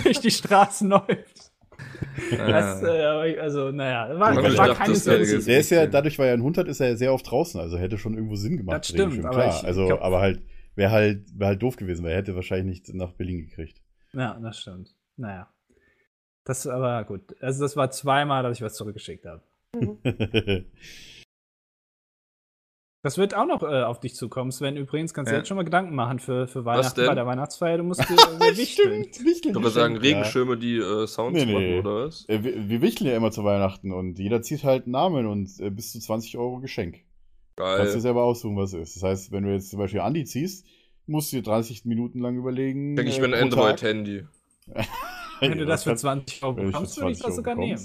[0.02, 1.31] durch die Straßen läuft.
[2.30, 5.44] Das, äh, also, naja, war, war gedacht, keine Sensi.
[5.44, 7.60] Der ist ja, dadurch, weil er ein Hund hat, ist er ja sehr oft draußen,
[7.60, 8.78] also hätte schon irgendwo Sinn gemacht.
[8.80, 9.58] Das stimmt, Regenschirm, aber klar.
[9.60, 10.42] ich- also, glaub- aber halt,
[10.74, 13.80] wäre halt, wär halt doof gewesen, weil er hätte wahrscheinlich nicht nach Berlin gekriegt.
[14.14, 14.94] Ja, das stimmt.
[15.16, 15.48] Naja.
[16.44, 17.36] Das aber gut.
[17.40, 19.42] Also, das war zweimal, dass ich was zurückgeschickt habe.
[23.04, 24.52] Das wird auch noch äh, auf dich zukommen.
[24.52, 25.38] Sven, übrigens kannst du Ja.
[25.40, 27.78] jetzt schon mal Gedanken machen für, für Weihnachten bei der Weihnachtsfeier.
[27.78, 29.06] Du musst dir äh, wichteln.
[29.10, 30.00] Ich würde sagen, Ja.
[30.00, 31.52] Regenschirme, die äh, Sounds Nee, nee.
[31.80, 32.28] machen, oder was?
[32.28, 35.50] Äh, Wir, wir wichteln ja immer zu Weihnachten und jeder zieht halt einen Namen und
[35.58, 37.00] äh, bis zu 20 Euro Geschenk.
[37.56, 38.00] Kannst du Geil.
[38.00, 38.96] selber aussuchen, was es ist.
[38.96, 40.64] Das heißt, wenn du jetzt zum Beispiel Andi ziehst,
[41.06, 42.94] musst du dir 30 Minuten lang überlegen.
[42.94, 43.42] Denke ich äh, mir ein.
[43.42, 44.26] Android-Handy.
[45.40, 47.80] Wenn du das für kannst- 20 Euro bekommst, würde ich 20 das sogar nehmen.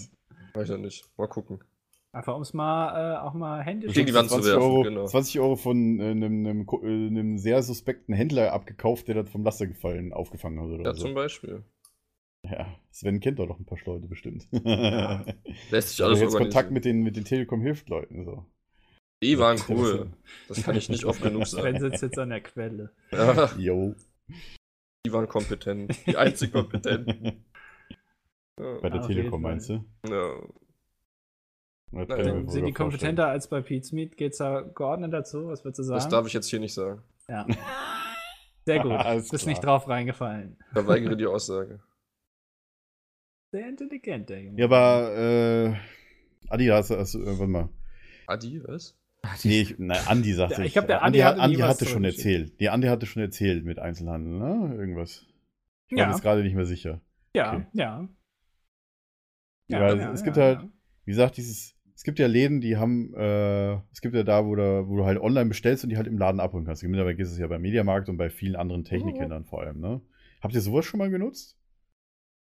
[0.53, 1.05] Weiß ja nicht.
[1.17, 1.59] Mal gucken.
[2.17, 4.81] Einfach um es mal äh, auch mal händisch Gegen die Wand zu 20 werfen, Euro,
[4.81, 5.05] genau.
[5.05, 9.43] 20 Euro von äh, einem, einem, äh, einem sehr suspekten Händler abgekauft, der das vom
[9.43, 11.05] Laster gefallen aufgefangen hat oder Ja, so.
[11.05, 11.63] zum Beispiel.
[12.43, 14.47] Ja, Sven kennt doch noch ein paar Leute bestimmt.
[15.69, 18.25] Lässt sich alles jetzt Kontakt mit den, mit den Telekom-Hilft-Leuten.
[18.25, 18.45] So.
[19.21, 20.11] Die waren cool.
[20.47, 21.79] Das kann ich nicht oft genug Sven sagen.
[21.79, 22.93] sitzt jetzt an der Quelle.
[23.11, 23.93] Ja, Yo.
[25.05, 25.95] die waren kompetent.
[26.07, 27.45] Die einzig kompetenten.
[28.59, 28.79] Ja.
[28.81, 29.85] Bei der Telekom meinst du?
[30.09, 30.33] Ja.
[31.91, 32.73] Mir Sind wohl die vorstellen.
[32.73, 34.17] kompetenter als bei Pete's Meat?
[34.17, 35.47] Geht's da geordnet dazu?
[35.47, 35.97] Was würdest du sagen?
[35.99, 37.01] Das darf ich jetzt hier nicht sagen.
[37.29, 37.45] Ja.
[38.65, 38.91] Sehr gut.
[38.91, 39.45] Bist klar.
[39.49, 40.57] nicht drauf reingefallen.
[40.73, 41.79] Verweigere die Aussage.
[43.51, 44.59] Sehr intelligent, der Junge.
[44.59, 45.75] Ja, aber, äh,
[46.49, 47.69] Adi, hast du, hast du, warte mal.
[48.27, 48.97] Adi, was?
[49.43, 50.73] Nee, ich, nein, Andi sagte Ja, ich ich.
[50.73, 52.53] glaub, der Andi, Andi hatte Andi hatte schon erzählt.
[52.59, 54.75] Nee, Andi hatte schon erzählt mit Einzelhandel, ne?
[54.75, 55.25] Irgendwas.
[55.85, 56.11] Ich bin Ja.
[56.11, 57.01] jetzt gerade nicht mehr sicher.
[57.33, 57.65] Ja, Okay.
[57.73, 58.07] ja.
[59.69, 60.61] Ja, es gibt halt-
[61.05, 64.53] Wie gesagt, dieses, es gibt ja Läden, die haben, äh, es gibt ja da, wo
[64.55, 66.83] du, wo du halt online bestellst und die halt im Laden abholen kannst.
[66.83, 69.99] Mittlerweile gibt es ja beim Mediamarkt und bei vielen anderen Technikhändlern vor allem, ne?
[70.41, 71.57] Habt ihr sowas schon mal genutzt?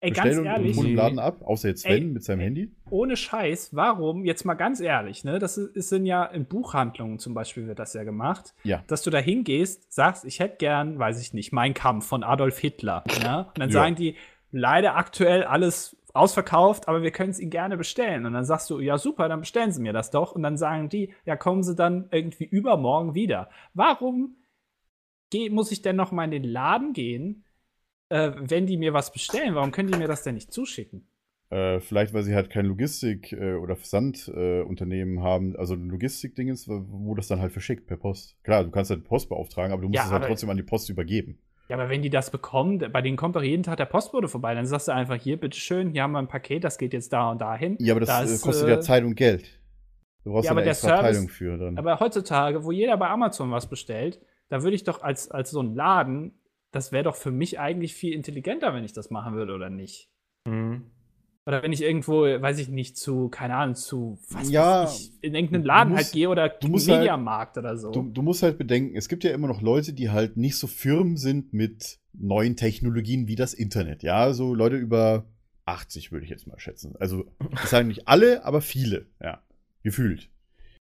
[0.02, 1.42] Ey, ganz Bestellen und- ehrlich, und im Laden ab?
[1.42, 2.44] Außer jetzt Sven Ey, mit seinem ey.
[2.46, 2.72] Handy?
[2.90, 7.34] ohne Scheiß, warum, jetzt mal ganz ehrlich, ne, das ist, sind ja in Buchhandlungen zum
[7.34, 8.82] Beispiel wird das ja gemacht, Ja.
[8.86, 12.58] dass du da hingehst, sagst, ich hätte gern, weiß ich nicht, Mein Kampf von Adolf
[12.58, 13.74] Hitler, ja, und dann Ja.
[13.74, 14.14] sagen die,
[14.52, 18.26] leider aktuell alles ausverkauft, aber wir können es ihnen gerne bestellen.
[18.26, 20.32] Und dann sagst du, ja super, dann bestellen sie mir das doch.
[20.32, 23.50] Und dann sagen die, ja kommen sie dann irgendwie übermorgen wieder.
[23.74, 24.36] Warum
[25.30, 27.44] geh, muss ich denn noch mal in den Laden gehen,
[28.10, 29.54] äh, wenn die mir was bestellen?
[29.54, 31.08] Warum können die mir das denn nicht zuschicken?
[31.50, 36.48] Äh, vielleicht, weil sie halt kein Logistik- äh, oder Versandunternehmen äh, haben, also ein Logistikding
[36.48, 38.36] ist, wo das dann halt verschickt per Post.
[38.44, 40.62] Klar, du kannst halt Post beauftragen, aber du musst Ja, es halt trotzdem an die
[40.62, 41.38] Post übergeben.
[41.70, 44.54] Ja, aber wenn die das bekommen, bei denen kommt doch jeden Tag der Postbote vorbei.
[44.56, 47.30] Dann sagst du einfach, hier, bitteschön, hier haben wir ein Paket, das geht jetzt da
[47.30, 47.76] und dahin.
[47.78, 49.44] Ja, aber das Da äh, kostet äh, ja Zeit und Geld.
[50.24, 51.78] Du brauchst Ja, ja, aber eine der extra Service- Abteilung für dann.
[51.78, 55.62] Aber heutzutage, wo jeder bei Amazon was bestellt, da würde ich doch als, als so
[55.62, 56.32] ein Laden,
[56.72, 60.10] das wäre doch für mich eigentlich viel intelligenter, wenn ich das machen würde, oder nicht?
[60.46, 60.90] Mhm.
[61.46, 65.12] Oder wenn ich irgendwo, weiß ich nicht, zu, keine Ahnung, zu, was Ja, weiß ich,
[65.22, 67.90] in irgendeinen Laden musst- halt gehe oder du musst halt- Mediamarkt oder so.
[67.92, 70.66] Du, du musst halt bedenken, es gibt ja immer noch Leute, die halt nicht so
[70.66, 74.02] firm sind mit neuen Technologien wie das Internet.
[74.02, 75.24] Ja, so Leute über
[75.64, 76.94] 80 würde ich jetzt mal schätzen.
[76.98, 79.40] Also, ich sage nicht alle, aber viele, ja,
[79.82, 80.28] gefühlt.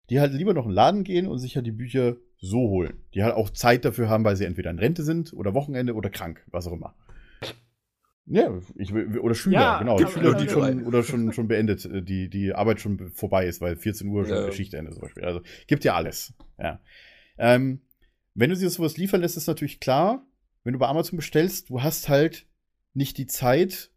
[0.10, 2.93] Die halt lieber noch in den Laden gehen und sich halt die Bücher so holen.
[3.14, 6.10] Die halt auch Zeit dafür haben, weil sie entweder in Rente sind oder Wochenende oder
[6.10, 6.95] krank, was auch immer.
[8.30, 9.98] Ja, ich, oder Schüler, Ja, genau.
[9.98, 13.62] Die Schüler, die schon oder schon, schon beendet, äh, die, die Arbeit schon vorbei ist,
[13.62, 14.52] weil 14 Uhr schon Ja.
[14.52, 15.24] Schichtende zum Beispiel.
[15.24, 16.34] Also gibt ja alles.
[16.60, 16.82] Ja.
[17.38, 17.82] Ähm,
[18.34, 20.26] wenn du dir sowas liefern lässt, ist natürlich klar,
[20.64, 22.46] wenn du bei Amazon bestellst, du hast halt
[22.94, 23.92] nicht die Zeit,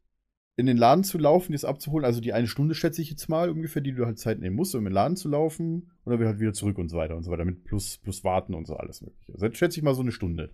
[0.56, 2.04] in den Laden zu laufen, das abzuholen.
[2.04, 4.74] Also die eine Stunde schätze ich jetzt mal ungefähr, die du halt Zeit nehmen musst,
[4.74, 5.90] um in den Laden zu laufen.
[6.04, 7.44] Dann wieder halt wieder zurück und so weiter und so weiter.
[7.44, 9.32] Mit plus, plus warten und so alles mögliche.
[9.32, 10.50] Also jetzt schätze ich mal so eine Stunde.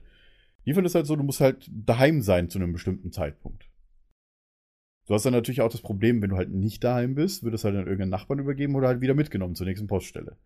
[0.66, 3.70] Liefern ist halt so, du musst halt daheim sein zu einem bestimmten Zeitpunkt.
[5.06, 7.62] Du hast dann natürlich auch das Problem, wenn du halt nicht daheim bist, wird es
[7.62, 10.36] halt an irgendeinen Nachbarn übergeben oder halt wieder mitgenommen zur nächsten Poststelle.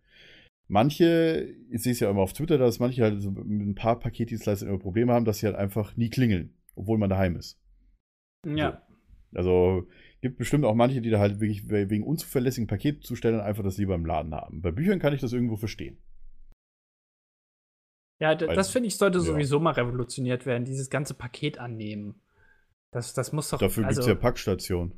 [0.67, 3.99] Manche, ich sehe es ja immer auf Twitter, dass manche halt so mit ein paar
[3.99, 7.59] Paketdienstleistern immer Probleme haben, dass sie halt einfach nie klingeln, obwohl man daheim ist.
[8.45, 8.85] Ja.
[9.33, 9.87] Also
[10.21, 14.05] gibt bestimmt auch manche, die da halt wirklich wegen unzuverlässigen Paketzustellern einfach das lieber im
[14.05, 14.61] Laden haben.
[14.61, 15.97] Bei Büchern kann ich das irgendwo verstehen.
[18.21, 19.23] Ja, das finde ich, sollte ja.
[19.23, 22.21] sowieso mal revolutioniert werden, dieses ganze Paket annehmen.
[22.91, 23.57] Das, das muss doch.
[23.57, 24.93] Dafür also, gibt es ja Packstationen.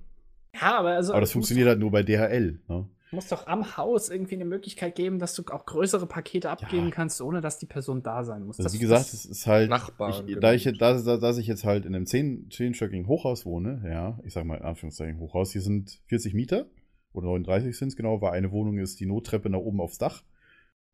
[0.53, 2.59] Ja, aber, also, Aber das es funktioniert halt nur bei DHL.
[2.67, 2.89] Ne?
[3.11, 7.21] Muss, doch am Haus irgendwie eine Möglichkeit geben, dass du auch größere Pakete abgeben kannst,
[7.21, 8.57] ohne dass die Person da sein muss.
[8.59, 11.37] Also Das- wie gesagt, das- es ist halt, Nachbarn, ich, da ich, da, da, dass
[11.37, 15.19] ich jetzt halt in einem zehn- zehnstöckigen Hochhaus wohne, ja, ich sag mal in Anführungszeichen
[15.19, 16.65] Hochhaus, hier sind 40 Mieter
[17.13, 20.23] oder 39 sind es genau, weil eine Wohnung ist die Nottreppe nach oben aufs Dach,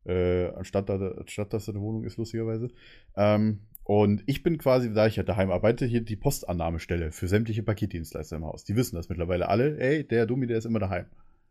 [0.04, 2.68] äh, anstatt, da, anstatt dass da eine Wohnung ist, lustigerweise.
[3.16, 7.62] Ähm, und ich bin quasi, da ich ja daheim arbeite, hier die Postannahmestelle für sämtliche
[7.62, 8.64] Paketdienstleister im Haus.
[8.64, 11.06] Die wissen das mittlerweile alle, ey, der Dummi, der ist immer daheim.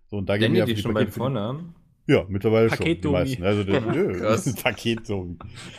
[0.08, 1.76] So, und da gehen wir die schon beim Pakete die- Vornamen?
[2.08, 2.78] ja, mittlerweile schon.
[2.78, 3.14] Die Paketdummi.
[3.18, 3.44] meisten.
[3.44, 4.56] Also der, ja, Krass.
[4.56, 5.36] Paket so.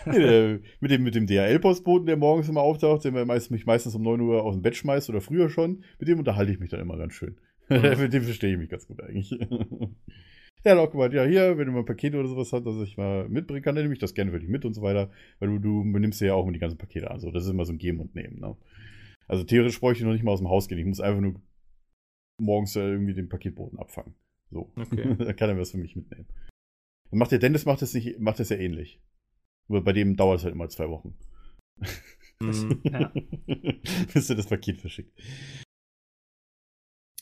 [0.06, 3.94] Nee, der, mit dem, mit dem DHL-Postboten, der morgens immer auftaucht, der meist, mich meistens
[3.94, 6.70] um 9 Uhr aus dem Bett schmeißt oder früher schon, mit dem unterhalte ich mich
[6.70, 7.36] dann immer ganz schön.
[7.68, 9.32] mit dem verstehe ich mich ganz gut eigentlich.
[10.64, 12.76] Der hat auch gemeint, ja, hier, wenn du mal ein Paket oder sowas hast, das
[12.82, 15.10] ich mal mitbringen kann, dann nehme ich das gerne für dich mit und so weiter.
[15.38, 17.20] Weil du, du nimmst ja auch immer die ganzen Pakete an.
[17.20, 18.40] So, das ist immer so ein Geben und Nehmen.
[18.40, 18.56] Ne?
[19.26, 20.78] Also theoretisch bräuchte ich noch nicht mal aus dem Haus gehen.
[20.78, 21.40] Ich muss einfach nur
[22.38, 24.14] morgens äh, irgendwie den Paketboten abfangen.
[24.50, 24.72] So.
[24.76, 25.14] Okay.
[25.18, 26.26] Dann kann er was für mich mitnehmen.
[27.10, 29.00] Und macht der Dennis macht das nicht, macht das ja ähnlich.
[29.68, 31.14] Nur bei dem dauert es halt immer zwei Wochen.
[32.40, 32.80] Mhm.
[32.84, 33.12] Ja.
[34.12, 35.12] Bis er das Paket verschickt.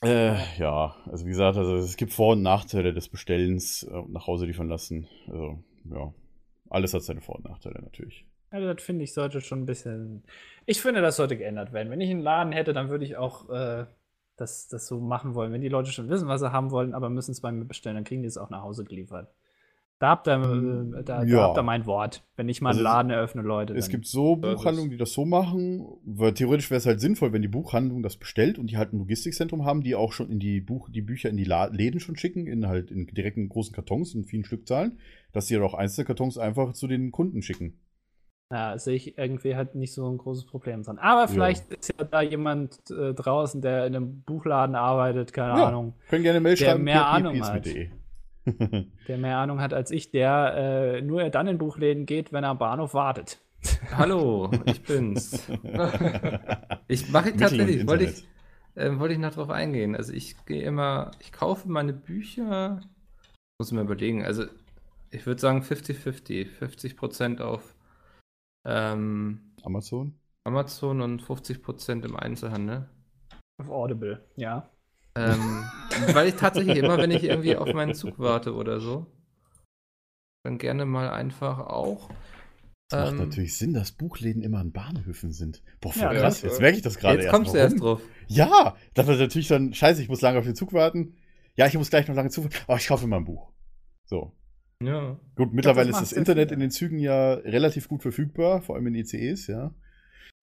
[0.01, 4.27] Äh, ja, also wie gesagt, also es gibt Vor- und Nachteile des Bestellens äh, nach
[4.27, 5.07] Hause liefern lassen.
[5.27, 6.13] Also, ja.
[6.69, 8.25] Alles hat seine Vor- und Nachteile natürlich.
[8.51, 10.23] Also das finde ich sollte schon ein bisschen.
[10.65, 11.89] Ich finde, das sollte geändert werden.
[11.89, 13.85] Wenn ich einen Laden hätte, dann würde ich auch äh,
[14.37, 15.51] das, das so machen wollen.
[15.51, 17.95] Wenn die Leute schon wissen, was sie haben wollen, aber müssen es bei mir bestellen,
[17.95, 19.31] dann kriegen die es auch nach Hause geliefert.
[19.99, 21.35] Da habt ihr, äh, da, Ja.
[21.37, 22.23] da habt ihr mein Wort.
[22.37, 23.73] Wenn ich mal einen Also, Laden eröffne, Leute.
[23.75, 24.37] Es gibt so.
[24.37, 28.15] Buchhandlungen, die das so machen, weil theoretisch wäre es halt sinnvoll, wenn die Buchhandlung das
[28.15, 31.29] bestellt und die halt ein Logistikzentrum haben, die auch schon in die Buch, die Bücher
[31.29, 34.99] in die La Läden schon schicken, in halt in direkten großen Kartons in vielen Stückzahlen,
[35.33, 37.77] dass sie halt auch einzelne Kartons einfach zu den Kunden schicken.
[38.51, 40.97] Ja, sehe ich irgendwie halt nicht so ein großes Problem dran.
[40.97, 45.67] Aber vielleicht ist ja da jemand äh, draußen, der in einem Buchladen arbeitet, keine Ja.
[45.67, 47.67] Ahnung, Können gerne Mail Der schreiben, mehr Ahnung hat.
[49.07, 52.51] der mehr Ahnung hat als ich, der äh, nur dann in Buchläden geht, wenn er
[52.51, 53.39] am Bahnhof wartet.
[53.91, 55.49] Hallo, ich bin's.
[56.87, 58.27] Ich mache tatsächlich, wollte ich,
[58.75, 59.95] äh, wollte ich noch drauf eingehen.
[59.95, 62.81] Also ich gehe immer, ich kaufe meine Bücher,
[63.59, 64.45] muss mir überlegen, also
[65.11, 66.47] ich würde sagen 50-50.
[66.59, 67.75] 50% auf
[68.65, 70.19] ähm, Amazon?
[70.43, 72.89] Amazon und 50% im Einzelhandel.
[73.59, 74.69] Auf Audible, ja.
[75.15, 75.63] Ähm,
[76.13, 79.07] weil ich tatsächlich immer, wenn ich irgendwie auf meinen Zug warte oder so,
[80.43, 82.09] dann gerne mal einfach auch.
[82.89, 85.61] Das macht ähm, natürlich Sinn, dass Buchläden immer an Bahnhöfen sind.
[85.79, 86.41] Boah, voll Ja, krass.
[86.41, 86.49] ja.
[86.49, 87.35] Jetzt merke ich das gerade Jetzt erst.
[87.35, 88.01] kommst du erst drauf.
[88.27, 91.15] Ja, das war natürlich dann, scheiße, ich muss lange auf den Zug warten.
[91.55, 92.55] Ja, ich muss gleich noch lange Zug warten.
[92.67, 93.51] Oh, ich kaufe mal ein Buch.
[94.05, 94.33] So.
[94.81, 95.19] Ja.
[95.35, 98.87] Gut, mittlerweile das ist das Internet in den Zügen ja relativ gut verfügbar, vor allem
[98.87, 99.73] in ICEs, ja.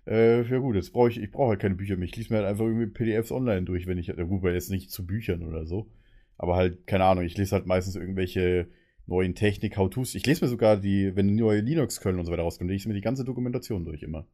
[0.07, 2.07] Äh, ja gut, jetzt brauche ich, ich brauche halt keine Bücher mehr.
[2.07, 4.71] Ich lese mir halt einfach irgendwie PDFs online durch, wenn ich, ja gut, weil jetzt
[4.71, 5.91] nicht zu Büchern oder so.
[6.39, 8.69] Aber halt, keine Ahnung, ich lese halt meistens irgendwelche
[9.07, 10.15] neuen Technik, How-Tos.
[10.15, 12.95] Ich lese mir sogar die, wenn neue Linux-Köln und so weiter rauskommen, lese ich mir
[12.95, 14.27] die ganze Dokumentation durch immer.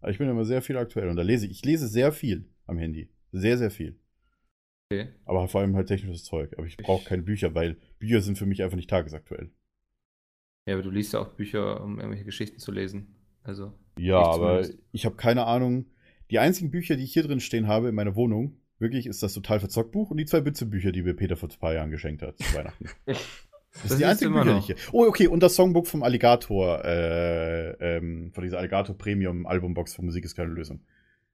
[0.00, 2.48] Aber ich bin immer sehr viel aktuell und da lese ich, ich lese sehr viel
[2.66, 3.08] am Handy.
[3.30, 3.98] Sehr, sehr viel.
[4.90, 5.08] Okay.
[5.24, 6.54] Aber vor allem halt technisches Zeug.
[6.58, 9.50] Aber ich brauche keine Bücher, weil Bücher sind für mich einfach nicht tagesaktuell.
[10.66, 13.14] Ja, aber du liest ja auch Bücher, um irgendwelche Geschichten zu lesen.
[13.42, 13.72] Also.
[13.98, 15.86] Ja, Ich aber ich habe keine Ahnung.
[16.30, 19.34] Die einzigen Bücher, die ich hier drin stehen habe in meiner Wohnung, wirklich ist das
[19.34, 22.22] total verzockt Buch und die zwei Bitze-Bücher, die mir Peter vor ein paar Jahren geschenkt
[22.22, 22.86] hat zu Weihnachten.
[23.74, 24.76] Das, Das sind die immer Bücher, die ich hier.
[24.92, 30.04] Oh, okay, und das Songbook vom Alligator, äh, ähm, von dieser Alligator Premium Albumbox von
[30.04, 30.82] Musik ist keine Lösung.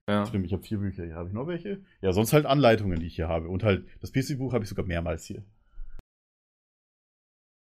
[0.09, 0.25] Ja.
[0.25, 1.17] Stimmt, ich habe vier Bücher hier.
[1.17, 1.83] Habe ich noch welche?
[2.01, 3.49] Ja, sonst halt Anleitungen, die ich hier habe.
[3.49, 5.45] Und halt, das PC-Buch habe ich sogar mehrmals hier.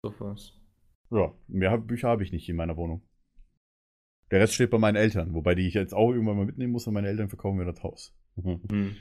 [0.02, 0.52] So was.
[1.10, 3.02] Ja, mehr Bücher habe ich nicht in meiner Wohnung.
[4.30, 6.86] Der Rest steht bei meinen Eltern, wobei die ich jetzt auch irgendwann mal mitnehmen muss
[6.86, 8.14] und meine Eltern verkaufen mir das Haus.
[8.36, 8.96] Hm.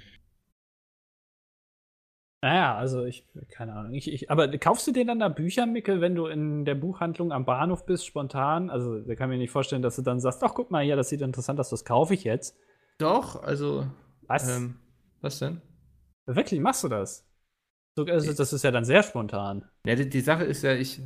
[2.42, 3.94] Naja, also ich, keine Ahnung.
[3.94, 7.34] Ich, ich, aber kaufst du dir dann da Bücher, Mickel, wenn du in der Buchhandlung
[7.34, 8.70] am Bahnhof bist, spontan?
[8.70, 10.96] Also, da kann ich mir nicht vorstellen, dass du dann sagst, ach, guck mal hier,
[10.96, 12.58] das sieht interessant aus, das kaufe ich jetzt.
[12.98, 13.88] Doch, also.
[14.22, 14.58] Was?
[14.58, 14.76] Ähm,
[15.20, 15.62] was denn?
[16.26, 17.28] Wirklich, machst du das?
[17.98, 19.66] So, also, das ist ja dann sehr spontan.
[19.86, 21.02] Ja, die, die Sache ist ja, ich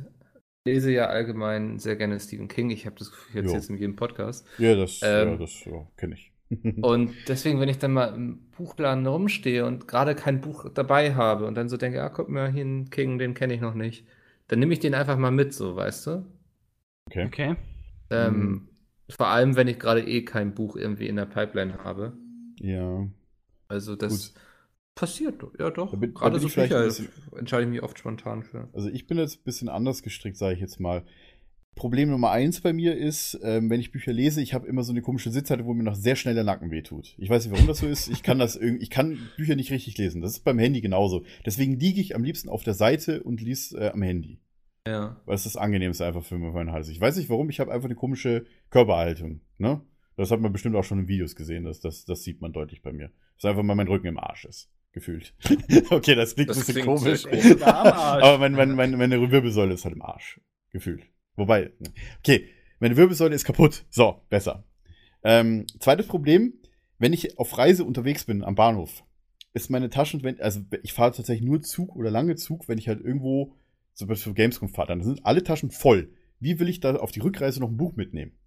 [0.64, 2.70] lese ja allgemein sehr gerne Stephen King.
[2.70, 3.56] Ich habe das Gefühl, jetzt Jo.
[3.56, 4.46] jetzt in jedem Podcast.
[4.58, 6.32] Ja, das, Ähm, ja, das ja, kenne ich.
[6.82, 11.46] Und deswegen, wenn ich dann mal im Buchladen rumstehe und gerade kein Buch dabei habe
[11.46, 14.06] und dann so denke, ah, guck mal, hier ein King, den kenne ich noch nicht,
[14.48, 16.26] dann nehme ich den einfach mal mit, so, weißt du?
[17.06, 17.26] Okay.
[17.26, 17.56] Okay.
[18.10, 18.68] Ähm, Mhm.
[19.10, 22.14] Vor allem, wenn ich gerade eh kein Buch irgendwie in der Pipeline habe.
[22.60, 23.06] Ja.
[23.68, 24.40] Also das Gut.
[24.94, 25.90] Passiert, doch, ja doch.
[25.90, 28.68] Da bin- gerade so ich bisschen- entscheide ich mich oft spontan für.
[28.72, 31.04] Also ich bin jetzt ein bisschen anders gestrickt, sage ich jetzt mal.
[31.74, 34.92] Problem Nummer eins bei mir ist, ähm, wenn ich Bücher lese, ich habe immer so
[34.92, 37.16] eine komische Sitzhalte, wo mir noch sehr schnell der Nacken wehtut.
[37.18, 38.08] Ich weiß nicht, warum das so ist.
[38.08, 40.20] Ich kann das irgendwie, ich kann Bücher nicht richtig lesen.
[40.22, 41.24] Das ist beim Handy genauso.
[41.44, 44.38] Deswegen liege ich am liebsten auf der Seite und lese äh, am Handy.
[44.86, 45.20] Ja.
[45.24, 46.88] Weil es das angenehmste einfach für meinen Hals.
[46.88, 49.40] Ich weiß nicht warum, ich habe einfach eine komische Körperhaltung.
[49.58, 49.80] Ne?
[50.16, 51.64] Das hat man bestimmt auch schon in Videos gesehen.
[51.64, 53.10] Das, das, das sieht man deutlich bei mir.
[53.36, 54.70] Dass einfach mal mein Rücken im Arsch ist.
[54.94, 55.34] Gefühlt.
[55.90, 57.26] okay, das klingt Das ein bisschen komisch.
[57.62, 60.40] Aber mein, mein, mein, meine Wirbelsäule ist halt im Arsch.
[60.70, 61.02] Gefühlt.
[61.34, 61.72] Wobei,
[62.20, 63.84] okay, meine Wirbelsäule ist kaputt.
[63.90, 64.64] So, besser.
[65.24, 66.54] Ähm, zweites Problem,
[66.98, 69.02] wenn ich auf Reise unterwegs bin am Bahnhof,
[69.52, 72.86] ist meine Taschen, wenn, also ich fahre tatsächlich nur Zug oder lange Zug, wenn ich
[72.86, 73.56] halt irgendwo
[73.94, 76.12] zum Beispiel für Gamescom fahre, dann sind alle Taschen voll.
[76.38, 78.38] Wie will ich da auf die Rückreise noch ein Buch mitnehmen?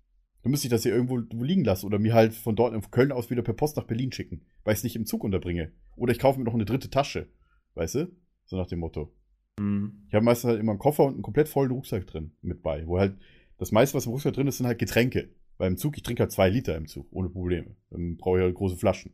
[0.43, 2.91] Dann müsste ich das hier irgendwo wo liegen lassen oder mir halt von dort von
[2.91, 5.71] Köln aus wieder per Post nach Berlin schicken, weil ich es nicht im Zug unterbringe.
[5.95, 7.27] Oder ich kaufe mir noch eine dritte Tasche.
[7.75, 8.11] Weißt du?
[8.45, 9.13] So nach dem Motto.
[9.59, 10.05] Hm.
[10.07, 12.87] Ich habe meistens halt immer einen Koffer und einen komplett vollen Rucksack drin mit bei.
[12.87, 13.17] Wo halt
[13.57, 15.29] das meiste, was im Rucksack drin ist, sind halt Getränke.
[15.57, 17.75] Weil im Zug, ich trinke halt zwei Liter im Zug, ohne Probleme.
[17.89, 19.13] Dann brauche ich halt große Flaschen.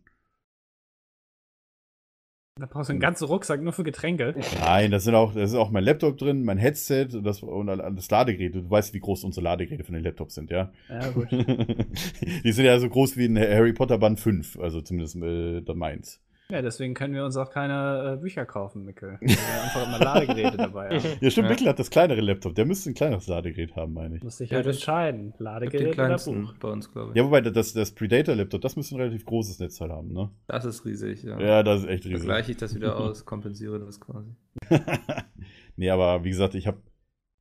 [2.60, 4.36] Da brauchst du einen ganzen Rucksack nur für Getränke.
[4.60, 7.66] Nein, da sind auch, da ist auch mein Laptop drin, mein Headset und das, und
[7.66, 8.54] das Ladegerät.
[8.54, 10.72] Du weißt, wie groß unsere Ladegeräte von den Laptops sind, ja?
[10.88, 11.32] Ja, gut.
[12.44, 16.22] Die sind ja so groß wie ein Harry Potter Band 5, also zumindest äh, meins.
[16.50, 19.18] Ja, deswegen können wir uns auch keine äh, Bücher kaufen, Mickel.
[19.22, 21.18] Weil wir einfach immer Ladegeräte dabei haben.
[21.22, 21.50] Ja, stimmt, Ja.
[21.52, 22.54] Mikkel hat das kleinere Laptop.
[22.56, 24.24] Der müsste ein kleineres Ladegerät haben, meine ich.
[24.24, 25.34] Muss ich Ja, halt entscheiden.
[25.38, 26.54] Ladegerät oder kleinsten Buch.
[26.60, 27.18] bei uns, glaube ich.
[27.18, 30.30] Ja, wobei das, das Predator-Laptop, das müsste ein relativ großes Netzteil haben, ne?
[30.48, 31.40] Das ist riesig, ja.
[31.40, 32.24] Ja, das ist echt riesig.
[32.26, 34.30] gleiche ich das wieder aus, kompensiere das quasi.
[35.76, 36.78] nee, aber wie gesagt, ich habe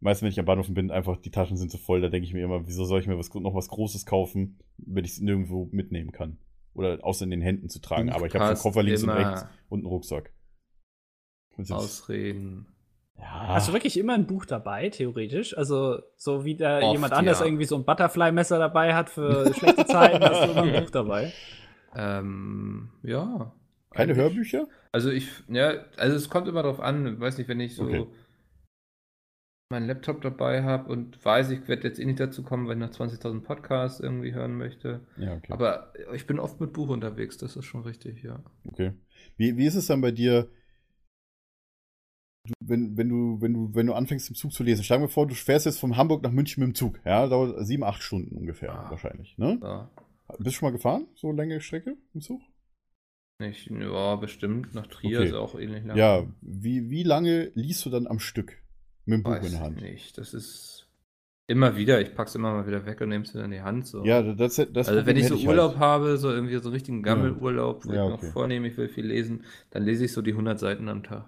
[0.00, 2.34] meistens, wenn ich am Bahnhof bin, einfach die Taschen sind so voll, da denke ich
[2.34, 5.68] mir immer, wieso soll ich mir was, noch was Großes kaufen, wenn ich es nirgendwo
[5.72, 6.38] mitnehmen kann?
[6.74, 8.08] Oder außer in den Händen zu tragen.
[8.08, 10.32] Buch aber ich habe einen Koffer links und rechts und einen Rucksack.
[11.70, 12.66] Ausreden.
[13.18, 13.48] ja.
[13.48, 15.56] Hast du wirklich immer ein Buch dabei, theoretisch?
[15.56, 17.46] Also, so wie da Oft, jemand anders ja.
[17.46, 21.32] irgendwie so ein Butterfly-Messer dabei hat für schlechte Zeiten, hast du immer ein Buch dabei.
[21.94, 23.52] Ähm, ja.
[23.90, 24.16] Keine eigentlich.
[24.16, 24.66] Hörbücher?
[24.92, 28.06] Also ich, ja, also es kommt immer darauf an, weiß nicht, wenn ich so Okay.
[29.72, 32.88] Meinen Laptop dabei habe und weiß, ich werde jetzt eh nicht dazu kommen, wenn ich
[32.88, 35.00] noch 20.000 Podcasts irgendwie hören möchte.
[35.16, 35.52] Ja, okay.
[35.52, 38.42] Aber ich bin oft mit Buch unterwegs, das ist schon richtig, ja.
[38.68, 38.92] okay.
[39.36, 40.48] Wie, wie ist es dann bei dir,
[42.46, 44.84] du, wenn, wenn, du, wenn, du, wenn du anfängst im Zug zu lesen?
[44.84, 47.00] Stell dir vor, du fährst jetzt von Hamburg nach München mit dem Zug.
[47.04, 48.90] Ja, dauert sieben, acht Stunden ungefähr Ah.
[48.90, 49.36] wahrscheinlich.
[49.38, 49.58] Ne?
[49.62, 49.90] ja.
[50.38, 51.06] Bist du schon mal gefahren?
[51.14, 52.40] So längere Strecke im Zug?
[53.42, 54.72] Ich, ja, bestimmt.
[54.74, 55.28] Nach Trier Okay.
[55.28, 55.96] ist auch ähnlich lang.
[55.96, 58.61] Ja, wie, wie lange liest du dann am Stück
[59.04, 59.80] mit dem Buch weiß in der ich Hand?
[59.80, 60.18] nicht.
[60.18, 60.88] Das ist
[61.46, 63.86] immer wieder, ich pack's immer mal wieder weg und nehme es wieder in die Hand.
[63.86, 64.04] So.
[64.04, 65.80] Ja, das, das also Problem wenn ich so Urlaub halt.
[65.80, 68.26] habe, so irgendwie so einen richtigen Gammelurlaub, wo Ja, ich okay.
[68.26, 71.26] noch vornehme, ich will viel lesen, dann lese ich so die 100 Seiten am Tag.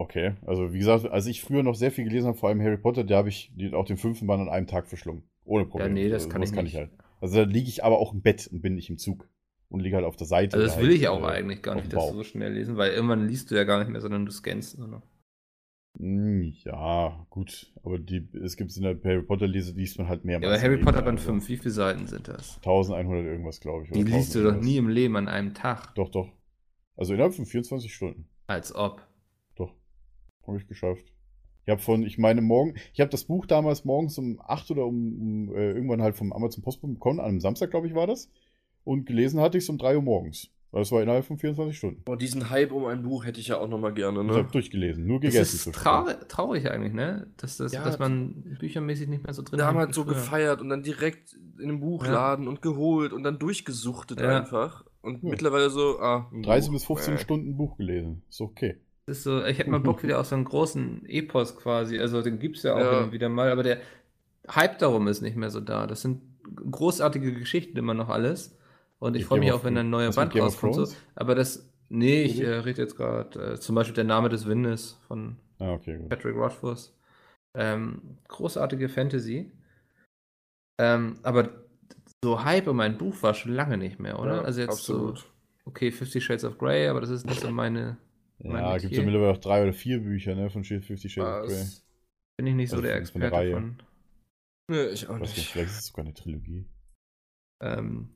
[0.00, 2.76] Okay, also wie gesagt, als ich früher noch sehr viel gelesen habe, vor allem Harry
[2.78, 5.24] Potter, da habe ich die, auch den fünften Band an einem Tag verschlungen.
[5.44, 5.88] Ohne Problem.
[5.96, 6.76] Ja, nee, das Also, kann ich nicht.
[6.76, 6.90] halt.
[7.20, 9.28] Also da liege ich aber auch im Bett und bin nicht im Zug.
[9.70, 10.56] Und liege halt auf der Seite.
[10.56, 12.76] Also das will halt, ich auch äh, eigentlich gar nicht, dass du so schnell lesen,
[12.76, 15.02] weil irgendwann liest du ja gar nicht mehr, sondern du scannst nur noch.
[15.98, 17.72] Hm, Ja, gut.
[17.82, 20.48] Aber die, es gibt in der Harry Potter lese, liest man halt mehrmals.
[20.50, 22.56] Ja, aber Harry Potter Band also 5, wie viele Seiten sind das?
[22.58, 23.90] 1100 irgendwas, glaube ich.
[23.90, 24.66] Die liest du 1000 doch irgendwas.
[24.66, 25.94] nie im Leben an einem Tag.
[25.96, 26.28] Doch, doch.
[26.96, 28.28] Also innerhalb von 24 Stunden.
[28.46, 29.06] Als ob.
[29.56, 29.74] Doch.
[30.46, 31.04] Habe ich geschafft.
[31.64, 34.86] Ich habe von, ich meine, morgen, ich habe das Buch damals morgens um 8 oder
[34.86, 38.06] um, um äh, irgendwann halt vom Amazon Postboten bekommen, an einem Samstag, glaube ich, war
[38.06, 38.30] das.
[38.84, 40.50] Und gelesen hatte ich es um 3 Uhr morgens.
[40.70, 42.02] Das war innerhalb von 24 Stunden.
[42.04, 44.42] Boah, diesen Hype um ein Buch hätte ich ja auch noch mal gerne, Ich habe
[44.42, 44.48] ne?
[44.52, 45.56] durchgelesen, nur Das gegessen.
[45.56, 45.82] ist zwischendurch.
[45.82, 47.26] traurig, traurig eigentlich, ne?
[47.38, 50.12] Dass, das, Ja, dass man büchermäßig nicht mehr so drin Damals hängt so früher.
[50.14, 54.38] gefeiert und dann direkt in den Buchladen und geholt und dann durchgesuchtet Ja.
[54.40, 54.84] einfach.
[55.00, 55.30] Und Ja.
[55.30, 56.28] mittlerweile so, ah.
[56.32, 56.74] ein 30 Buch.
[56.76, 57.18] bis 15 Äh.
[57.18, 58.22] Stunden Buch gelesen.
[58.28, 58.76] Ist okay.
[59.06, 61.98] Das ist so, ich hätte mal Bock wieder auf so einen großen Epos quasi.
[61.98, 63.00] Also den gibt's ja auch Ja.
[63.04, 63.78] immer wieder mal, aber der
[64.54, 65.86] Hype darum ist nicht mehr so da.
[65.86, 66.20] Das sind
[66.70, 68.54] großartige Geschichten immer noch alles.
[68.98, 70.74] Und ich freue mich auch, wenn ein neuer Was Band rauskommt.
[70.74, 70.86] So.
[71.14, 74.98] Aber das Nee, ich äh, rede jetzt gerade äh, zum Beispiel Der Name des Windes
[75.06, 75.98] von Ah, okay.
[76.08, 76.94] Patrick Rothfuss.
[77.56, 79.50] Ähm, großartige Fantasy.
[80.78, 81.48] Ähm, aber
[82.22, 84.36] so Hype um ein Buch war schon lange nicht mehr, oder?
[84.36, 85.18] Ja, also jetzt absolut.
[85.18, 85.24] so,
[85.64, 87.96] okay, Fifty Shades of Grey, aber das ist nicht so meine,
[88.38, 88.98] mein Ja, gibt Metier.
[89.00, 91.60] ja mittlerweile auch drei oder vier Bücher, ne, von Fifty Shades of Grey.
[91.60, 91.84] Was?
[92.36, 93.82] bin ich nicht so Also der von der Experte von.
[94.70, 95.34] Nee, ich auch nicht.
[95.34, 96.66] vielleicht ist es sogar eine Trilogie.
[97.60, 98.10] Ähm,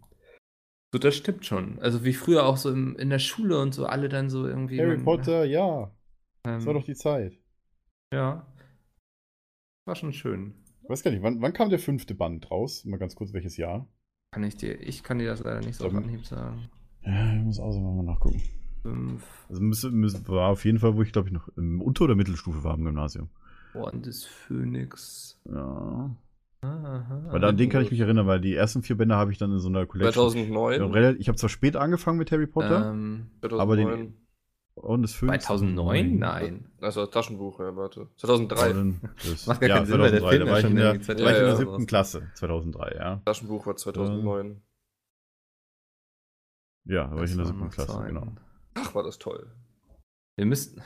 [0.93, 1.79] so, das stimmt schon.
[1.81, 4.79] Also wie früher auch so im, in der Schule und so alle dann so irgendwie.
[4.81, 5.91] Harry man- Potter, ja.
[6.45, 7.39] Das war Ähm, doch die Zeit.
[8.13, 8.47] ja.
[9.87, 10.55] War schon schön.
[10.83, 12.85] Ich weiß gar nicht, wann, wann kam der fünfte Band raus?
[12.85, 13.89] Mal ganz kurz, welches Jahr?
[14.33, 16.69] Kann ich dir, ich kann dir das leider nicht so auf Anhieb sagen.
[17.05, 18.41] Ja, ich muss auch mal nachgucken.
[18.83, 19.25] Fünf.
[19.49, 22.15] Also müsste, müsste, war auf jeden Fall, wo ich glaube ich noch im Unter- oder
[22.15, 23.29] Mittelstufe war im Gymnasium.
[23.75, 25.41] Orden des Phönix.
[25.49, 26.15] Ja.
[26.65, 29.39] Aha, Weil an den kann ich mich erinnern, weil die ersten vier Bände habe ich
[29.39, 30.13] dann in so einer Collection.
[30.31, 30.81] 2009.
[30.81, 34.15] Ja, relativ- Ich habe zwar spät angefangen mit Harry Potter Ähm, aber den- 2009.
[34.75, 35.45] und das Phönix.
[35.47, 36.19] 2009?
[36.19, 36.71] Nein.
[36.81, 38.09] Also Taschenbuch, ja, warte.
[38.17, 38.65] 2003.
[38.67, 40.59] Aber dann- Das, Macht gar ja, keinen Sinn, weil der 2003, Film da ja war
[40.59, 41.87] ich schon in der, da war ich in der 2000 siebten.
[41.87, 43.23] Klasse, 2003, ja.
[43.25, 44.63] Taschenbuch war 2009.
[46.85, 48.07] Ja, da war ich in der Das siebten Klasse, Zeiten.
[48.09, 48.33] genau.
[48.75, 49.51] Ach, war das toll.
[50.37, 50.81] Wir müssten.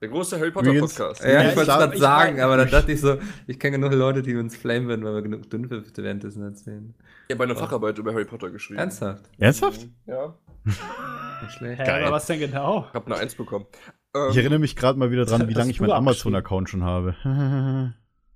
[0.00, 1.22] Der große Harry Potter Übrigens- Podcast.
[1.22, 3.58] Ja, Ja, ich ich wollte es gerade ich sagen, aber dann dachte ich so, ich
[3.60, 6.94] kenne genug Leute, die uns flamen würden, weil wir genug Dünnpfiff währenddessen erzählen.
[7.28, 8.80] Ich habe eine Facharbeit über Harry Potter geschrieben.
[8.80, 9.24] Ernsthaft?
[9.38, 9.86] Ernsthaft?
[10.06, 10.34] Ja.
[10.64, 11.84] Nicht schlecht.
[11.84, 12.02] Geil.
[12.04, 12.86] aber was denn genau?
[12.88, 13.66] Ich habe eine Eins bekommen.
[13.72, 15.92] Ich Ähm, erinnere mich gerade mal wieder dran, wie lange ich meinen?
[15.92, 17.14] Amazon-Account schon habe.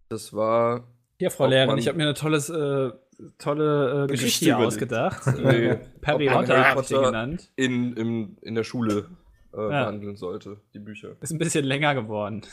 [0.08, 0.88] das war.
[1.18, 2.90] Hier, Frau Lehrerin, ich habe mir eine tolles, äh,
[3.38, 5.22] tolle äh, Geschichte ausgedacht.
[5.38, 5.76] Nee.
[6.00, 7.50] Perry ich Potter- genannt.
[7.56, 9.06] in, in, in der Schule
[9.56, 9.68] äh, Ja.
[9.84, 11.16] behandeln sollte, die Bücher.
[11.20, 12.42] Ist ein bisschen länger geworden.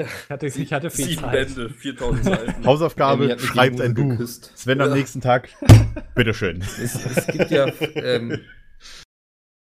[0.00, 1.32] Ich hatte, ich hatte viel Sieben Zeit.
[1.56, 2.64] Bände, 4000 Seiten.
[2.64, 4.10] Hausaufgabe, schreibt ein Buch.
[4.10, 4.52] geküsst.
[4.56, 5.48] Sven am nächsten Tag,
[6.14, 6.60] bitteschön.
[6.60, 7.66] Es, es gibt ja
[7.96, 8.38] ähm,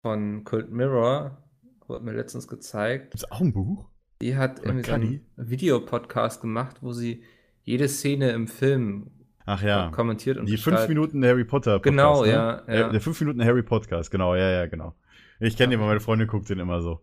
[0.04, 1.42] von Cult Mirror,
[1.88, 3.88] wurde mir letztens gezeigt, Gibt's auch ein Buch?
[4.22, 7.24] die hat Oder irgendwie so einen Videopodcast gemacht, wo sie
[7.64, 9.10] jede Szene im Film
[9.48, 9.90] Ach ja.
[9.90, 10.90] kommentiert und Die fünf beschreibt.
[10.90, 11.84] Minuten Harry Potter Podcast.
[11.84, 12.32] Genau, ne?
[12.32, 12.88] ja, ja.
[12.90, 14.94] Äh, Der fünf Minuten Harry Podcast, genau, ja, ja, genau.
[15.40, 17.00] Ich kenne den, weil meine Freundin guckt den immer so.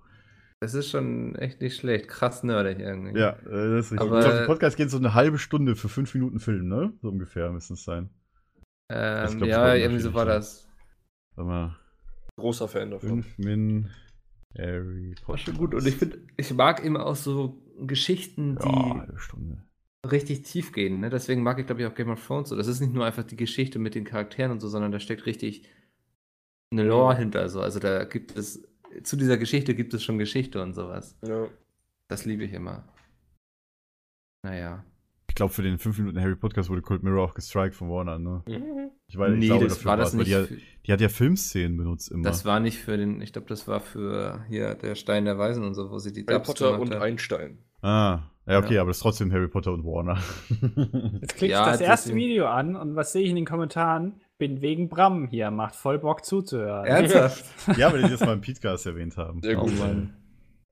[0.61, 2.09] Das ist schon echt nicht schlecht.
[2.09, 3.19] Krass nerdig irgendwie.
[3.19, 4.01] Ja, äh, das ist richtig.
[4.09, 6.93] Aber- ich glaube, der Podcast geht so eine halbe Stunde für fünf Minuten Film, ne?
[7.03, 8.11] So ungefähr müssen es sein.
[8.91, 10.69] Ähm, glaub ich ja, irgendwie so war das.
[11.37, 11.77] Sag mal,
[12.39, 13.09] Großer Fan davon.
[13.09, 13.91] fünf Min
[14.57, 15.29] Harry Potter.
[15.29, 15.75] War schon gut.
[15.75, 19.63] Und ich finde, ich mag immer auch so Geschichten, die Ja, halbe Stunde.
[20.11, 21.01] richtig tief gehen.
[21.01, 21.11] Ne?
[21.11, 22.57] Deswegen mag ich, glaube ich, auch Game of Thrones so.
[22.57, 25.27] Das ist nicht nur einfach die Geschichte mit den Charakteren und so, sondern da steckt
[25.27, 25.69] richtig
[26.71, 27.49] eine Lore hinter.
[27.49, 27.61] So.
[27.61, 28.63] Also da gibt es,
[29.03, 31.17] zu dieser Geschichte gibt es schon Geschichte und sowas.
[31.27, 31.47] Ja.
[32.09, 32.89] Das liebe ich immer.
[34.43, 34.85] Naja.
[35.29, 38.19] Ich glaube, für den fünf Minuten Harry Podcast wurde Cold Mirror auch gestrikt von Warner,
[38.19, 38.43] ne?
[39.07, 40.29] Ich weiß, ich nee, glaube, das dafür war das nicht.
[40.31, 40.49] Die, hat-
[40.87, 42.23] die hat ja Filmszenen benutzt immer.
[42.23, 45.63] das war nicht für den, ich glaube, das war für hier der Stein der Weisen
[45.65, 47.03] und so, wo sie die Harry Dubs Potter und hat.
[47.03, 47.59] Einstein.
[47.83, 48.81] ah, ja, okay, Ja.
[48.81, 50.19] aber das ist trotzdem Harry Potter und Warner.
[51.21, 54.21] Jetzt klicke Ja, ich das erste Video an und was sehe ich in den Kommentaren?
[54.39, 56.85] Bin wegen Bram hier, macht voll Bock zuzuhören.
[56.85, 57.45] Ernsthaft?
[57.79, 59.41] ja, weil die das mal im Podcast erwähnt haben.
[59.43, 59.79] Sehr gut.
[59.79, 60.15] Mann.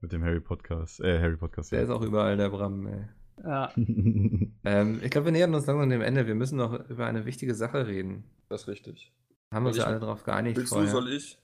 [0.00, 1.72] Mit dem Harry Podcast, äh, Harry Podcast.
[1.72, 3.04] Der ist auch überall, der Bram, ey.
[3.42, 3.70] Ja.
[4.66, 6.26] Ähm, ich glaube, wir nähern uns langsam dem Ende.
[6.26, 8.24] Wir müssen noch über eine wichtige Sache reden.
[8.48, 9.12] Das ist richtig.
[9.52, 10.90] Haben wir uns ja alle darauf geeinigt Willst du, vorher.
[10.90, 11.38] soll ich?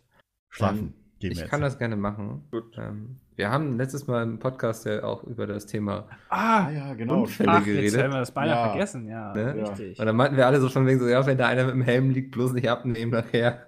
[0.48, 0.94] Schlafen.
[1.20, 1.72] Gehen ich kann jetzt.
[1.74, 2.44] das gerne machen.
[2.51, 2.76] Gut.
[2.78, 6.06] Ähm, wir haben letztes Mal im Podcast ja auch über das Thema.
[6.28, 7.20] Ah, ja, genau.
[7.22, 8.02] Unfälle ach, jetzt geredet.
[8.02, 8.68] haben wir das beinahe Ja.
[8.70, 9.06] vergessen.
[9.09, 9.55] Ja, Ne?
[9.55, 9.98] richtig.
[9.98, 11.82] Und dann meinten wir alle so von wegen so, ja, wenn da einer mit dem
[11.82, 13.66] Helm liegt, bloß nicht abnehmen nachher.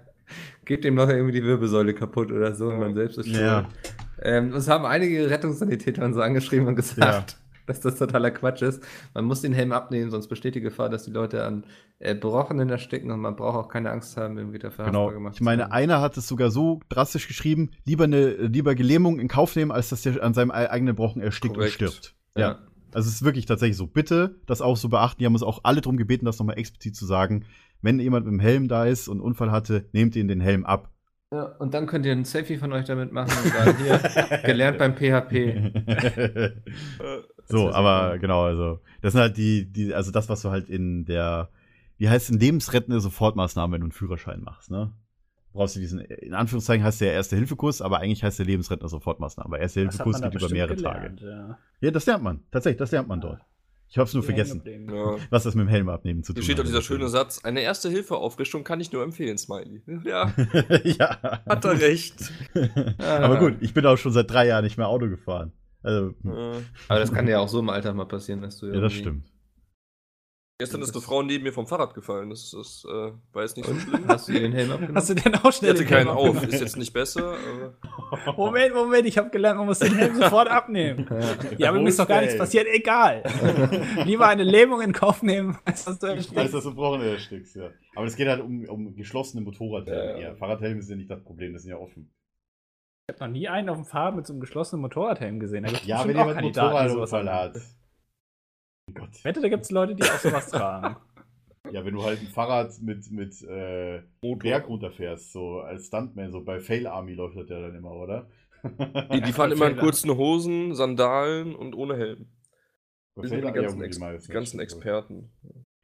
[0.65, 3.39] Geht dem noch irgendwie die Wirbelsäule kaputt oder so und man selbst ist schuld.
[3.41, 3.65] Ja.
[4.21, 7.37] Ähm, uns haben einige Rettungssanitäter und so angeschrieben und gesagt,
[7.67, 8.83] dass das totaler Quatsch ist.
[9.13, 11.63] Man muss den Helm abnehmen, sonst besteht die Gefahr, dass die Leute an
[11.99, 14.99] äh, Brochenen ersticken und man braucht auch keine Angst haben, irgendwie dafür Genau.
[15.01, 19.19] haftbar gemacht Ich meine, einer hat es sogar so drastisch geschrieben, lieber eine lieber Gelähmung
[19.19, 21.81] in Kauf nehmen, als dass der an seinem ei- eigenen Brochen erstickt Korrekt.
[21.81, 22.15] und stirbt.
[22.37, 22.59] Ja.
[22.93, 23.87] Also es ist wirklich tatsächlich so.
[23.87, 25.17] Bitte das auch so beachten.
[25.19, 27.45] Die haben uns auch alle darum gebeten, das nochmal explizit zu sagen.
[27.81, 30.63] Wenn jemand mit dem Helm da ist und einen Unfall hatte, nehmt ihn den Helm
[30.63, 30.89] ab.
[31.33, 34.77] Ja, und dann könnt ihr ein Selfie von euch damit machen und sagen, hier, gelernt
[34.77, 35.33] beim PHP.
[37.45, 40.69] so, ist aber genau, also das sind halt die, die, also das, was du halt
[40.69, 41.49] in der,
[41.97, 44.93] wie heißt es, lebensrettende Sofortmaßnahme, wenn du einen Führerschein machst, ne?
[45.53, 49.47] Brauchst du diesen, in Anführungszeichen heißt der Erste-Hilfe-Kurs, aber eigentlich heißt der lebensrettende Sofortmaßnahme.
[49.47, 51.31] Aber Erste-Hilfe-Kurs geht über mehrere gelernt, Tage.
[51.31, 51.57] Ja.
[51.81, 52.41] Ja, das lernt man.
[52.51, 53.41] Tatsächlich, das lernt man dort.
[53.93, 54.63] Ich hab's nur Hier vergessen.
[54.91, 55.17] Ja.
[55.29, 56.67] was das mit dem Helm abnehmen zu Hier tun steht doch hat.
[56.69, 59.83] dieser schöne Satz, eine erste Hilfeaufrichtung kann ich nur empfehlen, Smiley.
[60.03, 60.33] Ja,
[60.83, 61.21] ja.
[61.47, 62.15] hat er recht.
[62.97, 65.51] Aber gut, ich bin auch schon seit drei Jahren nicht mehr Auto gefahren.
[65.83, 68.81] Also, Äh, Aber das kann dir auch so im Alltag mal passieren, dass du ja,
[68.81, 69.27] das stimmt.
[70.59, 72.29] Gestern ist eine Frau neben mir vom Fahrrad gefallen.
[72.29, 74.03] Das, ist- das äh, war jetzt nicht so schlimm.
[74.07, 74.95] Hast du den Helm abgenommen?
[74.95, 76.43] Hast du denn auch Ich schnell hatte den keinen auf.
[76.43, 77.35] Ist jetzt nicht besser.
[78.11, 81.07] Aber Moment, Moment, ich habe gelernt, man muss den Helm sofort abnehmen.
[81.57, 83.23] Ja, aber mir ist doch gar nichts passiert, egal.
[84.05, 86.53] Lieber eine Lähmung in Kauf nehmen, als dass du erstickst.
[86.53, 87.69] was du brauchen, erstickst, ja.
[87.95, 90.21] Aber es geht halt um, um geschlossene Motorradhelme.
[90.21, 90.35] Ja, ja.
[90.35, 92.11] Fahrradhelme sind ja nicht das Problem, das sind ja offen.
[93.09, 95.65] Ich habe noch nie einen auf dem Fahrrad mit so einem geschlossenen Motorradhelm gesehen.
[95.85, 97.57] Ja, wenn jemand einen Motorradunfall hat.
[98.87, 99.09] Mein Gott.
[99.13, 100.95] Ich wette, da gibt es Leute, die auch sowas tragen.
[101.71, 104.01] Ja, wenn du halt ein Fahrrad mit, mit äh.
[104.21, 108.29] Berg runterfährst, so als Stuntman, so bei Fail Army läuft das ja dann immer, oder?
[109.13, 112.29] die, die fahren immer in kurzen Hosen, Sandalen und ohne Helm.
[113.15, 114.63] Bei Die sind Fail die ganzen, Ex meisten, die ganzen das.
[114.63, 115.31] Experten.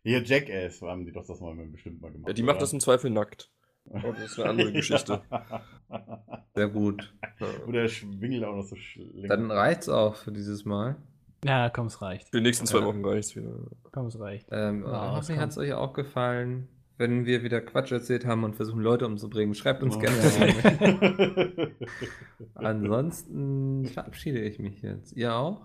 [0.04, 2.28] Hier, Jackass haben die doch das mal bestimmt mal gemacht.
[2.30, 2.78] Ja, die macht das oder?
[2.78, 3.52] im Zweifel nackt.
[3.92, 5.22] Aber das ist eine andere Geschichte.
[6.56, 7.14] Sehr gut.
[7.68, 9.28] Oder schwingelt auch noch so schlimm.
[9.28, 10.98] Dann reicht's auch für dieses Mal.
[11.46, 12.30] Ja, komm, es reicht.
[12.30, 12.86] Für die nächsten zwei Ja.
[12.86, 13.54] Wochen reicht's wieder.
[13.92, 14.48] Komm, es reicht.
[14.52, 16.68] Ähm, Ja, das hoffentlich hat es euch auch gefallen.
[16.98, 20.00] Wenn wir wieder Quatsch erzählt haben und versuchen, Leute umzubringen, schreibt uns Oh.
[20.00, 21.72] gerne.
[22.56, 25.14] Ansonsten verabschiede ich mich jetzt.
[25.14, 25.62] Ihr auch?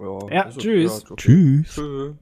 [0.00, 1.04] Ja, Ja, also, tschüss.
[1.04, 1.14] okay.
[1.16, 1.74] Tschüss.
[1.74, 2.14] Tschö.